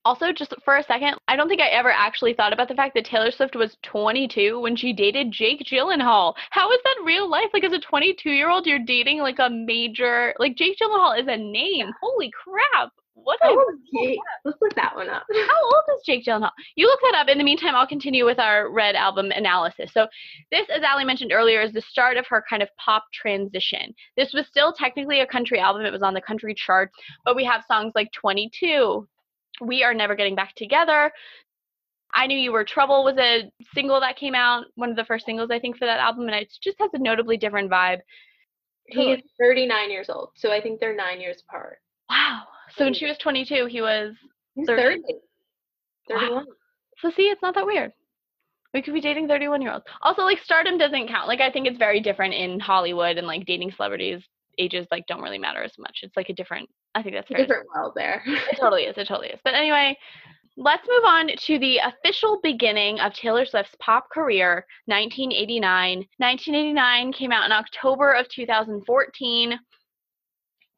Also, 0.03 0.31
just 0.31 0.53
for 0.65 0.77
a 0.77 0.83
second, 0.83 1.15
I 1.27 1.35
don't 1.35 1.47
think 1.47 1.61
I 1.61 1.67
ever 1.67 1.91
actually 1.91 2.33
thought 2.33 2.53
about 2.53 2.67
the 2.67 2.73
fact 2.75 2.95
that 2.95 3.05
Taylor 3.05 3.29
Swift 3.31 3.55
was 3.55 3.77
22 3.83 4.59
when 4.59 4.75
she 4.75 4.93
dated 4.93 5.31
Jake 5.31 5.61
Gyllenhaal. 5.61 6.33
How 6.49 6.71
is 6.71 6.79
that 6.83 7.03
real 7.05 7.29
life? 7.29 7.49
Like, 7.53 7.63
as 7.63 7.71
a 7.71 7.79
22 7.79 8.31
year 8.31 8.49
old, 8.49 8.65
you're 8.65 8.79
dating 8.79 9.19
like 9.19 9.37
a 9.39 9.49
major, 9.49 10.33
like, 10.39 10.55
Jake 10.55 10.77
Gyllenhaal 10.79 11.19
is 11.19 11.27
a 11.27 11.37
name. 11.37 11.91
Holy 12.01 12.31
crap. 12.31 12.91
What 13.13 13.39
a. 13.43 13.49
Oh, 13.49 13.77
okay. 13.95 14.17
Let's 14.45 14.57
look 14.61 14.73
that 14.75 14.95
one 14.95 15.09
up. 15.09 15.23
How 15.31 15.63
old 15.63 15.83
is 15.95 16.03
Jake 16.05 16.25
Gyllenhaal? 16.25 16.51
You 16.75 16.87
look 16.87 16.99
that 17.01 17.17
up. 17.19 17.27
In 17.27 17.37
the 17.37 17.43
meantime, 17.43 17.75
I'll 17.75 17.87
continue 17.87 18.25
with 18.25 18.39
our 18.39 18.71
Red 18.71 18.95
album 18.95 19.31
analysis. 19.31 19.91
So, 19.93 20.07
this, 20.51 20.67
as 20.73 20.83
Allie 20.83 21.05
mentioned 21.05 21.31
earlier, 21.33 21.61
is 21.61 21.73
the 21.73 21.81
start 21.81 22.17
of 22.17 22.25
her 22.27 22.43
kind 22.49 22.63
of 22.63 22.69
pop 22.83 23.03
transition. 23.13 23.93
This 24.15 24.33
was 24.33 24.47
still 24.47 24.73
technically 24.73 25.19
a 25.19 25.27
country 25.27 25.59
album, 25.59 25.85
it 25.85 25.91
was 25.91 26.03
on 26.03 26.13
the 26.13 26.21
country 26.21 26.53
charts, 26.55 26.95
but 27.25 27.35
we 27.35 27.43
have 27.43 27.63
songs 27.67 27.91
like 27.95 28.11
22, 28.13 29.07
We 29.61 29.83
Are 29.83 29.93
Never 29.93 30.15
Getting 30.15 30.35
Back 30.35 30.55
Together. 30.55 31.11
I 32.13 32.27
Knew 32.27 32.37
You 32.37 32.51
Were 32.51 32.65
Trouble 32.65 33.03
was 33.03 33.17
a 33.17 33.51
single 33.73 33.99
that 34.01 34.17
came 34.17 34.35
out, 34.35 34.65
one 34.75 34.89
of 34.89 34.95
the 34.95 35.05
first 35.05 35.25
singles, 35.25 35.49
I 35.51 35.59
think, 35.59 35.77
for 35.77 35.85
that 35.85 35.99
album, 35.99 36.27
and 36.27 36.35
it 36.35 36.53
just 36.61 36.77
has 36.79 36.89
a 36.93 36.99
notably 36.99 37.37
different 37.37 37.71
vibe. 37.71 37.99
He 38.87 39.11
is 39.11 39.21
39 39.39 39.91
years 39.91 40.09
old, 40.09 40.31
so 40.35 40.51
I 40.51 40.61
think 40.61 40.79
they're 40.79 40.95
nine 40.95 41.21
years 41.21 41.41
apart. 41.47 41.77
Wow. 42.09 42.43
So, 42.77 42.85
when 42.85 42.93
she 42.93 43.05
was 43.05 43.17
22, 43.17 43.67
he 43.67 43.81
was. 43.81 44.13
He's 44.55 44.67
30. 44.67 44.81
30. 44.83 45.01
Wow. 46.09 46.19
31. 46.19 46.45
So 47.01 47.09
see, 47.09 47.23
it's 47.23 47.41
not 47.41 47.55
that 47.55 47.65
weird. 47.65 47.91
We 48.73 48.81
could 48.81 48.93
be 48.93 49.01
dating 49.01 49.27
31 49.27 49.61
year 49.61 49.73
olds. 49.73 49.85
Also, 50.01 50.21
like 50.21 50.39
stardom 50.39 50.77
doesn't 50.77 51.07
count. 51.07 51.27
Like 51.27 51.41
I 51.41 51.51
think 51.51 51.67
it's 51.67 51.77
very 51.77 51.99
different 51.99 52.33
in 52.33 52.59
Hollywood 52.59 53.17
and 53.17 53.27
like 53.27 53.45
dating 53.45 53.71
celebrities. 53.71 54.21
Ages 54.57 54.87
like 54.91 55.05
don't 55.07 55.21
really 55.21 55.39
matter 55.39 55.63
as 55.63 55.73
much. 55.79 55.99
It's 56.03 56.15
like 56.15 56.29
a 56.29 56.33
different. 56.33 56.69
I 56.93 57.01
think 57.01 57.15
that's 57.15 57.31
a 57.31 57.35
different 57.35 57.67
world 57.73 57.93
there. 57.95 58.21
It 58.25 58.57
totally 58.59 58.83
is. 58.83 58.97
It 58.97 59.07
totally 59.07 59.29
is. 59.29 59.39
But 59.43 59.55
anyway, 59.55 59.97
let's 60.57 60.87
move 60.87 61.03
on 61.05 61.29
to 61.35 61.59
the 61.59 61.77
official 61.77 62.39
beginning 62.43 62.99
of 62.99 63.13
Taylor 63.13 63.45
Swift's 63.45 63.75
pop 63.79 64.09
career, 64.09 64.65
1989. 64.85 65.97
1989 66.17 67.13
came 67.13 67.31
out 67.31 67.45
in 67.45 67.51
October 67.51 68.11
of 68.11 68.27
2014. 68.29 69.59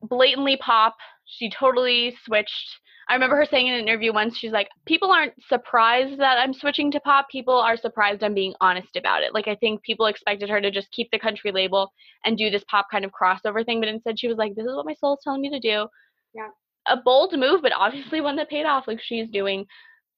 Blatantly 0.04 0.58
pop. 0.58 0.96
She 1.38 1.50
totally 1.50 2.16
switched. 2.26 2.80
I 3.10 3.14
remember 3.16 3.36
her 3.36 3.46
saying 3.46 3.68
in 3.68 3.74
an 3.74 3.82
interview 3.82 4.14
once, 4.14 4.38
she's 4.38 4.52
like, 4.54 4.70
people 4.86 5.12
aren't 5.12 5.34
surprised 5.50 6.20
that 6.20 6.38
I'm 6.40 6.54
switching 6.54 6.90
to 6.92 7.00
pop. 7.02 7.28
People 7.30 7.56
are 7.56 7.76
surprised 7.76 8.24
I'm 8.24 8.34
being 8.34 8.54
honest 8.62 8.96
about 8.96 9.24
it. 9.24 9.34
Like, 9.34 9.48
I 9.50 9.56
think 9.56 9.84
people 9.84 10.06
expected 10.06 10.50
her 10.50 10.62
to 10.62 10.72
just 10.72 10.90
keep 10.92 11.10
the 11.12 11.20
country 11.20 11.52
label 11.52 11.92
and 12.24 12.38
do 12.38 12.50
this 12.50 12.64
pop 12.70 12.88
kind 12.90 13.04
of 13.04 13.12
crossover 13.12 13.66
thing, 13.66 13.82
but 13.82 13.90
instead 13.90 14.18
she 14.20 14.30
was 14.30 14.38
like, 14.38 14.56
this 14.56 14.66
is 14.66 14.74
what 14.74 14.86
my 14.86 14.94
soul's 14.94 15.20
telling 15.24 15.42
me 15.42 15.50
to 15.50 15.60
do 15.60 15.86
Yeah. 16.34 16.48
a 16.88 16.96
bold 16.96 17.38
move, 17.38 17.62
but 17.62 17.74
obviously 17.74 18.22
one 18.22 18.38
that 18.38 18.50
paid 18.50 18.66
off. 18.66 18.88
Like 18.88 19.02
she's 19.02 19.30
doing 19.30 19.66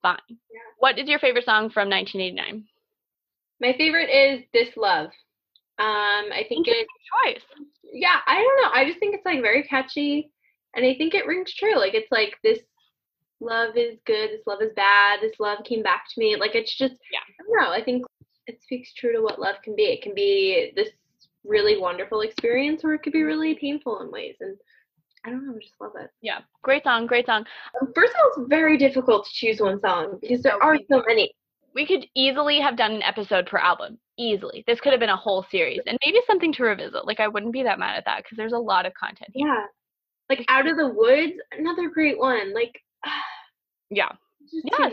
fine. 0.03 0.19
Yeah. 0.29 0.59
What 0.77 0.99
is 0.99 1.09
your 1.09 1.17
favorite 1.19 1.45
song 1.45 1.71
from 1.71 1.89
1989? 1.89 2.65
My 3.61 3.73
favorite 3.77 4.09
is 4.11 4.43
This 4.53 4.69
Love. 4.77 5.07
Um, 5.79 6.29
I 6.31 6.45
think 6.47 6.67
it. 6.67 6.85
Choice. 7.25 7.41
Yeah, 7.91 8.17
I 8.27 8.35
don't 8.35 8.61
know. 8.61 8.69
I 8.79 8.85
just 8.87 8.99
think 8.99 9.15
it's 9.15 9.25
like 9.25 9.41
very 9.41 9.63
catchy, 9.63 10.29
and 10.75 10.85
I 10.85 10.95
think 10.95 11.13
it 11.13 11.25
rings 11.25 11.53
true. 11.53 11.77
Like 11.77 11.93
it's 11.93 12.11
like 12.11 12.35
this 12.43 12.59
love 13.39 13.75
is 13.75 13.97
good, 14.05 14.29
this 14.31 14.45
love 14.45 14.61
is 14.61 14.71
bad, 14.75 15.19
this 15.21 15.39
love 15.39 15.59
came 15.65 15.83
back 15.83 16.05
to 16.13 16.19
me. 16.19 16.35
Like 16.35 16.55
it's 16.55 16.75
just. 16.75 16.95
Yeah. 17.11 17.19
I 17.27 17.33
don't 17.39 17.63
know. 17.63 17.71
I 17.71 17.83
think 17.83 18.05
it 18.47 18.61
speaks 18.61 18.93
true 18.93 19.13
to 19.13 19.21
what 19.21 19.39
love 19.39 19.55
can 19.63 19.75
be. 19.75 19.85
It 19.85 20.01
can 20.01 20.13
be 20.13 20.71
this 20.75 20.89
really 21.43 21.79
wonderful 21.79 22.21
experience, 22.21 22.81
or 22.83 22.93
it 22.93 23.03
could 23.03 23.13
be 23.13 23.23
really 23.23 23.55
painful 23.55 24.01
in 24.01 24.11
ways, 24.11 24.35
and. 24.39 24.57
I 25.27 25.31
don't 25.31 25.43
know, 25.47 25.55
I 25.55 25.59
just 25.59 25.73
love 25.81 25.93
it. 25.99 26.11
Yeah. 26.21 26.41
Great 26.61 26.83
song. 26.83 27.07
Great 27.07 27.25
song. 27.25 27.45
Um, 27.81 27.91
First 27.95 28.13
of 28.13 28.19
all, 28.21 28.43
it's 28.43 28.47
very 28.47 28.77
difficult 28.77 29.25
to 29.25 29.31
choose 29.33 29.59
one 29.59 29.79
song 29.79 30.19
because 30.21 30.43
there 30.43 30.61
are 30.63 30.77
so 30.87 31.01
many. 31.07 31.33
We 31.73 31.87
could 31.87 32.05
easily 32.13 32.59
have 32.59 32.77
done 32.77 32.91
an 32.91 33.01
episode 33.01 33.47
per 33.47 33.57
album. 33.57 33.97
Easily. 34.19 34.63
This 34.67 34.79
could 34.79 34.93
have 34.93 34.99
been 34.99 35.09
a 35.09 35.17
whole 35.17 35.43
series 35.49 35.81
and 35.87 35.97
maybe 36.05 36.19
something 36.27 36.53
to 36.53 36.63
revisit. 36.63 37.07
Like, 37.07 37.19
I 37.19 37.27
wouldn't 37.27 37.53
be 37.53 37.63
that 37.63 37.79
mad 37.79 37.97
at 37.97 38.05
that 38.05 38.23
because 38.23 38.37
there's 38.37 38.53
a 38.53 38.59
lot 38.59 38.85
of 38.85 38.93
content 38.93 39.31
here. 39.33 39.47
Yeah. 39.47 39.65
Like 40.29 40.45
Out 40.47 40.67
of 40.67 40.77
the 40.77 40.87
Woods, 40.87 41.33
another 41.51 41.89
great 41.89 42.17
one. 42.17 42.53
Like, 42.53 42.79
Yeah. 43.89 44.11
Yeah. 44.51 44.89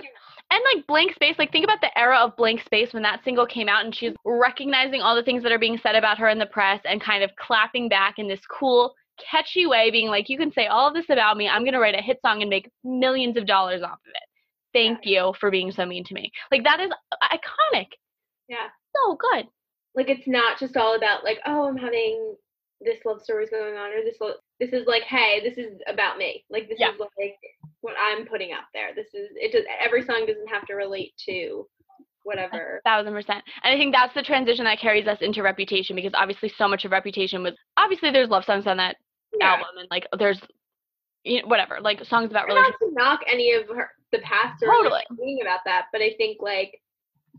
And 0.51 0.63
like 0.75 0.87
blank 0.87 1.15
space, 1.15 1.37
like 1.39 1.51
think 1.51 1.65
about 1.65 1.81
the 1.81 1.99
era 1.99 2.19
of 2.19 2.37
blank 2.37 2.61
space 2.63 2.93
when 2.93 3.03
that 3.05 3.25
single 3.25 3.47
came 3.47 3.69
out 3.69 3.85
and 3.87 3.95
she's 3.95 4.13
recognizing 4.27 5.01
all 5.01 5.17
the 5.17 5.23
things 5.23 5.43
that 5.43 5.53
are 5.53 5.59
being 5.59 5.79
said 5.83 5.95
about 5.95 6.19
her 6.19 6.29
in 6.29 6.39
the 6.39 6.47
press 6.47 6.81
and 6.85 7.01
kind 7.01 7.25
of 7.25 7.31
clapping 7.37 7.89
back 7.89 8.19
in 8.19 8.29
this 8.29 8.41
cool, 8.51 8.95
catchy 9.31 9.67
way, 9.67 9.91
being 9.91 10.09
like, 10.09 10.29
You 10.29 10.37
can 10.37 10.53
say 10.53 10.67
all 10.67 10.89
of 10.89 10.95
this 10.95 11.09
about 11.09 11.39
me. 11.39 11.49
I'm 11.49 11.65
gonna 11.65 11.81
write 11.81 11.95
a 11.95 12.03
hit 12.03 12.19
song 12.25 12.43
and 12.43 12.51
make 12.51 12.71
millions 12.85 13.39
of 13.39 13.47
dollars 13.47 13.83
off 13.83 13.93
of 13.93 14.11
it. 14.11 14.29
Thank 14.75 15.01
you 15.05 15.33
for 15.41 15.51
being 15.51 15.71
so 15.71 15.87
mean 15.87 16.05
to 16.05 16.15
me. 16.15 16.31
Like 16.51 16.65
that 16.65 16.81
is 16.81 16.91
uh, 16.91 17.27
iconic. 17.33 17.89
Yeah. 18.49 18.69
So 18.95 19.17
good. 19.17 19.47
Like 19.95 20.11
it's 20.11 20.27
not 20.27 20.59
just 20.59 20.77
all 20.77 20.97
about 20.97 21.25
like, 21.25 21.39
oh, 21.47 21.67
I'm 21.67 21.77
having 21.77 22.37
this 22.81 22.99
love 23.05 23.23
story's 23.23 23.51
going 23.51 23.77
on, 23.77 23.91
or 23.93 24.03
this. 24.05 24.19
This 24.63 24.73
is 24.73 24.87
like, 24.87 25.03
hey, 25.03 25.41
this 25.43 25.59
is 25.59 25.81
about 25.89 26.19
me. 26.19 26.45
Like 26.49 26.69
this 26.69 26.79
Yeah. 26.79 26.93
is 26.93 27.01
like 27.01 27.37
what 27.81 27.95
I'm 28.01 28.25
putting 28.27 28.53
out 28.53 28.65
there. 28.73 28.95
This 28.95 29.09
is 29.13 29.31
it. 29.35 29.51
Does 29.51 29.65
every 29.81 30.03
song 30.05 30.25
doesn't 30.27 30.47
have 30.49 30.67
to 30.69 30.75
relate 30.75 31.13
to 31.27 31.67
whatever. 32.23 32.81
thousand 32.85 33.13
percent. 33.13 33.43
And 33.65 33.75
I 33.75 33.77
think 33.77 33.93
that's 33.93 34.15
the 34.15 34.23
transition 34.23 34.65
that 34.67 34.79
carries 34.79 35.09
us 35.09 35.19
into 35.21 35.43
Reputation 35.43 35.97
because 35.97 36.13
obviously 36.15 36.53
so 36.57 36.69
much 36.69 36.85
of 36.85 36.93
Reputation 36.93 37.43
was 37.43 37.55
obviously 37.77 38.13
there's 38.13 38.29
love 38.29 38.45
songs 38.45 38.69
on 38.69 38.77
that 38.77 38.97
Yeah. 39.37 39.55
album 39.55 39.67
and 39.79 39.89
like 39.91 40.07
there's 40.17 40.41
you 41.25 41.43
know, 41.43 41.49
whatever 41.49 41.81
like 41.81 42.05
songs 42.05 42.31
about 42.31 42.47
Not 42.47 42.55
relationships. 42.55 42.79
to 42.81 42.91
knock 42.95 43.21
any 43.27 43.53
of 43.53 43.67
her 43.69 43.91
the 44.13 44.19
past 44.21 44.63
or 44.63 44.69
Totally. 44.69 45.03
like, 45.19 45.43
about 45.43 45.61
that, 45.65 45.87
but 45.91 46.01
I 46.03 46.15
think 46.19 46.41
like 46.41 46.81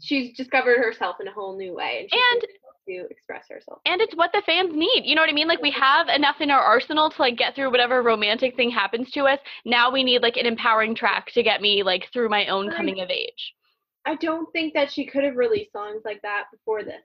she's 0.02 0.36
discovered 0.36 0.80
herself 0.80 1.18
in 1.22 1.28
a 1.28 1.32
whole 1.32 1.56
new 1.58 1.74
way, 1.74 2.08
and 2.12 2.22
And- 2.42 2.48
to 2.88 3.06
express 3.10 3.46
herself. 3.50 3.80
And 3.86 4.02
it's 4.02 4.16
what 4.16 4.32
the 4.34 4.42
fans 4.46 4.72
need. 4.74 5.04
You 5.06 5.16
know 5.16 5.22
what 5.22 5.30
I 5.30 5.34
mean? 5.34 5.48
Like 5.48 5.62
we 5.62 5.72
have 5.72 6.08
enough 6.08 6.38
in 6.40 6.52
our 6.52 6.62
arsenal 6.62 7.10
to 7.10 7.22
like 7.22 7.38
get 7.38 7.56
through 7.56 7.72
whatever 7.72 8.02
romantic 8.02 8.56
thing 8.56 8.70
happens 8.70 9.12
to 9.12 9.26
us. 9.26 9.40
Now 9.66 9.92
we 9.92 10.04
need 10.04 10.22
like 10.22 10.38
an 10.38 10.46
empowering 10.46 10.96
track 10.96 11.32
to 11.34 11.44
get 11.44 11.62
me 11.62 11.84
like 11.84 12.10
through 12.12 12.30
my 12.30 12.48
own 12.48 12.72
coming 12.72 13.00
of 13.00 13.10
age. 13.10 13.54
I 14.06 14.16
don't 14.16 14.52
think 14.52 14.74
that 14.74 14.92
she 14.92 15.06
could 15.06 15.24
have 15.24 15.36
released 15.36 15.72
songs 15.72 16.02
like 16.04 16.22
that 16.24 16.46
before 16.52 16.84
this. 16.84 17.02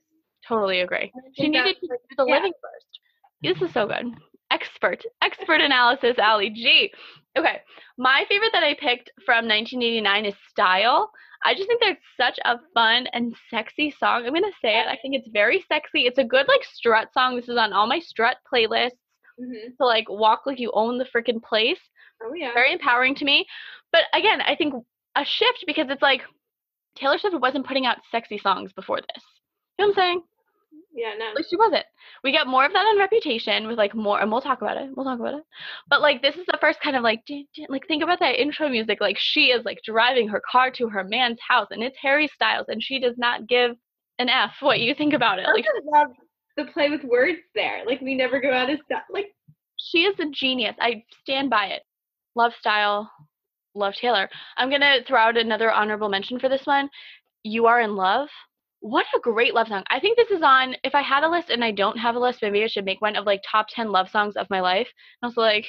Totally 0.47 0.81
agree. 0.81 1.13
She 1.35 1.49
needed 1.49 1.77
to 1.81 1.87
do 1.87 1.97
the 2.17 2.25
yeah. 2.27 2.35
living 2.35 2.53
first. 2.61 3.01
This 3.43 3.69
is 3.69 3.73
so 3.73 3.87
good. 3.87 4.07
Expert, 4.51 5.05
expert 5.23 5.61
analysis, 5.61 6.19
Allie 6.19 6.51
G. 6.51 6.91
Okay, 7.37 7.61
my 7.99 8.25
favorite 8.29 8.51
that 8.53 8.65
I 8.65 8.75
picked 8.75 9.11
from 9.25 9.47
1989 9.47 10.25
is 10.25 10.35
Style. 10.49 11.11
I 11.45 11.55
just 11.55 11.69
think 11.69 11.81
that's 11.81 12.01
such 12.17 12.39
a 12.45 12.59
fun 12.75 13.07
and 13.13 13.35
sexy 13.51 13.91
song. 13.99 14.27
I'm 14.27 14.35
gonna 14.35 14.49
say 14.61 14.79
it. 14.81 14.87
I 14.89 14.99
think 15.01 15.15
it's 15.15 15.29
very 15.33 15.65
sexy. 15.69 16.01
It's 16.07 16.19
a 16.19 16.25
good 16.25 16.47
like 16.49 16.65
strut 16.65 17.13
song. 17.13 17.37
This 17.37 17.49
is 17.49 17.57
on 17.57 17.73
all 17.73 17.87
my 17.87 18.01
strut 18.01 18.37
playlists 18.53 18.99
Mhm. 19.41 19.77
to 19.77 19.87
like 19.87 20.09
walk 20.09 20.47
like 20.47 20.59
you 20.59 20.71
own 20.73 20.99
the 20.99 21.05
freaking 21.05 21.43
place. 21.43 21.79
Oh 22.23 22.35
yeah. 22.35 22.53
Very 22.55 22.73
empowering 22.73 23.15
to 23.17 23.25
me. 23.25 23.47
But 23.93 24.03
again, 24.13 24.41
I 24.41 24.57
think 24.57 24.75
a 25.15 25.25
shift 25.25 25.65
because 25.67 25.87
it's 25.91 26.03
like 26.03 26.23
Taylor 26.97 27.19
Swift 27.19 27.39
wasn't 27.41 27.67
putting 27.67 27.87
out 27.87 27.99
sexy 28.11 28.39
songs 28.39 28.73
before 28.73 29.01
this. 29.01 29.25
You 29.79 29.85
know 29.85 29.89
what 29.91 29.99
I'm 29.99 30.03
saying? 30.03 30.23
Yeah, 30.93 31.15
no. 31.19 31.33
Like 31.35 31.47
she 31.49 31.57
wasn't. 31.57 31.85
We 32.25 32.33
get 32.33 32.47
more 32.47 32.65
of 32.65 32.73
that 32.73 32.87
on 32.87 32.99
Reputation 32.99 33.67
with 33.67 33.79
like 33.79 33.95
more, 33.95 34.21
and 34.21 34.31
we'll 34.31 34.41
talk 34.41 34.63
about 34.63 34.77
it. 34.77 34.91
We'll 34.95 35.07
talk 35.07 35.21
about 35.21 35.35
it. 35.35 35.45
But 35.89 36.01
like 36.01 36.23
this 36.23 36.37
is 36.37 36.47
the 36.47 36.59
first 36.61 36.81
kind 36.81 36.97
of 36.97 37.03
like, 37.03 37.25
dun, 37.27 37.47
dun, 37.57 37.67
like 37.69 37.87
think 37.87 38.03
about 38.03 38.21
that 38.21 38.41
intro 38.41 38.69
music. 38.69 39.01
Like 39.01 39.17
she 39.19 39.47
is 39.47 39.65
like 39.65 39.79
driving 39.85 40.29
her 40.29 40.43
car 40.51 40.71
to 40.73 40.89
her 40.89 41.05
man's 41.05 41.39
house, 41.47 41.69
and 41.71 41.83
it's 41.83 41.97
Harry 42.03 42.29
Styles, 42.29 42.67
and 42.69 42.83
she 42.83 42.99
does 42.99 43.17
not 43.17 43.47
give 43.47 43.77
an 44.19 44.29
f 44.29 44.57
what 44.61 44.81
you 44.81 44.95
think 44.95 45.13
about 45.15 45.39
it. 45.39 45.47
I 45.47 45.53
Like 45.53 45.67
love 45.85 46.09
the 46.57 46.65
play 46.65 46.91
with 46.91 47.05
words 47.05 47.39
there. 47.55 47.85
Like 47.87 48.01
we 48.01 48.15
never 48.15 48.41
go 48.41 48.53
out 48.53 48.71
of 48.71 48.81
style. 48.85 49.03
Like 49.11 49.35
she 49.77 50.05
is 50.05 50.19
a 50.19 50.31
genius. 50.31 50.77
I 50.81 51.05
stand 51.23 51.51
by 51.51 51.67
it. 51.67 51.83
Love 52.35 52.53
style, 52.59 53.11
love 53.75 53.95
Taylor. 53.95 54.29
I'm 54.57 54.71
gonna 54.71 54.99
throw 55.07 55.21
out 55.21 55.37
another 55.37 55.71
honorable 55.71 56.09
mention 56.09 56.39
for 56.39 56.49
this 56.49 56.67
one. 56.67 56.91
You 57.45 57.67
are 57.67 57.81
in 57.81 57.95
love. 57.95 58.29
What 58.81 59.07
a 59.17 59.21
great 59.21 59.55
love 59.55 59.69
song. 59.69 59.83
I 59.91 59.99
think 59.99 60.17
this 60.17 60.31
is 60.31 60.43
on 60.43 60.77
if 60.85 60.95
I 60.95 61.03
had 61.03 61.25
a 61.25 61.29
list 61.29 61.51
and 61.51 61.65
I 61.65 61.73
don't 61.73 61.99
have 61.99 62.15
a 62.15 62.21
list, 62.21 62.43
maybe 62.43 62.63
I 62.63 62.69
should 62.69 62.85
make 62.85 63.01
one 63.01 63.17
of 63.17 63.27
like 63.27 63.43
top 63.49 63.67
ten 63.69 63.91
love 63.91 64.09
songs 64.11 64.37
of 64.37 64.49
my 64.51 64.61
life. 64.61 64.89
And 65.21 65.29
also 65.29 65.41
like 65.41 65.67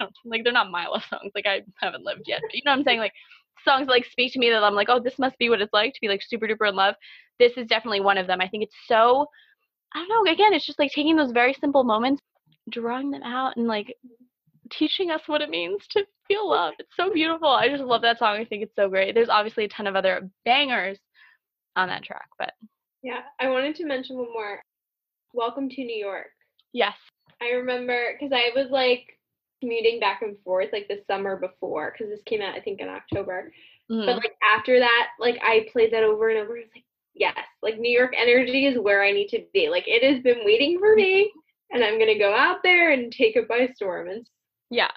like 0.24 0.42
they're 0.42 0.52
not 0.52 0.70
my 0.70 0.86
love 0.86 1.02
songs. 1.10 1.32
Like 1.34 1.46
I 1.46 1.62
haven't 1.80 2.04
lived 2.04 2.22
yet. 2.26 2.40
But 2.42 2.54
you 2.54 2.62
know 2.64 2.72
what 2.72 2.78
I'm 2.78 2.84
saying? 2.84 2.98
Like 2.98 3.12
songs 3.64 3.88
like 3.88 4.06
speak 4.06 4.32
to 4.32 4.38
me 4.38 4.50
that 4.50 4.64
I'm 4.64 4.74
like, 4.74 4.88
oh, 4.88 5.00
this 5.00 5.18
must 5.18 5.38
be 5.38 5.50
what 5.50 5.60
it's 5.60 5.72
like 5.72 5.92
to 5.92 6.00
be 6.00 6.08
like 6.08 6.22
super 6.26 6.46
duper 6.46 6.68
in 6.68 6.76
love. 6.76 6.94
This 7.38 7.52
is 7.56 7.66
definitely 7.66 8.00
one 8.00 8.16
of 8.16 8.26
them. 8.26 8.40
I 8.40 8.48
think 8.48 8.62
it's 8.62 8.76
so 8.86 9.26
I 9.94 9.98
don't 9.98 10.08
know, 10.08 10.32
again, 10.32 10.52
it's 10.52 10.66
just 10.66 10.78
like 10.78 10.90
taking 10.92 11.16
those 11.16 11.32
very 11.32 11.54
simple 11.54 11.84
moments, 11.84 12.22
drawing 12.70 13.10
them 13.10 13.22
out 13.22 13.56
and 13.56 13.66
like 13.66 13.96
teaching 14.70 15.10
us 15.10 15.22
what 15.26 15.40
it 15.40 15.50
means 15.50 15.86
to 15.90 16.04
feel 16.28 16.50
love. 16.50 16.74
It's 16.78 16.96
so 16.96 17.12
beautiful. 17.12 17.48
I 17.48 17.68
just 17.68 17.82
love 17.82 18.02
that 18.02 18.18
song. 18.18 18.36
I 18.36 18.44
think 18.44 18.62
it's 18.62 18.74
so 18.76 18.88
great. 18.88 19.14
There's 19.14 19.28
obviously 19.28 19.64
a 19.64 19.68
ton 19.68 19.86
of 19.86 19.96
other 19.96 20.28
bangers 20.44 20.98
on 21.76 21.88
that 21.88 22.02
track, 22.02 22.28
but 22.38 22.52
yeah, 23.02 23.20
I 23.40 23.48
wanted 23.48 23.76
to 23.76 23.86
mention 23.86 24.16
one 24.16 24.32
more. 24.32 24.60
Welcome 25.32 25.68
to 25.68 25.84
New 25.84 25.96
York. 25.96 26.28
yes. 26.72 26.94
I 27.42 27.50
remember 27.50 28.12
because 28.18 28.32
I 28.32 28.50
was 28.58 28.70
like 28.70 29.18
commuting 29.60 30.00
back 30.00 30.22
and 30.22 30.36
forth 30.42 30.70
like 30.72 30.88
the 30.88 31.02
summer 31.06 31.36
before 31.36 31.92
because 31.92 32.10
this 32.10 32.22
came 32.24 32.40
out 32.40 32.54
I 32.54 32.60
think 32.60 32.80
in 32.80 32.88
October. 32.88 33.52
Mhm. 33.90 34.06
But 34.06 34.16
like 34.16 34.32
after 34.56 34.78
that, 34.80 35.08
like 35.20 35.38
I 35.42 35.68
played 35.70 35.92
that 35.92 36.02
over 36.02 36.30
and 36.30 36.38
over. 36.38 36.56
I 36.56 36.60
was 36.60 36.70
like, 36.74 36.84
yes, 37.14 37.36
like 37.62 37.78
New 37.78 37.90
York 37.96 38.14
energy 38.16 38.66
is 38.66 38.78
where 38.78 39.04
I 39.04 39.12
need 39.12 39.28
to 39.28 39.44
be. 39.52 39.68
Like 39.68 39.84
it 39.86 40.02
has 40.02 40.22
been 40.22 40.46
waiting 40.46 40.78
for 40.78 40.94
me, 40.96 41.30
and 41.70 41.84
I'm 41.84 41.98
gonna 41.98 42.18
go 42.18 42.34
out 42.34 42.62
there 42.62 42.92
and 42.92 43.12
take 43.12 43.36
it 43.36 43.46
by 43.48 43.68
storm. 43.74 44.08
And 44.08 44.26
Yeah. 44.70 44.90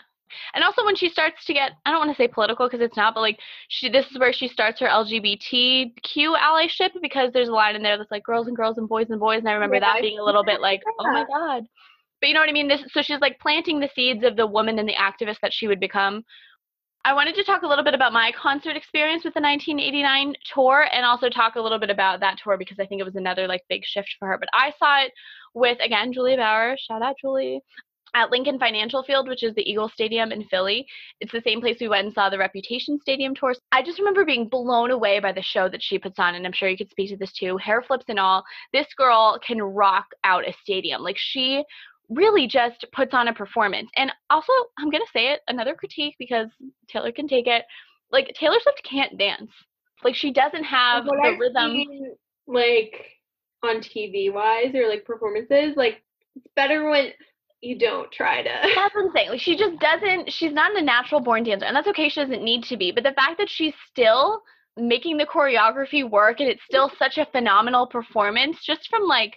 And 0.54 0.64
also 0.64 0.86
when 0.86 0.96
she 0.96 1.10
starts 1.10 1.46
to 1.46 1.54
get 1.54 1.72
I 1.86 1.92
don't 1.92 2.00
want 2.00 2.12
to 2.12 2.22
say 2.22 2.28
political 2.28 2.68
because 2.68 2.82
it's 2.82 2.98
not, 2.98 3.14
but 3.14 3.22
like 3.22 3.40
she 3.68 3.90
this 3.90 4.06
is 4.12 4.20
where 4.20 4.34
she 4.34 4.48
starts 4.48 4.80
her 4.80 4.88
LGBTQ 4.88 6.36
allyship 6.38 6.92
because 7.02 7.32
there's 7.34 7.50
a 7.50 7.54
line 7.54 7.76
in 7.76 7.84
there 7.84 7.98
that's 7.98 8.12
like 8.12 8.24
girls 8.24 8.48
and 8.48 8.56
girls 8.56 8.78
and 8.78 8.88
boys 8.88 9.08
and 9.10 9.20
boys 9.20 9.40
and 9.40 9.50
I 9.50 9.54
remember 9.54 9.76
Yeah, 9.76 9.82
that 9.82 9.98
I 9.98 10.02
being 10.02 10.20
a 10.20 10.24
little 10.24 10.44
bit 10.44 10.62
like, 10.62 10.82
oh 11.00 11.12
my 11.12 11.26
god. 11.26 11.68
But 12.22 12.28
you 12.28 12.34
know 12.34 12.42
what 12.42 12.50
I 12.50 12.54
mean? 12.54 12.68
This 12.68 12.82
so 12.92 13.02
she's 13.02 13.20
like 13.20 13.40
planting 13.40 13.80
the 13.80 13.90
seeds 13.96 14.24
of 14.24 14.36
the 14.36 14.48
woman 14.48 14.80
and 14.80 14.88
the 14.88 14.96
activist 14.96 15.40
that 15.42 15.54
she 15.54 15.68
would 15.68 15.80
become. 15.80 16.24
I 17.06 17.14
wanted 17.14 17.36
to 17.36 17.44
talk 17.46 17.62
a 17.62 17.68
little 17.68 17.84
bit 17.84 17.94
about 17.94 18.12
my 18.12 18.32
concert 18.40 18.76
experience 18.76 19.24
with 19.24 19.34
the 19.34 19.42
1989 19.42 20.36
tour 20.54 20.86
and 20.92 21.06
also 21.06 21.30
talk 21.30 21.56
a 21.56 21.62
little 21.62 21.80
bit 21.80 21.90
about 21.90 22.20
that 22.20 22.38
tour 22.44 22.58
because 22.58 22.78
I 22.78 22.86
think 22.86 23.00
it 23.00 23.06
was 23.06 23.16
another 23.16 23.48
like 23.48 23.64
big 23.70 23.86
shift 23.86 24.16
for 24.20 24.28
her. 24.28 24.38
But 24.38 24.50
I 24.54 24.74
saw 24.78 25.04
it 25.06 25.14
with 25.54 25.78
again 25.82 26.12
Julia 26.12 26.38
Bauer, 26.38 26.76
shout 26.78 27.02
out 27.02 27.16
Julie, 27.22 27.62
at 28.14 28.32
Lincoln 28.32 28.60
Financial 28.60 29.04
Field, 29.04 29.28
which 29.28 29.44
is 29.44 29.54
the 29.56 29.70
Eagle 29.70 29.90
Stadium 29.90 30.32
in 30.32 30.44
Philly. 30.46 30.86
It's 31.20 31.32
the 31.32 31.42
same 31.42 31.62
place 31.62 31.78
we 31.80 31.88
went 31.88 32.06
and 32.06 32.14
saw 32.14 32.30
the 32.30 32.38
Reputation 32.38 33.00
Stadium 33.00 33.36
tour. 33.36 33.56
I 33.72 33.84
just 33.84 34.00
remember 34.00 34.26
being 34.26 34.48
blown 34.48 34.92
away 34.92 35.20
by 35.20 35.32
the 35.32 35.42
show 35.42 35.70
that 35.70 35.84
she 35.84 36.00
puts 36.00 36.20
on, 36.20 36.36
and 36.36 36.46
I'm 36.46 36.54
sure 36.54 36.70
you 36.70 36.78
could 36.78 36.90
speak 36.90 37.10
to 37.10 37.18
this 37.18 37.34
too. 37.34 37.58
Hair 37.58 37.84
flips 37.84 38.06
and 38.08 38.20
all. 38.20 38.44
This 38.74 38.88
girl 38.98 39.40
can 39.46 39.62
rock 39.62 40.08
out 40.24 40.48
a 40.48 40.54
stadium. 40.64 41.02
Like 41.02 41.18
she 41.18 41.64
really 42.10 42.48
just 42.48 42.86
puts 42.92 43.14
on 43.14 43.28
a 43.28 43.34
performance. 43.34 43.90
And 43.96 44.12
also, 44.30 44.52
I'm 44.78 44.90
gonna 44.90 45.06
say 45.14 45.32
it, 45.32 45.42
another 45.48 45.76
critique 45.76 46.16
because 46.20 46.48
Taylor 46.88 47.12
can 47.12 47.28
take 47.28 47.48
it. 47.48 47.64
Like 48.12 48.34
Taylor 48.34 48.58
Swift 48.62 48.82
can't 48.84 49.18
dance. 49.18 49.52
Like 50.04 50.16
she 50.16 50.32
doesn't 50.32 50.64
have 50.64 51.06
what 51.06 51.18
the 51.22 51.30
I've 51.30 51.40
rhythm. 51.40 51.72
seen, 51.72 52.16
like 52.48 53.06
on 53.64 53.78
TV 53.78 54.34
wise 54.34 54.74
or 54.74 54.88
like 54.88 55.06
performances, 55.06 55.76
like 55.76 56.02
it's 56.36 56.48
better 56.56 56.90
when 56.90 57.12
you 57.62 57.78
don't 57.78 58.12
try 58.12 58.42
to. 58.42 58.50
That's 58.50 58.96
what 58.96 59.06
I'm 59.06 59.12
saying. 59.14 59.30
Like 59.30 59.42
she 59.42 59.58
just 59.58 59.80
doesn't. 59.80 60.32
She's 60.32 60.54
not 60.54 60.76
a 60.78 60.82
natural 60.82 61.22
born 61.22 61.44
dancer, 61.44 61.66
and 61.66 61.76
that's 61.76 61.88
okay. 61.88 62.10
She 62.10 62.22
doesn't 62.22 62.44
need 62.44 62.64
to 62.66 62.78
be. 62.78 62.92
But 62.92 63.04
the 63.04 63.14
fact 63.14 63.38
that 63.38 63.50
she's 63.50 63.74
still 63.92 64.42
making 64.78 65.18
the 65.18 65.26
choreography 65.26 66.10
work 66.10 66.40
and 66.40 66.48
it's 66.48 66.64
still 66.64 66.90
such 66.98 67.18
a 67.18 67.26
phenomenal 67.26 67.88
performance, 67.88 68.58
just 68.66 68.88
from 68.90 69.04
like 69.04 69.34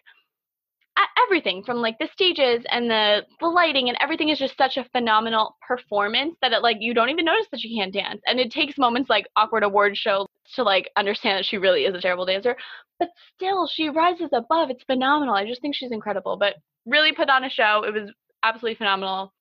everything 1.27 1.62
from 1.64 1.79
like 1.79 1.99
the 1.99 2.09
stages 2.12 2.64
and 2.70 2.91
the 2.91 3.23
the 3.41 3.47
lighting 3.47 3.89
and 3.89 3.97
everything 4.01 4.29
is 4.29 4.39
just 4.39 4.57
such 4.57 4.77
a 4.77 4.85
phenomenal 4.93 5.57
performance 5.66 6.35
that 6.43 6.53
it 6.53 6.62
like 6.62 6.77
you 6.81 6.93
don't 6.95 7.09
even 7.09 7.25
notice 7.25 7.47
that 7.51 7.61
she 7.61 7.75
can't 7.75 7.93
dance 7.93 8.20
and 8.27 8.39
it 8.39 8.51
takes 8.51 8.79
moments 8.79 9.09
like 9.09 9.27
awkward 9.37 9.62
award 9.62 9.97
show 9.97 10.27
to 10.55 10.62
like 10.62 10.91
understand 10.97 11.39
that 11.39 11.45
she 11.45 11.57
really 11.57 11.85
is 11.85 11.95
a 11.95 12.01
terrible 12.01 12.27
dancer 12.27 12.57
but 12.99 13.09
still 13.35 13.66
she 13.66 13.89
rises 13.89 14.29
above 14.33 14.70
it's 14.70 14.85
phenomenal 14.85 15.35
i 15.35 15.47
just 15.47 15.61
think 15.62 15.75
she's 15.75 15.93
incredible 15.93 16.37
but 16.37 16.57
really 16.87 17.12
put 17.12 17.30
on 17.30 17.45
a 17.45 17.51
show 17.51 17.85
it 17.87 17.93
was 17.93 18.11
absolutely 18.43 18.76
phenomenal 18.76 19.33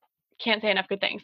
can't 0.43 0.61
say 0.61 0.71
enough 0.71 0.87
good 0.87 1.01
things 1.01 1.21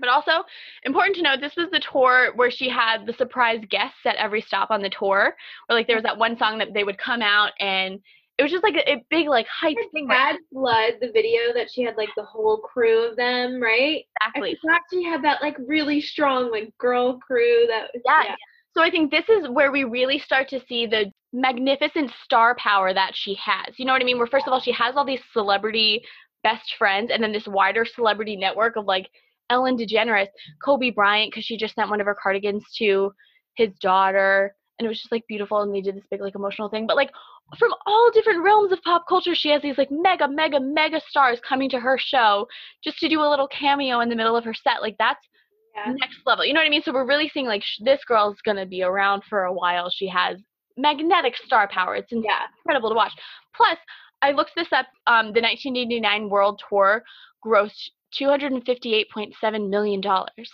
but 0.00 0.08
also 0.08 0.44
important 0.84 1.16
to 1.16 1.22
note 1.22 1.40
this 1.40 1.56
was 1.56 1.68
the 1.72 1.80
tour 1.80 2.32
where 2.36 2.50
she 2.50 2.68
had 2.68 3.06
the 3.06 3.12
surprise 3.14 3.60
guests 3.68 3.98
at 4.04 4.16
every 4.16 4.40
stop 4.40 4.70
on 4.70 4.82
the 4.82 4.90
tour 4.90 5.34
where 5.66 5.78
like 5.78 5.86
there 5.86 5.96
was 5.96 6.04
that 6.04 6.18
one 6.18 6.36
song 6.38 6.58
that 6.58 6.72
they 6.74 6.84
would 6.84 6.98
come 6.98 7.22
out 7.22 7.52
and 7.58 8.00
it 8.38 8.44
was 8.44 8.52
just 8.52 8.62
like 8.62 8.76
a, 8.76 8.92
a 8.92 9.04
big 9.10 9.28
like 9.28 9.46
hype 9.48 9.76
thing. 9.92 10.06
Bad 10.06 10.36
Blood, 10.52 10.94
the 11.00 11.10
video 11.12 11.52
that 11.54 11.68
she 11.72 11.82
had 11.82 11.96
like 11.96 12.10
the 12.16 12.22
whole 12.22 12.58
crew 12.58 13.04
of 13.04 13.16
them, 13.16 13.60
right? 13.60 14.04
Exactly. 14.22 14.50
I 14.52 14.56
forgot 14.62 14.82
she 14.92 15.02
had 15.02 15.22
that 15.24 15.42
like 15.42 15.56
really 15.66 16.00
strong 16.00 16.50
like 16.50 16.72
girl 16.78 17.18
crew 17.18 17.66
that 17.68 17.90
yeah. 18.06 18.22
yeah. 18.28 18.34
So 18.74 18.82
I 18.82 18.90
think 18.90 19.10
this 19.10 19.28
is 19.28 19.48
where 19.48 19.72
we 19.72 19.82
really 19.82 20.20
start 20.20 20.48
to 20.50 20.60
see 20.68 20.86
the 20.86 21.12
magnificent 21.32 22.10
star 22.24 22.54
power 22.56 22.92
that 22.92 23.12
she 23.14 23.34
has. 23.34 23.78
You 23.78 23.84
know 23.84 23.92
what 23.92 24.02
I 24.02 24.04
mean? 24.04 24.18
Where 24.18 24.26
first 24.26 24.46
of 24.46 24.52
all 24.52 24.60
she 24.60 24.72
has 24.72 24.96
all 24.96 25.04
these 25.04 25.22
celebrity 25.32 26.02
best 26.42 26.74
friends 26.78 27.10
and 27.12 27.22
then 27.22 27.32
this 27.32 27.46
wider 27.46 27.84
celebrity 27.84 28.36
network 28.36 28.76
of 28.76 28.86
like 28.86 29.08
Ellen 29.50 29.76
DeGeneres, 29.76 30.28
Kobe 30.64 30.90
Bryant 30.90 31.30
because 31.30 31.44
she 31.44 31.56
just 31.56 31.74
sent 31.74 31.90
one 31.90 32.00
of 32.00 32.06
her 32.06 32.16
cardigans 32.20 32.64
to 32.78 33.12
his 33.56 33.70
daughter 33.80 34.54
and 34.78 34.86
it 34.86 34.88
was 34.88 34.98
just 34.98 35.12
like 35.12 35.26
beautiful 35.26 35.60
and 35.60 35.74
they 35.74 35.80
did 35.80 35.96
this 35.96 36.06
big 36.10 36.20
like 36.20 36.34
emotional 36.34 36.68
thing 36.68 36.86
but 36.86 36.96
like 36.96 37.10
from 37.58 37.72
all 37.86 38.10
different 38.12 38.42
realms 38.42 38.72
of 38.72 38.82
pop 38.82 39.04
culture 39.08 39.34
she 39.34 39.50
has 39.50 39.62
these 39.62 39.78
like 39.78 39.90
mega 39.90 40.28
mega 40.28 40.60
mega 40.60 41.00
stars 41.08 41.40
coming 41.46 41.68
to 41.68 41.80
her 41.80 41.98
show 41.98 42.46
just 42.84 42.98
to 42.98 43.08
do 43.08 43.20
a 43.20 43.28
little 43.28 43.48
cameo 43.48 44.00
in 44.00 44.08
the 44.08 44.16
middle 44.16 44.36
of 44.36 44.44
her 44.44 44.54
set 44.54 44.80
like 44.80 44.96
that's 44.98 45.26
yeah. 45.74 45.92
next 45.98 46.18
level 46.26 46.44
you 46.44 46.52
know 46.52 46.60
what 46.60 46.66
i 46.66 46.70
mean 46.70 46.82
so 46.82 46.92
we're 46.92 47.06
really 47.06 47.28
seeing 47.28 47.46
like 47.46 47.62
sh- 47.62 47.80
this 47.84 48.00
girl's 48.06 48.40
gonna 48.44 48.66
be 48.66 48.82
around 48.82 49.22
for 49.28 49.44
a 49.44 49.52
while 49.52 49.90
she 49.90 50.06
has 50.06 50.38
magnetic 50.78 51.36
star 51.36 51.68
power. 51.68 51.96
It's 51.96 52.10
yeah. 52.10 52.46
incredible 52.64 52.88
to 52.88 52.94
watch. 52.94 53.12
Plus 53.54 53.78
i 54.20 54.32
looked 54.32 54.52
this 54.56 54.72
up 54.72 54.86
um, 55.06 55.26
the 55.26 55.40
1989 55.40 56.28
world 56.28 56.60
tour 56.68 57.04
grossed 57.44 57.90
258.7 58.20 59.68
million 59.68 60.00
dollars. 60.00 60.50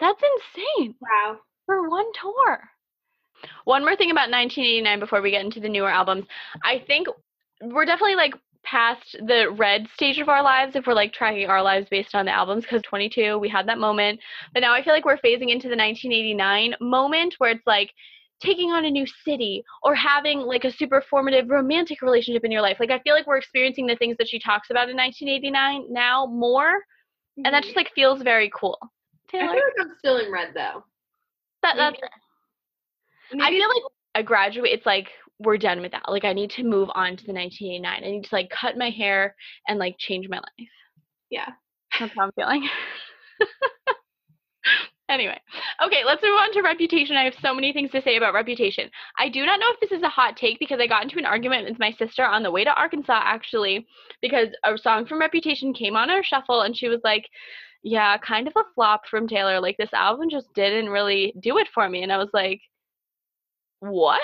That's 0.00 0.20
insane. 0.56 0.94
Wow. 1.00 1.38
For 1.66 1.88
one 1.88 2.06
tour. 2.20 2.60
One 3.64 3.84
more 3.84 3.96
thing 3.96 4.10
about 4.10 4.30
1989 4.30 5.00
before 5.00 5.20
we 5.20 5.30
get 5.30 5.44
into 5.44 5.60
the 5.60 5.68
newer 5.68 5.90
albums. 5.90 6.26
I 6.64 6.82
think 6.86 7.08
we're 7.62 7.84
definitely 7.84 8.16
like 8.16 8.34
past 8.64 9.16
the 9.26 9.50
red 9.56 9.86
stage 9.94 10.18
of 10.18 10.28
our 10.28 10.42
lives 10.42 10.74
if 10.74 10.86
we're 10.86 10.94
like 10.94 11.12
tracking 11.12 11.48
our 11.48 11.62
lives 11.62 11.86
based 11.88 12.14
on 12.14 12.24
the 12.24 12.32
albums 12.32 12.64
because 12.64 12.82
22 12.82 13.38
we 13.38 13.48
had 13.48 13.68
that 13.68 13.78
moment. 13.78 14.18
But 14.52 14.60
now 14.60 14.72
i 14.72 14.82
feel 14.82 14.92
like 14.92 15.04
we're 15.04 15.18
phasing 15.18 15.50
into 15.50 15.68
the 15.68 15.76
1989 15.76 16.74
moment 16.80 17.34
where 17.38 17.50
it's 17.50 17.66
like 17.66 17.92
taking 18.42 18.70
on 18.70 18.84
a 18.84 18.90
new 18.90 19.06
city 19.24 19.64
or 19.82 19.94
having 19.94 20.40
like 20.40 20.64
a 20.64 20.72
super 20.72 21.02
formative 21.08 21.48
romantic 21.48 22.02
relationship 22.02 22.44
in 22.44 22.50
your 22.50 22.62
life 22.62 22.76
like 22.78 22.90
i 22.90 22.98
feel 23.00 23.14
like 23.14 23.26
we're 23.26 23.38
experiencing 23.38 23.86
the 23.86 23.96
things 23.96 24.16
that 24.18 24.28
she 24.28 24.38
talks 24.38 24.70
about 24.70 24.88
in 24.90 24.96
1989 24.96 25.86
now 25.90 26.26
more 26.26 26.68
mm-hmm. 26.68 27.42
and 27.44 27.54
that 27.54 27.62
just 27.62 27.76
like 27.76 27.90
feels 27.94 28.22
very 28.22 28.50
cool 28.54 28.78
Taylor? 29.30 29.44
i 29.44 29.52
feel 29.52 29.54
like 29.54 29.86
i'm 29.86 29.94
still 29.98 30.18
in 30.18 30.30
red 30.30 30.48
though 30.54 30.84
that, 31.62 31.76
that's 31.76 31.98
Maybe 33.32 33.44
I 33.44 33.50
feel 33.50 33.68
like 33.68 33.82
I 34.14 34.22
graduate. 34.22 34.72
It's 34.72 34.86
like 34.86 35.08
we're 35.38 35.58
done 35.58 35.80
with 35.80 35.92
that. 35.92 36.08
Like 36.08 36.24
I 36.24 36.32
need 36.32 36.50
to 36.50 36.62
move 36.62 36.88
on 36.94 37.16
to 37.16 37.26
the 37.26 37.32
1989. 37.32 37.84
I 37.84 38.00
need 38.00 38.24
to 38.24 38.34
like 38.34 38.50
cut 38.50 38.76
my 38.76 38.90
hair 38.90 39.34
and 39.68 39.78
like 39.78 39.96
change 39.98 40.28
my 40.28 40.38
life. 40.38 40.68
Yeah, 41.30 41.48
that's 41.98 42.14
how 42.16 42.24
I'm 42.24 42.32
feeling. 42.32 42.68
anyway, 45.08 45.40
okay, 45.84 46.02
let's 46.04 46.22
move 46.22 46.38
on 46.38 46.52
to 46.52 46.62
Reputation. 46.62 47.16
I 47.16 47.24
have 47.24 47.34
so 47.40 47.54
many 47.54 47.72
things 47.72 47.90
to 47.92 48.02
say 48.02 48.16
about 48.16 48.34
Reputation. 48.34 48.90
I 49.18 49.28
do 49.28 49.44
not 49.44 49.60
know 49.60 49.66
if 49.70 49.80
this 49.80 49.96
is 49.96 50.02
a 50.02 50.08
hot 50.08 50.36
take 50.36 50.58
because 50.58 50.80
I 50.80 50.86
got 50.86 51.02
into 51.02 51.18
an 51.18 51.26
argument 51.26 51.68
with 51.68 51.78
my 51.78 51.92
sister 51.92 52.24
on 52.24 52.42
the 52.42 52.50
way 52.50 52.64
to 52.64 52.74
Arkansas 52.74 53.20
actually 53.24 53.86
because 54.22 54.48
a 54.64 54.76
song 54.78 55.06
from 55.06 55.20
Reputation 55.20 55.72
came 55.72 55.96
on 55.96 56.10
our 56.10 56.22
shuffle 56.22 56.62
and 56.62 56.76
she 56.76 56.88
was 56.88 57.00
like, 57.04 57.26
"Yeah, 57.82 58.18
kind 58.18 58.46
of 58.46 58.54
a 58.56 58.64
flop 58.74 59.02
from 59.10 59.28
Taylor. 59.28 59.60
Like 59.60 59.76
this 59.78 59.92
album 59.92 60.28
just 60.30 60.52
didn't 60.54 60.90
really 60.90 61.34
do 61.40 61.58
it 61.58 61.68
for 61.74 61.88
me." 61.88 62.02
And 62.02 62.12
I 62.12 62.18
was 62.18 62.30
like 62.32 62.60
what? 63.80 64.22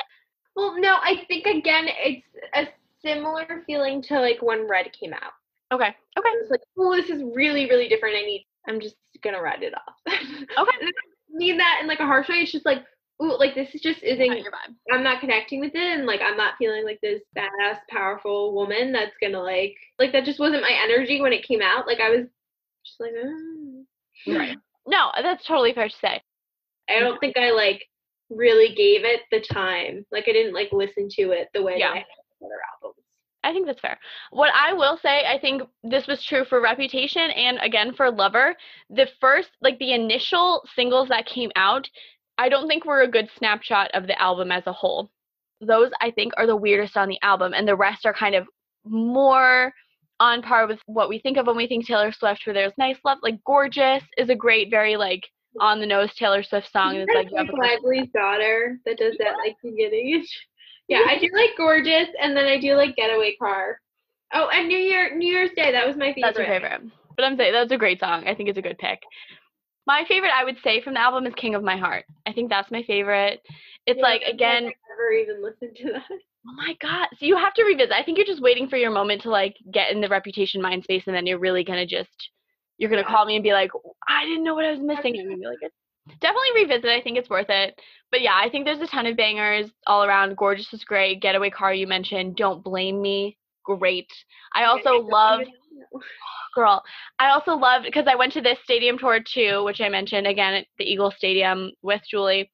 Well, 0.56 0.78
no, 0.78 0.96
I 1.02 1.24
think 1.28 1.46
again 1.46 1.86
it's 1.88 2.26
a 2.54 2.66
similar 3.02 3.62
feeling 3.66 4.02
to 4.02 4.20
like 4.20 4.42
when 4.42 4.68
Red 4.68 4.92
came 4.98 5.12
out. 5.12 5.32
Okay. 5.72 5.88
Okay. 6.18 6.28
It's 6.40 6.50
like, 6.50 6.60
oh, 6.78 6.94
this 6.94 7.08
is 7.08 7.22
really, 7.34 7.68
really 7.68 7.88
different. 7.88 8.16
I 8.16 8.22
need. 8.22 8.46
I'm 8.68 8.80
just 8.80 8.96
gonna 9.22 9.42
write 9.42 9.62
it 9.62 9.74
off. 9.74 9.94
okay. 10.08 10.90
mean 11.30 11.58
that 11.58 11.78
in 11.80 11.88
like 11.88 12.00
a 12.00 12.06
harsh 12.06 12.28
way. 12.28 12.36
It's 12.36 12.52
just 12.52 12.66
like, 12.66 12.84
ooh, 13.22 13.36
like 13.38 13.54
this 13.54 13.70
just 13.82 14.02
isn't. 14.02 14.26
Not 14.26 14.42
your 14.42 14.52
vibe. 14.52 14.74
I'm 14.92 15.02
not 15.02 15.20
connecting 15.20 15.60
with 15.60 15.74
it, 15.74 15.98
and 15.98 16.06
like 16.06 16.20
I'm 16.20 16.36
not 16.36 16.54
feeling 16.58 16.84
like 16.84 17.00
this 17.02 17.22
badass, 17.36 17.78
powerful 17.90 18.54
woman 18.54 18.92
that's 18.92 19.16
gonna 19.20 19.40
like, 19.40 19.76
like 19.98 20.12
that 20.12 20.24
just 20.24 20.38
wasn't 20.40 20.62
my 20.62 20.78
energy 20.82 21.20
when 21.20 21.32
it 21.32 21.46
came 21.46 21.62
out. 21.62 21.86
Like 21.86 22.00
I 22.00 22.10
was 22.10 22.26
just 22.84 23.00
like, 23.00 23.12
oh. 23.16 23.84
right. 24.28 24.56
No, 24.84 25.12
that's 25.22 25.46
totally 25.46 25.72
fair 25.72 25.88
to 25.88 25.94
say. 26.00 26.20
I 26.90 26.98
don't 26.98 27.20
think 27.20 27.36
I 27.36 27.52
like 27.52 27.84
really 28.30 28.74
gave 28.74 29.04
it 29.04 29.20
the 29.30 29.40
time. 29.40 30.04
Like 30.10 30.24
I 30.26 30.32
didn't 30.32 30.54
like 30.54 30.70
listen 30.72 31.08
to 31.10 31.30
it 31.30 31.50
the 31.54 31.62
way 31.62 31.76
yeah. 31.78 31.90
that 31.90 31.92
I 31.92 31.98
had 31.98 32.04
other 32.44 32.58
albums. 32.74 32.81
I 33.44 33.52
think 33.52 33.66
that's 33.66 33.80
fair. 33.80 33.98
What 34.30 34.50
I 34.54 34.72
will 34.72 34.98
say, 35.02 35.24
I 35.26 35.38
think 35.38 35.62
this 35.82 36.06
was 36.06 36.22
true 36.22 36.44
for 36.44 36.60
Reputation 36.60 37.30
and 37.30 37.58
again 37.60 37.92
for 37.92 38.10
Lover. 38.10 38.54
The 38.90 39.08
first, 39.20 39.50
like 39.60 39.78
the 39.78 39.92
initial 39.92 40.62
singles 40.74 41.08
that 41.08 41.26
came 41.26 41.50
out, 41.56 41.88
I 42.38 42.48
don't 42.48 42.68
think 42.68 42.84
were 42.84 43.02
a 43.02 43.10
good 43.10 43.28
snapshot 43.36 43.90
of 43.94 44.06
the 44.06 44.20
album 44.20 44.52
as 44.52 44.66
a 44.66 44.72
whole. 44.72 45.10
Those 45.60 45.90
I 46.00 46.10
think 46.10 46.32
are 46.36 46.46
the 46.46 46.56
weirdest 46.56 46.96
on 46.96 47.08
the 47.08 47.20
album, 47.22 47.52
and 47.54 47.66
the 47.66 47.76
rest 47.76 48.06
are 48.06 48.14
kind 48.14 48.34
of 48.34 48.46
more 48.84 49.72
on 50.20 50.42
par 50.42 50.66
with 50.68 50.78
what 50.86 51.08
we 51.08 51.18
think 51.18 51.36
of 51.36 51.46
when 51.46 51.56
we 51.56 51.66
think 51.66 51.86
Taylor 51.86 52.12
Swift, 52.12 52.46
where 52.46 52.54
there's 52.54 52.72
nice 52.78 52.98
love, 53.04 53.18
like 53.22 53.42
Gorgeous 53.44 54.04
is 54.16 54.28
a 54.28 54.34
great, 54.34 54.70
very 54.70 54.96
like 54.96 55.28
on 55.60 55.80
the 55.80 55.86
nose 55.86 56.14
Taylor 56.14 56.42
Swift 56.42 56.70
song. 56.72 56.96
It's 56.96 57.12
like 57.14 57.30
you 57.30 57.38
have 57.38 57.48
a 57.48 57.56
Lively's 57.56 58.08
daughter 58.14 58.78
that 58.86 58.98
does 58.98 59.16
that 59.18 59.36
like 59.44 59.56
beginning. 59.62 60.24
yeah, 60.92 61.06
I 61.08 61.18
do 61.18 61.28
like 61.34 61.50
Gorgeous, 61.56 62.08
and 62.20 62.36
then 62.36 62.44
I 62.44 62.60
do 62.60 62.74
like 62.74 62.96
Getaway 62.96 63.36
Car. 63.36 63.80
Oh, 64.34 64.48
and 64.52 64.68
New 64.68 64.78
Year 64.78 65.16
New 65.16 65.30
Year's 65.30 65.50
Day. 65.56 65.72
That 65.72 65.86
was 65.86 65.96
my 65.96 66.12
favorite. 66.14 66.22
That's 66.22 66.38
your 66.38 66.46
favorite. 66.46 66.80
But 67.16 67.24
I'm 67.24 67.36
saying 67.36 67.52
that's 67.52 67.72
a 67.72 67.76
great 67.76 68.00
song. 68.00 68.26
I 68.26 68.34
think 68.34 68.48
it's 68.48 68.58
a 68.58 68.62
good 68.62 68.78
pick. 68.78 69.00
My 69.86 70.04
favorite, 70.08 70.32
I 70.34 70.44
would 70.44 70.56
say, 70.62 70.80
from 70.80 70.94
the 70.94 71.00
album 71.00 71.26
is 71.26 71.34
King 71.34 71.54
of 71.54 71.62
My 71.62 71.76
Heart. 71.76 72.04
I 72.26 72.32
think 72.32 72.48
that's 72.48 72.70
my 72.70 72.82
favorite. 72.84 73.40
It's 73.86 73.98
yeah, 73.98 74.02
like 74.02 74.22
again. 74.22 74.66
I've 74.66 74.72
never 74.90 75.12
even 75.12 75.42
listened 75.42 75.76
to 75.76 75.92
that. 75.92 76.18
Oh 76.44 76.54
my 76.56 76.74
god! 76.80 77.08
So 77.18 77.26
you 77.26 77.36
have 77.36 77.54
to 77.54 77.64
revisit. 77.64 77.92
I 77.92 78.02
think 78.02 78.18
you're 78.18 78.26
just 78.26 78.42
waiting 78.42 78.68
for 78.68 78.76
your 78.76 78.90
moment 78.90 79.22
to 79.22 79.30
like 79.30 79.54
get 79.72 79.92
in 79.92 80.00
the 80.00 80.08
reputation 80.08 80.60
mind 80.60 80.84
space, 80.84 81.04
and 81.06 81.14
then 81.14 81.26
you're 81.26 81.38
really 81.38 81.62
gonna 81.64 81.86
just 81.86 82.30
you're 82.78 82.90
gonna 82.90 83.04
call 83.04 83.24
me 83.24 83.36
and 83.36 83.44
be 83.44 83.52
like, 83.52 83.70
I 84.08 84.24
didn't 84.24 84.44
know 84.44 84.54
what 84.54 84.64
I 84.64 84.72
was 84.72 84.80
missing. 84.80 85.16
And 85.18 85.38
be 85.38 85.46
like, 85.46 85.72
definitely 86.20 86.62
revisit. 86.62 86.86
I 86.86 87.00
think 87.00 87.18
it's 87.18 87.30
worth 87.30 87.48
it. 87.48 87.78
But 88.10 88.22
yeah, 88.22 88.34
I 88.34 88.48
think 88.50 88.64
there's 88.64 88.80
a 88.80 88.86
ton 88.86 89.06
of 89.06 89.16
bangers 89.16 89.70
all 89.86 90.04
around. 90.04 90.36
Gorgeous 90.36 90.72
is 90.72 90.84
great. 90.84 91.20
Getaway 91.20 91.50
car 91.50 91.72
you 91.72 91.86
mentioned. 91.86 92.36
Don't 92.36 92.62
blame 92.62 93.00
me. 93.00 93.38
Great. 93.64 94.08
I 94.54 94.64
also 94.64 94.94
love. 94.98 95.40
Girl, 96.54 96.82
I 97.18 97.30
also 97.30 97.52
loved 97.52 97.86
because 97.86 98.04
I 98.06 98.14
went 98.14 98.34
to 98.34 98.42
this 98.42 98.58
stadium 98.62 98.98
tour 98.98 99.20
too, 99.20 99.64
which 99.64 99.80
I 99.80 99.88
mentioned 99.88 100.26
again 100.26 100.52
at 100.52 100.66
the 100.76 100.84
Eagle 100.84 101.10
Stadium 101.16 101.70
with 101.82 102.02
Julie 102.10 102.50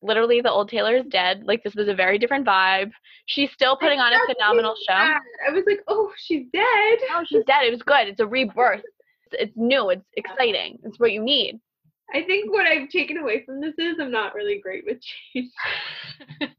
literally 0.00 0.40
the 0.40 0.50
old 0.50 0.68
Taylor 0.68 0.96
is 0.96 1.06
dead. 1.10 1.42
Like 1.44 1.64
this 1.64 1.74
was 1.74 1.88
a 1.88 1.94
very 1.94 2.18
different 2.18 2.46
vibe. 2.46 2.90
She's 3.26 3.50
still 3.52 3.76
putting 3.76 3.98
on 3.98 4.12
a 4.12 4.32
phenomenal 4.32 4.76
show. 4.86 4.94
I 4.94 5.50
was 5.50 5.64
like, 5.66 5.80
oh, 5.88 6.12
she's 6.18 6.46
dead. 6.52 6.98
No, 7.10 7.24
she's 7.24 7.44
dead. 7.46 7.64
It 7.64 7.72
was 7.72 7.82
good. 7.82 8.06
It's 8.06 8.20
a 8.20 8.26
rebirth 8.28 8.82
it's 9.32 9.52
new, 9.56 9.90
it's 9.90 10.04
exciting, 10.16 10.78
it's 10.84 10.98
what 10.98 11.12
you 11.12 11.22
need. 11.22 11.60
I 12.14 12.22
think 12.22 12.52
what 12.52 12.66
I've 12.66 12.88
taken 12.88 13.18
away 13.18 13.44
from 13.44 13.60
this 13.60 13.74
is 13.78 13.96
I'm 14.00 14.10
not 14.10 14.34
really 14.34 14.60
great 14.62 14.84
with 14.86 14.98
change. 15.34 15.50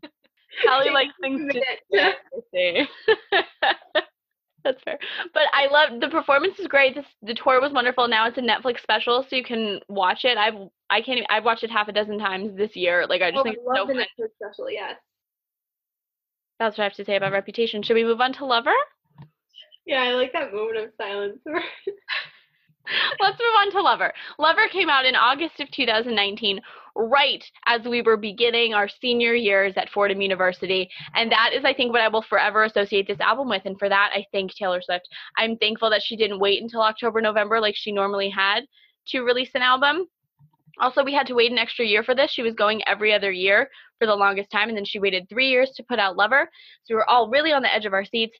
Callie 0.65 0.91
likes 0.91 1.13
things 1.21 1.51
to 1.51 1.61
say. 2.53 2.87
That's 4.63 4.83
fair. 4.83 4.99
But 5.33 5.43
I 5.53 5.67
love 5.67 6.01
the 6.01 6.09
performance 6.09 6.59
is 6.59 6.67
great. 6.67 6.93
This, 6.93 7.05
the 7.21 7.33
tour 7.33 7.61
was 7.61 7.71
wonderful. 7.71 8.07
Now 8.07 8.27
it's 8.27 8.37
a 8.37 8.41
Netflix 8.41 8.81
special, 8.81 9.25
so 9.27 9.35
you 9.35 9.43
can 9.43 9.79
watch 9.87 10.25
it. 10.25 10.37
I've 10.37 10.69
I 10.89 11.01
can't 11.01 11.25
I've 11.29 11.45
watched 11.45 11.63
it 11.63 11.71
half 11.71 11.87
a 11.87 11.93
dozen 11.93 12.19
times 12.19 12.55
this 12.57 12.75
year. 12.75 13.05
Like 13.07 13.21
I 13.21 13.31
just 13.31 13.39
oh, 13.39 13.43
think 13.43 13.57
I 13.59 13.79
love 13.79 13.89
it's 13.89 13.97
so 13.97 14.05
the 14.17 14.23
Netflix 14.23 14.29
special. 14.35 14.69
Yes. 14.69 14.95
That's 16.59 16.77
what 16.77 16.83
I 16.83 16.87
have 16.87 16.95
to 16.95 17.05
say 17.05 17.15
about 17.15 17.31
Reputation. 17.31 17.81
Should 17.81 17.93
we 17.93 18.03
move 18.03 18.19
on 18.19 18.33
to 18.33 18.45
Lover? 18.45 18.73
Yeah, 19.85 20.03
I 20.03 20.11
like 20.11 20.33
that 20.33 20.53
moment 20.53 20.77
of 20.77 20.89
silence. 20.97 21.39
Let's 23.19 23.39
move 23.39 23.55
on 23.61 23.71
to 23.71 23.81
Lover. 23.81 24.13
Lover 24.37 24.67
came 24.71 24.89
out 24.89 25.05
in 25.05 25.15
August 25.15 25.59
of 25.59 25.69
2019, 25.71 26.59
right 26.95 27.43
as 27.65 27.81
we 27.85 28.01
were 28.01 28.17
beginning 28.17 28.73
our 28.73 28.89
senior 28.89 29.33
years 29.33 29.73
at 29.77 29.89
Fordham 29.89 30.21
University. 30.21 30.89
And 31.15 31.31
that 31.31 31.51
is, 31.53 31.63
I 31.65 31.73
think, 31.73 31.91
what 31.91 32.01
I 32.01 32.07
will 32.07 32.23
forever 32.23 32.63
associate 32.63 33.07
this 33.07 33.19
album 33.19 33.49
with. 33.49 33.63
And 33.65 33.77
for 33.77 33.89
that, 33.89 34.11
I 34.13 34.25
thank 34.31 34.53
Taylor 34.53 34.81
Swift. 34.81 35.07
I'm 35.37 35.57
thankful 35.57 35.89
that 35.89 36.03
she 36.03 36.15
didn't 36.15 36.39
wait 36.39 36.61
until 36.61 36.81
October, 36.81 37.21
November 37.21 37.59
like 37.59 37.75
she 37.75 37.91
normally 37.91 38.29
had 38.29 38.61
to 39.07 39.21
release 39.21 39.51
an 39.55 39.61
album. 39.61 40.07
Also, 40.79 41.03
we 41.03 41.13
had 41.13 41.27
to 41.27 41.35
wait 41.35 41.51
an 41.51 41.57
extra 41.57 41.85
year 41.85 42.03
for 42.03 42.15
this. 42.15 42.31
She 42.31 42.41
was 42.41 42.53
going 42.53 42.81
every 42.87 43.13
other 43.13 43.31
year 43.31 43.69
for 43.97 44.07
the 44.07 44.15
longest 44.15 44.49
time, 44.49 44.69
and 44.69 44.77
then 44.77 44.85
she 44.85 44.99
waited 44.99 45.27
three 45.27 45.49
years 45.49 45.71
to 45.75 45.83
put 45.83 45.99
out 45.99 46.15
Lover. 46.15 46.49
So 46.85 46.93
we 46.93 46.95
were 46.95 47.09
all 47.09 47.29
really 47.29 47.51
on 47.51 47.61
the 47.61 47.73
edge 47.73 47.85
of 47.85 47.93
our 47.93 48.05
seats. 48.05 48.37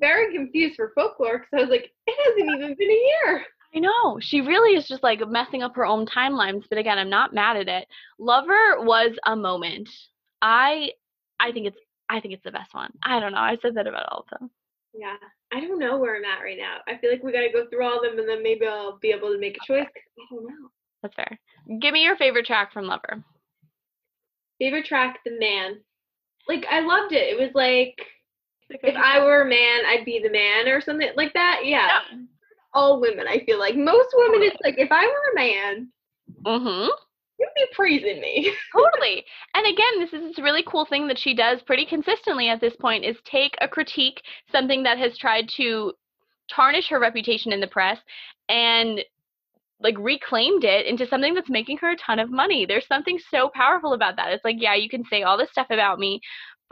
Very 0.00 0.34
confused 0.34 0.76
for 0.76 0.92
folklore 0.94 1.40
because 1.40 1.52
I 1.52 1.60
was 1.60 1.70
like, 1.70 1.90
it 2.06 2.16
hasn't 2.24 2.56
even 2.56 2.74
been 2.78 2.90
a 2.90 3.28
year. 3.28 3.44
I 3.74 3.78
know. 3.78 4.18
She 4.20 4.40
really 4.40 4.76
is 4.76 4.86
just 4.86 5.02
like 5.02 5.26
messing 5.28 5.62
up 5.62 5.74
her 5.76 5.86
own 5.86 6.06
timelines, 6.06 6.64
but 6.68 6.78
again, 6.78 6.98
I'm 6.98 7.08
not 7.08 7.34
mad 7.34 7.56
at 7.56 7.68
it. 7.68 7.88
Lover 8.18 8.80
was 8.80 9.16
a 9.26 9.34
moment. 9.34 9.88
I 10.42 10.90
I 11.40 11.52
think 11.52 11.66
it's 11.66 11.78
I 12.08 12.20
think 12.20 12.34
it's 12.34 12.44
the 12.44 12.50
best 12.50 12.74
one. 12.74 12.92
I 13.02 13.18
don't 13.18 13.32
know. 13.32 13.38
I 13.38 13.56
said 13.62 13.74
that 13.76 13.86
about 13.86 14.06
all 14.10 14.20
of 14.20 14.38
them. 14.38 14.50
Yeah. 14.94 15.16
I 15.52 15.60
don't 15.60 15.78
know 15.78 15.98
where 15.98 16.16
I'm 16.16 16.24
at 16.24 16.42
right 16.42 16.58
now. 16.58 16.78
I 16.86 16.98
feel 16.98 17.10
like 17.10 17.22
we 17.22 17.32
gotta 17.32 17.52
go 17.52 17.66
through 17.68 17.84
all 17.84 17.96
of 17.96 18.02
them 18.02 18.18
and 18.18 18.28
then 18.28 18.42
maybe 18.42 18.66
I'll 18.66 18.98
be 18.98 19.10
able 19.10 19.32
to 19.32 19.38
make 19.38 19.56
a 19.56 19.66
choice. 19.66 19.86
I 19.86 20.34
don't 20.34 20.44
know. 20.44 20.68
That's 21.02 21.14
fair. 21.14 21.38
Give 21.80 21.92
me 21.92 22.02
your 22.02 22.16
favorite 22.16 22.46
track 22.46 22.72
from 22.72 22.86
Lover. 22.86 23.24
Favorite 24.58 24.84
track, 24.84 25.20
The 25.24 25.38
Man. 25.38 25.80
Like 26.48 26.66
I 26.70 26.80
loved 26.80 27.12
it. 27.12 27.34
It 27.34 27.40
was 27.40 27.50
like 27.54 27.96
if 28.68 28.96
I 28.96 29.22
were 29.24 29.42
a 29.42 29.48
man, 29.48 29.86
I'd 29.86 30.04
be 30.04 30.20
the 30.22 30.30
man 30.30 30.68
or 30.68 30.80
something 30.80 31.08
like 31.16 31.32
that. 31.34 31.62
Yeah. 31.64 31.88
yeah. 32.10 32.18
All 32.74 33.00
women, 33.00 33.26
I 33.28 33.44
feel 33.44 33.58
like. 33.58 33.76
Most 33.76 34.08
women 34.14 34.42
it's 34.42 34.56
like 34.64 34.76
if 34.78 34.90
I 34.90 35.04
were 35.04 35.32
a 35.32 35.34
man, 35.34 35.88
mm-hmm. 36.44 36.90
you'd 37.38 37.48
be 37.54 37.66
praising 37.72 38.20
me. 38.20 38.52
totally. 38.72 39.24
And 39.54 39.66
again, 39.66 40.00
this 40.00 40.12
is 40.12 40.28
this 40.36 40.42
really 40.42 40.64
cool 40.66 40.86
thing 40.86 41.06
that 41.08 41.18
she 41.18 41.34
does 41.34 41.60
pretty 41.62 41.86
consistently 41.86 42.48
at 42.48 42.60
this 42.60 42.74
point 42.76 43.04
is 43.04 43.16
take 43.24 43.54
a 43.60 43.68
critique, 43.68 44.22
something 44.50 44.82
that 44.84 44.98
has 44.98 45.16
tried 45.18 45.48
to 45.56 45.92
tarnish 46.50 46.88
her 46.88 47.00
reputation 47.00 47.52
in 47.52 47.60
the 47.60 47.66
press 47.66 47.98
and 48.48 49.00
like 49.82 49.96
reclaimed 49.98 50.64
it 50.64 50.86
into 50.86 51.06
something 51.08 51.34
that's 51.34 51.50
making 51.50 51.76
her 51.78 51.90
a 51.90 51.96
ton 51.96 52.18
of 52.18 52.30
money. 52.30 52.64
There's 52.64 52.86
something 52.86 53.18
so 53.30 53.50
powerful 53.54 53.94
about 53.94 54.16
that. 54.16 54.32
It's 54.32 54.44
like, 54.44 54.56
yeah, 54.58 54.74
you 54.74 54.88
can 54.88 55.04
say 55.10 55.22
all 55.22 55.36
this 55.36 55.50
stuff 55.50 55.66
about 55.70 55.98
me, 55.98 56.20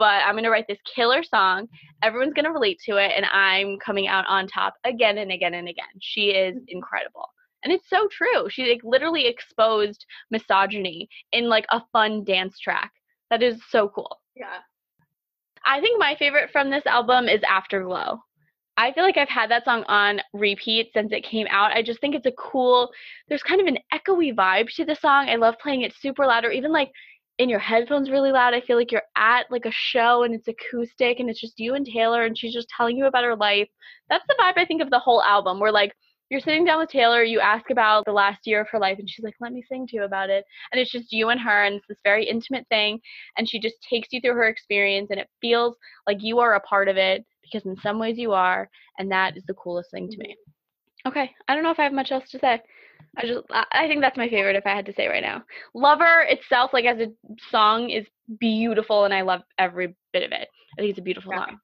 but 0.01 0.23
I'm 0.25 0.33
going 0.33 0.45
to 0.45 0.49
write 0.49 0.65
this 0.67 0.79
killer 0.95 1.21
song. 1.21 1.67
Everyone's 2.01 2.33
going 2.33 2.45
to 2.45 2.51
relate 2.51 2.79
to 2.87 2.97
it 2.97 3.11
and 3.15 3.23
I'm 3.27 3.77
coming 3.77 4.07
out 4.07 4.25
on 4.27 4.47
top 4.47 4.73
again 4.83 5.19
and 5.19 5.31
again 5.31 5.53
and 5.53 5.67
again. 5.67 5.93
She 5.99 6.31
is 6.31 6.57
incredible. 6.69 7.27
And 7.63 7.71
it's 7.71 7.87
so 7.87 8.07
true. 8.11 8.49
She 8.49 8.67
like 8.67 8.81
literally 8.83 9.27
exposed 9.27 10.03
misogyny 10.31 11.07
in 11.33 11.49
like 11.49 11.67
a 11.69 11.83
fun 11.93 12.23
dance 12.23 12.57
track. 12.57 12.91
That 13.29 13.43
is 13.43 13.61
so 13.69 13.89
cool. 13.89 14.17
Yeah. 14.35 14.57
I 15.67 15.79
think 15.81 15.99
my 15.99 16.15
favorite 16.17 16.49
from 16.49 16.71
this 16.71 16.87
album 16.87 17.29
is 17.29 17.41
Afterglow. 17.47 18.17
I 18.77 18.93
feel 18.93 19.03
like 19.03 19.17
I've 19.17 19.29
had 19.29 19.51
that 19.51 19.65
song 19.65 19.83
on 19.83 20.19
repeat 20.33 20.89
since 20.95 21.11
it 21.11 21.23
came 21.23 21.45
out. 21.51 21.73
I 21.73 21.83
just 21.83 22.01
think 22.01 22.15
it's 22.15 22.25
a 22.25 22.31
cool, 22.39 22.89
there's 23.29 23.43
kind 23.43 23.61
of 23.61 23.67
an 23.67 23.77
echoey 23.93 24.33
vibe 24.33 24.73
to 24.77 24.83
the 24.83 24.95
song. 24.95 25.29
I 25.29 25.35
love 25.35 25.59
playing 25.61 25.81
it 25.81 25.93
super 25.93 26.25
loud 26.25 26.43
or 26.43 26.49
even 26.49 26.71
like 26.71 26.89
in 27.41 27.49
your 27.49 27.59
headphones 27.59 28.09
really 28.09 28.31
loud. 28.31 28.53
I 28.53 28.61
feel 28.61 28.77
like 28.77 28.91
you're 28.91 29.01
at 29.15 29.49
like 29.49 29.65
a 29.65 29.71
show 29.71 30.23
and 30.23 30.33
it's 30.33 30.47
acoustic 30.47 31.19
and 31.19 31.29
it's 31.29 31.41
just 31.41 31.59
you 31.59 31.73
and 31.73 31.85
Taylor 31.85 32.23
and 32.23 32.37
she's 32.37 32.53
just 32.53 32.69
telling 32.75 32.97
you 32.97 33.05
about 33.05 33.23
her 33.23 33.35
life. 33.35 33.67
That's 34.09 34.25
the 34.27 34.35
vibe 34.39 34.57
I 34.57 34.65
think 34.65 34.81
of 34.81 34.89
the 34.89 34.99
whole 34.99 35.23
album. 35.23 35.59
Where 35.59 35.71
like 35.71 35.93
you're 36.29 36.39
sitting 36.39 36.63
down 36.63 36.79
with 36.79 36.89
Taylor, 36.89 37.23
you 37.23 37.39
ask 37.41 37.69
about 37.71 38.05
the 38.05 38.13
last 38.13 38.45
year 38.45 38.61
of 38.61 38.69
her 38.69 38.79
life, 38.79 38.99
and 38.99 39.09
she's 39.09 39.23
like, 39.23 39.35
let 39.41 39.51
me 39.51 39.63
sing 39.67 39.85
to 39.87 39.97
you 39.97 40.03
about 40.03 40.29
it. 40.29 40.45
And 40.71 40.79
it's 40.79 40.91
just 40.91 41.11
you 41.11 41.27
and 41.27 41.41
her, 41.41 41.65
and 41.65 41.75
it's 41.75 41.87
this 41.89 41.97
very 42.05 42.25
intimate 42.25 42.65
thing. 42.69 43.01
And 43.37 43.49
she 43.49 43.59
just 43.59 43.75
takes 43.87 44.07
you 44.11 44.21
through 44.21 44.35
her 44.35 44.47
experience, 44.47 45.09
and 45.11 45.19
it 45.19 45.27
feels 45.41 45.75
like 46.07 46.19
you 46.21 46.39
are 46.39 46.53
a 46.53 46.61
part 46.61 46.87
of 46.87 46.95
it 46.95 47.25
because 47.43 47.65
in 47.65 47.75
some 47.81 47.99
ways 47.99 48.17
you 48.17 48.31
are. 48.31 48.69
And 48.97 49.11
that 49.11 49.35
is 49.35 49.43
the 49.45 49.55
coolest 49.55 49.91
thing 49.91 50.09
to 50.09 50.17
me. 50.17 50.29
Mm-hmm. 50.29 51.09
Okay, 51.09 51.31
I 51.49 51.53
don't 51.53 51.63
know 51.63 51.71
if 51.71 51.79
I 51.79 51.83
have 51.83 51.91
much 51.91 52.13
else 52.13 52.29
to 52.29 52.39
say. 52.39 52.61
I 53.17 53.25
just 53.25 53.41
I 53.51 53.87
think 53.87 54.01
that's 54.01 54.17
my 54.17 54.29
favorite 54.29 54.55
if 54.55 54.65
I 54.65 54.73
had 54.73 54.85
to 54.85 54.93
say 54.93 55.07
right 55.07 55.23
now. 55.23 55.43
Lover 55.73 56.25
itself, 56.29 56.71
like 56.73 56.85
as 56.85 56.99
a 56.99 57.07
song, 57.49 57.89
is 57.89 58.05
beautiful 58.39 59.03
and 59.03 59.13
I 59.13 59.21
love 59.21 59.41
every 59.57 59.95
bit 60.13 60.23
of 60.23 60.31
it. 60.31 60.47
I 60.77 60.81
think 60.81 60.91
it's 60.91 60.99
a 60.99 61.03
beautiful 61.03 61.33
song. 61.33 61.57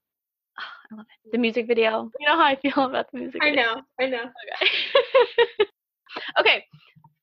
I 0.92 0.96
love 0.96 1.06
it. 1.26 1.32
The 1.32 1.38
music 1.38 1.68
video. 1.68 2.12
You 2.20 2.28
know 2.28 2.36
how 2.36 2.46
I 2.46 2.58
feel 2.58 2.86
about 2.86 3.06
the 3.12 3.20
music 3.20 3.42
video. 3.42 3.62
I 3.62 3.66
know, 3.66 3.82
I 4.02 4.06
know. 4.08 4.24
Okay. 4.24 5.70
okay. 6.40 6.66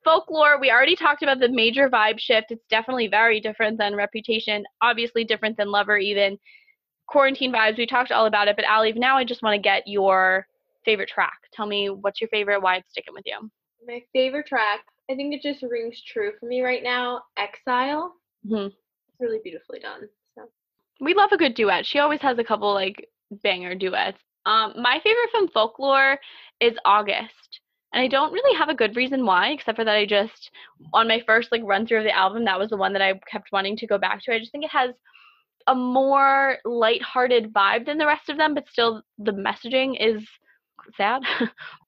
Folklore, 0.04 0.60
we 0.60 0.70
already 0.70 0.96
talked 0.96 1.22
about 1.22 1.40
the 1.40 1.48
major 1.48 1.88
vibe 1.88 2.18
shift. 2.18 2.50
It's 2.50 2.64
definitely 2.68 3.08
very 3.08 3.40
different 3.40 3.78
than 3.78 3.94
Reputation, 3.94 4.64
obviously 4.82 5.24
different 5.24 5.56
than 5.56 5.70
Lover, 5.70 5.96
even. 5.96 6.38
Quarantine 7.06 7.52
vibes, 7.52 7.76
we 7.76 7.86
talked 7.86 8.12
all 8.12 8.26
about 8.26 8.48
it, 8.48 8.56
but 8.56 8.64
Allie, 8.64 8.92
now 8.92 9.16
I 9.16 9.24
just 9.24 9.42
want 9.42 9.54
to 9.54 9.60
get 9.60 9.86
your 9.86 10.46
favorite 10.84 11.08
track. 11.08 11.38
Tell 11.52 11.66
me 11.66 11.88
what's 11.90 12.20
your 12.20 12.28
favorite, 12.28 12.62
why 12.62 12.76
it's 12.76 12.90
sticking 12.90 13.14
with 13.14 13.24
you. 13.26 13.50
My 13.86 14.02
favorite 14.12 14.46
track, 14.46 14.80
I 15.10 15.14
think 15.14 15.34
it 15.34 15.42
just 15.42 15.62
rings 15.62 16.00
true 16.06 16.32
for 16.38 16.46
me 16.46 16.62
right 16.62 16.82
now 16.82 17.22
Exile. 17.36 18.14
Mm-hmm. 18.46 18.66
It's 18.66 19.20
really 19.20 19.40
beautifully 19.42 19.80
done. 19.80 20.08
So. 20.34 20.48
We 21.00 21.14
love 21.14 21.32
a 21.32 21.36
good 21.36 21.54
duet. 21.54 21.86
She 21.86 21.98
always 21.98 22.20
has 22.20 22.38
a 22.38 22.44
couple 22.44 22.72
like 22.72 23.08
banger 23.42 23.74
duets. 23.74 24.18
Um, 24.46 24.74
my 24.76 25.00
favorite 25.02 25.30
from 25.30 25.48
folklore 25.48 26.18
is 26.60 26.74
August. 26.84 27.60
And 27.92 28.02
I 28.02 28.08
don't 28.08 28.32
really 28.32 28.58
have 28.58 28.68
a 28.68 28.74
good 28.74 28.96
reason 28.96 29.24
why, 29.24 29.50
except 29.50 29.76
for 29.76 29.84
that 29.84 29.94
I 29.94 30.04
just 30.04 30.50
on 30.92 31.06
my 31.06 31.22
first 31.26 31.52
like 31.52 31.62
run 31.64 31.86
through 31.86 31.98
of 31.98 32.04
the 32.04 32.16
album, 32.16 32.44
that 32.44 32.58
was 32.58 32.70
the 32.70 32.76
one 32.76 32.92
that 32.92 33.02
I 33.02 33.20
kept 33.30 33.52
wanting 33.52 33.76
to 33.76 33.86
go 33.86 33.98
back 33.98 34.22
to. 34.22 34.32
I 34.34 34.38
just 34.38 34.50
think 34.50 34.64
it 34.64 34.70
has 34.70 34.90
a 35.66 35.74
more 35.74 36.58
light-hearted 36.64 37.52
vibe 37.54 37.86
than 37.86 37.96
the 37.96 38.06
rest 38.06 38.28
of 38.28 38.36
them, 38.36 38.54
but 38.54 38.68
still 38.70 39.02
the 39.18 39.32
messaging 39.32 39.96
is 39.98 40.22
sad. 40.96 41.22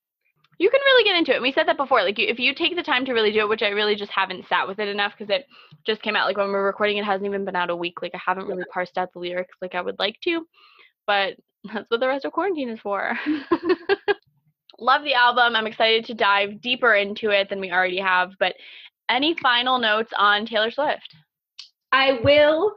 you 0.59 0.71
can 0.71 0.81
really 0.81 1.05
get 1.05 1.17
into 1.17 1.33
it. 1.33 1.37
And 1.37 1.43
we 1.43 1.53
said 1.53 1.69
that 1.69 1.77
before. 1.77 2.03
Like, 2.03 2.19
if 2.19 2.39
you 2.39 2.55
take 2.55 2.77
the 2.77 2.83
time 2.83 3.05
to 3.05 3.13
really 3.13 3.33
do 3.33 3.41
it, 3.41 3.49
which 3.49 3.63
I 3.63 3.69
really 3.69 3.95
just 3.95 4.13
haven't 4.13 4.49
sat 4.49 4.67
with 4.67 4.79
it 4.79 4.89
enough 4.89 5.13
because 5.17 5.35
it 5.35 5.47
just 5.87 6.03
came 6.03 6.17
out. 6.17 6.27
Like 6.27 6.37
when 6.37 6.49
we're 6.49 6.65
recording, 6.65 6.97
it 6.97 7.05
hasn't 7.05 7.27
even 7.27 7.45
been 7.45 7.57
out 7.57 7.71
a 7.71 7.77
week. 7.77 8.01
Like 8.01 8.15
I 8.15 8.21
haven't 8.25 8.47
really 8.47 8.65
parsed 8.73 8.97
out 8.97 9.13
the 9.13 9.19
lyrics 9.19 9.57
like 9.61 9.75
I 9.75 9.83
would 9.83 9.99
like 9.99 10.19
to 10.25 10.47
but 11.07 11.37
that's 11.73 11.91
what 11.91 12.01
the 12.01 12.09
rest 12.09 12.25
of 12.25 12.33
quarantine 12.33 12.69
is 12.69 12.81
for. 12.81 13.19
Love 14.79 15.05
the 15.05 15.15
album. 15.15 15.57
I'm 15.57 15.67
excited 15.67 16.05
to 16.07 16.15
dive 16.15 16.61
deeper 16.61 16.95
into 16.95 17.31
it 17.31 17.49
than 17.49 17.61
we 17.61 17.73
already 17.73 17.99
have. 17.99 18.33
But 18.39 18.55
any 19.09 19.35
final 19.41 19.79
notes 19.79 20.13
on 20.19 20.45
Taylor 20.45 20.71
Swift? 20.71 21.15
I 21.93 22.21
will 22.23 22.75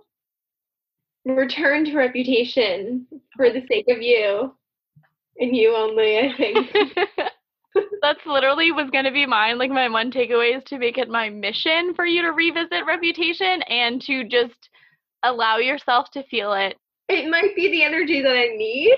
return 1.25 1.83
to 1.85 1.97
Reputation 1.97 3.05
for 3.35 3.49
the 3.49 3.65
sake 3.67 3.87
of 3.89 4.01
you 4.01 4.53
and 5.39 5.55
you 5.55 5.75
only, 5.75 6.19
I 6.19 6.33
think. 6.37 6.67
That's 8.01 8.25
literally 8.25 8.71
was 8.71 8.89
going 8.91 9.05
to 9.05 9.11
be 9.11 9.25
mine. 9.25 9.57
Like, 9.57 9.71
my 9.71 9.89
one 9.89 10.11
takeaway 10.11 10.57
is 10.57 10.63
to 10.65 10.77
make 10.77 10.97
it 10.97 11.09
my 11.09 11.29
mission 11.29 11.93
for 11.95 12.05
you 12.05 12.21
to 12.21 12.31
revisit 12.31 12.85
Reputation 12.87 13.61
and 13.63 14.01
to 14.03 14.27
just 14.27 14.69
allow 15.23 15.57
yourself 15.57 16.09
to 16.11 16.23
feel 16.23 16.53
it 16.53 16.77
it 17.09 17.29
might 17.29 17.55
be 17.55 17.69
the 17.69 17.83
energy 17.83 18.21
that 18.21 18.35
I 18.35 18.55
need, 18.55 18.95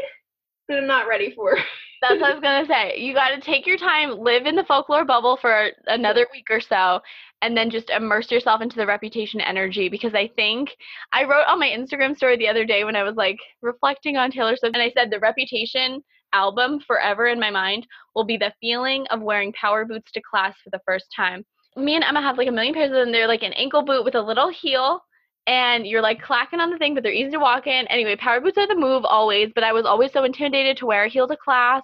but 0.68 0.78
I'm 0.78 0.88
not 0.88 1.08
ready 1.08 1.34
for. 1.34 1.58
That's 2.02 2.20
what 2.20 2.32
I 2.32 2.34
was 2.34 2.42
gonna 2.44 2.68
say. 2.68 3.00
You 3.00 3.14
got 3.14 3.30
to 3.30 3.42
take 3.42 3.66
your 3.66 3.78
time, 3.78 4.20
live 4.20 4.46
in 4.46 4.56
the 4.56 4.66
folklore 4.66 5.06
bubble 5.06 5.38
for 5.42 5.70
another 5.88 6.28
week 6.32 6.48
or 6.50 6.60
so, 6.60 7.00
and 7.42 7.56
then 7.56 7.70
just 7.70 7.90
immerse 7.90 8.30
yourself 8.30 8.62
into 8.62 8.76
the 8.76 8.86
reputation 8.86 9.40
energy. 9.42 9.88
Because 9.88 10.14
I 10.14 10.30
think 10.36 10.76
I 11.14 11.24
wrote 11.24 11.48
on 11.48 11.60
my 11.60 11.70
Instagram 11.70 12.16
story 12.16 12.38
the 12.38 12.50
other 12.50 12.66
day 12.66 12.84
when 12.84 12.98
I 12.98 13.04
was 13.04 13.16
like 13.16 13.38
reflecting 13.62 14.18
on 14.18 14.30
Taylor 14.30 14.56
Swift, 14.58 14.76
and 14.76 14.84
I 14.84 14.92
said 14.92 15.10
the 15.10 15.20
reputation 15.20 16.04
album 16.34 16.80
forever 16.86 17.28
in 17.28 17.40
my 17.40 17.50
mind 17.50 17.88
will 18.16 18.24
be 18.24 18.38
the 18.38 18.54
feeling 18.60 19.06
of 19.12 19.22
wearing 19.22 19.54
power 19.54 19.86
boots 19.86 20.12
to 20.14 20.22
class 20.22 20.56
for 20.64 20.70
the 20.70 20.82
first 20.86 21.06
time. 21.16 21.44
Me 21.76 21.96
and 21.96 22.04
Emma 22.04 22.22
have 22.22 22.38
like 22.38 22.48
a 22.48 22.52
million 22.52 22.74
pairs 22.74 22.92
of 22.92 22.98
them. 22.98 23.12
They're 23.12 23.28
like 23.28 23.44
an 23.44 23.54
ankle 23.54 23.84
boot 23.84 24.04
with 24.04 24.16
a 24.16 24.22
little 24.22 24.50
heel 24.50 25.02
and 25.48 25.88
you're 25.88 26.02
like 26.02 26.22
clacking 26.22 26.60
on 26.60 26.70
the 26.70 26.78
thing, 26.78 26.94
but 26.94 27.04
they're 27.04 27.12
easy 27.12 27.32
to 27.32 27.40
walk 27.40 27.68
in. 27.68 27.88
Anyway, 27.88 28.16
power 28.16 28.40
boots 28.40 28.58
are 28.58 28.68
the 28.68 28.76
move 28.76 29.04
always, 29.06 29.50
but 29.56 29.64
I 29.64 29.74
was 29.74 29.86
always 29.86 30.12
so 30.14 30.24
intimidated 30.24 30.78
to 30.78 30.86
wear 30.86 31.06
a 31.06 31.10
heel 31.10 31.28
to 31.28 31.38
class. 31.38 31.82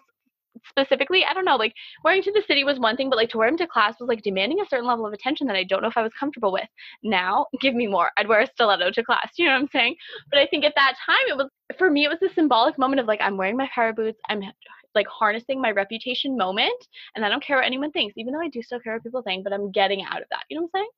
Specifically, 0.70 1.24
I 1.24 1.34
don't 1.34 1.46
know, 1.46 1.56
like 1.56 1.74
wearing 2.04 2.22
to 2.24 2.32
the 2.32 2.44
city 2.48 2.64
was 2.64 2.80
one 2.80 2.98
thing, 2.98 3.10
but 3.10 3.16
like 3.18 3.30
to 3.30 3.38
wear 3.38 3.50
them 3.50 3.58
to 3.58 3.68
class 3.68 3.96
was 4.00 4.10
like 4.10 4.24
demanding 4.24 4.60
a 4.60 4.68
certain 4.68 4.88
level 4.88 5.06
of 5.06 5.14
attention 5.14 5.48
that 5.48 5.56
I 5.56 5.64
don't 5.64 5.82
know 5.82 5.88
if 5.88 5.98
I 5.98 6.02
was 6.02 6.12
comfortable 6.20 6.52
with. 6.52 6.68
Now, 7.04 7.46
give 7.62 7.76
me 7.76 7.88
more. 7.88 8.10
I'd 8.18 8.28
wear 8.28 8.42
a 8.42 8.48
stiletto 8.48 8.92
to 8.92 9.04
class. 9.04 9.30
You 9.38 9.46
know 9.46 9.52
what 9.52 9.62
I'm 9.62 9.70
saying? 9.72 9.96
But 10.32 10.40
I 10.40 10.48
think 10.48 10.66
at 10.66 10.74
that 10.76 10.96
time, 11.06 11.16
it 11.28 11.38
was 11.38 11.50
for 11.78 11.90
me, 11.90 12.06
it 12.06 12.10
was 12.10 12.22
a 12.22 12.34
symbolic 12.34 12.78
moment 12.78 13.00
of 13.00 13.08
like 13.08 13.22
I'm 13.22 13.38
wearing 13.38 13.58
my 13.58 13.70
power 13.74 13.94
boots. 13.94 14.20
I'm 14.30 14.42
like 14.96 15.08
harnessing 15.08 15.62
my 15.62 15.72
reputation 15.72 16.38
moment, 16.38 16.88
and 17.16 17.26
I 17.26 17.30
don't 17.30 17.44
care 17.44 17.58
what 17.58 17.66
anyone 17.66 17.92
thinks, 17.92 18.18
even 18.18 18.34
though 18.34 18.42
I 18.42 18.50
do 18.50 18.62
still 18.62 18.80
care 18.80 18.94
what 18.94 19.04
people 19.04 19.22
think. 19.22 19.44
But 19.44 19.54
I'm 19.54 19.72
getting 19.72 20.04
out 20.04 20.22
of 20.22 20.28
that. 20.32 20.44
You 20.50 20.58
know 20.58 20.70
what 20.72 20.80
I'm 20.80 20.82
saying? 20.82 20.90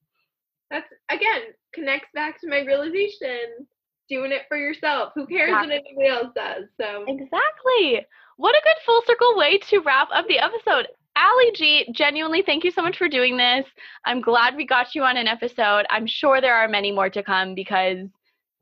That's 0.72 0.94
again 1.10 1.42
connects 1.74 2.10
back 2.14 2.40
to 2.42 2.48
my 2.48 2.60
realization. 2.60 3.68
Doing 4.10 4.32
it 4.32 4.44
for 4.48 4.58
yourself. 4.58 5.12
Who 5.14 5.28
cares 5.28 5.50
exactly. 5.50 5.70
what 5.70 5.84
anybody 5.86 6.08
else 6.08 6.34
does? 6.36 6.64
So 6.82 7.06
Exactly. 7.08 8.06
What 8.38 8.56
a 8.56 8.62
good 8.64 8.78
full 8.84 9.04
circle 9.06 9.38
way 9.38 9.60
to 9.70 9.80
wrap 9.82 10.08
up 10.12 10.28
the 10.28 10.40
episode. 10.40 10.88
Allie 11.16 11.52
G, 11.54 11.88
genuinely, 11.94 12.42
thank 12.42 12.64
you 12.64 12.72
so 12.72 12.82
much 12.82 12.98
for 12.98 13.10
doing 13.10 13.38
this. 13.38 13.66
I'm 14.06 14.22
glad 14.22 14.56
we 14.56 14.66
got 14.66 14.96
you 14.96 15.04
on 15.04 15.18
an 15.18 15.28
episode. 15.28 15.86
I'm 15.90 16.08
sure 16.08 16.40
there 16.40 16.56
are 16.56 16.68
many 16.68 16.92
more 16.92 17.10
to 17.10 17.22
come 17.22 17.54
because 17.54 18.08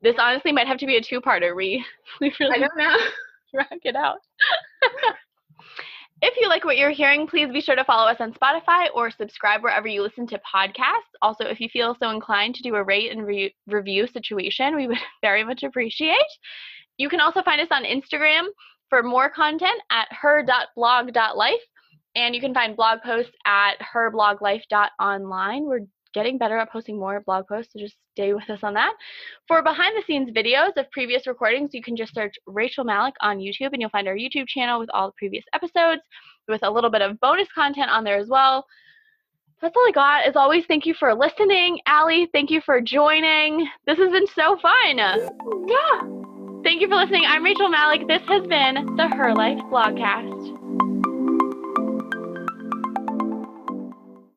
this 0.02 0.16
honestly 0.18 0.52
might 0.52 0.66
have 0.66 0.78
to 0.78 0.86
be 0.86 0.96
a 0.96 1.02
two-parter. 1.02 1.54
We, 1.54 1.84
we 2.20 2.32
really 2.40 2.56
I 2.56 2.58
don't 2.58 2.76
know. 2.76 2.96
drag 3.54 3.80
it 3.84 3.96
out. 3.96 4.18
if 6.22 6.34
you 6.40 6.48
like 6.48 6.64
what 6.64 6.76
you're 6.76 6.90
hearing, 6.90 7.26
please 7.26 7.50
be 7.52 7.60
sure 7.60 7.76
to 7.76 7.84
follow 7.84 8.08
us 8.08 8.18
on 8.20 8.34
Spotify 8.34 8.88
or 8.94 9.10
subscribe 9.10 9.62
wherever 9.62 9.88
you 9.88 10.02
listen 10.02 10.26
to 10.28 10.40
podcasts. 10.54 11.16
Also, 11.22 11.44
if 11.44 11.60
you 11.60 11.68
feel 11.72 11.96
so 12.00 12.10
inclined 12.10 12.54
to 12.56 12.62
do 12.62 12.74
a 12.74 12.82
rate 12.82 13.10
and 13.10 13.26
re- 13.26 13.54
review 13.66 14.06
situation, 14.06 14.76
we 14.76 14.86
would 14.86 14.98
very 15.22 15.44
much 15.44 15.62
appreciate. 15.62 16.16
You 16.98 17.08
can 17.08 17.20
also 17.20 17.42
find 17.42 17.60
us 17.60 17.68
on 17.70 17.84
Instagram 17.84 18.48
for 18.90 19.02
more 19.02 19.30
content 19.30 19.80
at 19.90 20.08
her.blog.life. 20.10 21.54
And 22.16 22.34
you 22.34 22.40
can 22.40 22.54
find 22.54 22.74
blog 22.74 23.00
posts 23.04 23.32
at 23.46 23.74
herbloglife.online. 23.94 25.64
We're 25.64 25.86
getting 26.14 26.38
better 26.38 26.58
at 26.58 26.70
posting 26.70 26.98
more 26.98 27.20
blog 27.20 27.46
posts, 27.46 27.72
so 27.72 27.78
just 27.78 27.96
stay 28.12 28.32
with 28.32 28.48
us 28.50 28.60
on 28.62 28.74
that. 28.74 28.94
For 29.46 29.62
behind 29.62 29.96
the 29.96 30.02
scenes 30.06 30.30
videos 30.30 30.76
of 30.76 30.90
previous 30.90 31.26
recordings, 31.26 31.70
you 31.72 31.82
can 31.82 31.96
just 31.96 32.14
search 32.14 32.34
Rachel 32.46 32.84
Malak 32.84 33.14
on 33.20 33.38
YouTube 33.38 33.72
and 33.72 33.80
you'll 33.80 33.90
find 33.90 34.08
our 34.08 34.16
YouTube 34.16 34.48
channel 34.48 34.78
with 34.80 34.90
all 34.92 35.08
the 35.08 35.14
previous 35.18 35.44
episodes 35.52 36.02
with 36.48 36.62
a 36.62 36.70
little 36.70 36.90
bit 36.90 37.02
of 37.02 37.20
bonus 37.20 37.48
content 37.54 37.90
on 37.90 38.04
there 38.04 38.18
as 38.18 38.28
well. 38.28 38.66
That's 39.60 39.76
all 39.76 39.88
I 39.88 39.92
got. 39.92 40.24
As 40.24 40.36
always, 40.36 40.64
thank 40.66 40.86
you 40.86 40.94
for 40.94 41.14
listening. 41.14 41.80
Allie, 41.86 42.28
thank 42.32 42.50
you 42.50 42.60
for 42.60 42.80
joining. 42.80 43.68
This 43.86 43.98
has 43.98 44.12
been 44.12 44.26
so 44.28 44.56
fun. 44.58 44.98
Yeah. 44.98 46.62
Thank 46.62 46.80
you 46.80 46.88
for 46.88 46.96
listening. 46.96 47.24
I'm 47.26 47.44
Rachel 47.44 47.68
Malak. 47.68 48.06
This 48.06 48.22
has 48.28 48.46
been 48.46 48.96
the 48.96 49.08
Her 49.08 49.34
Life 49.34 49.58
Blogcast. 49.70 50.57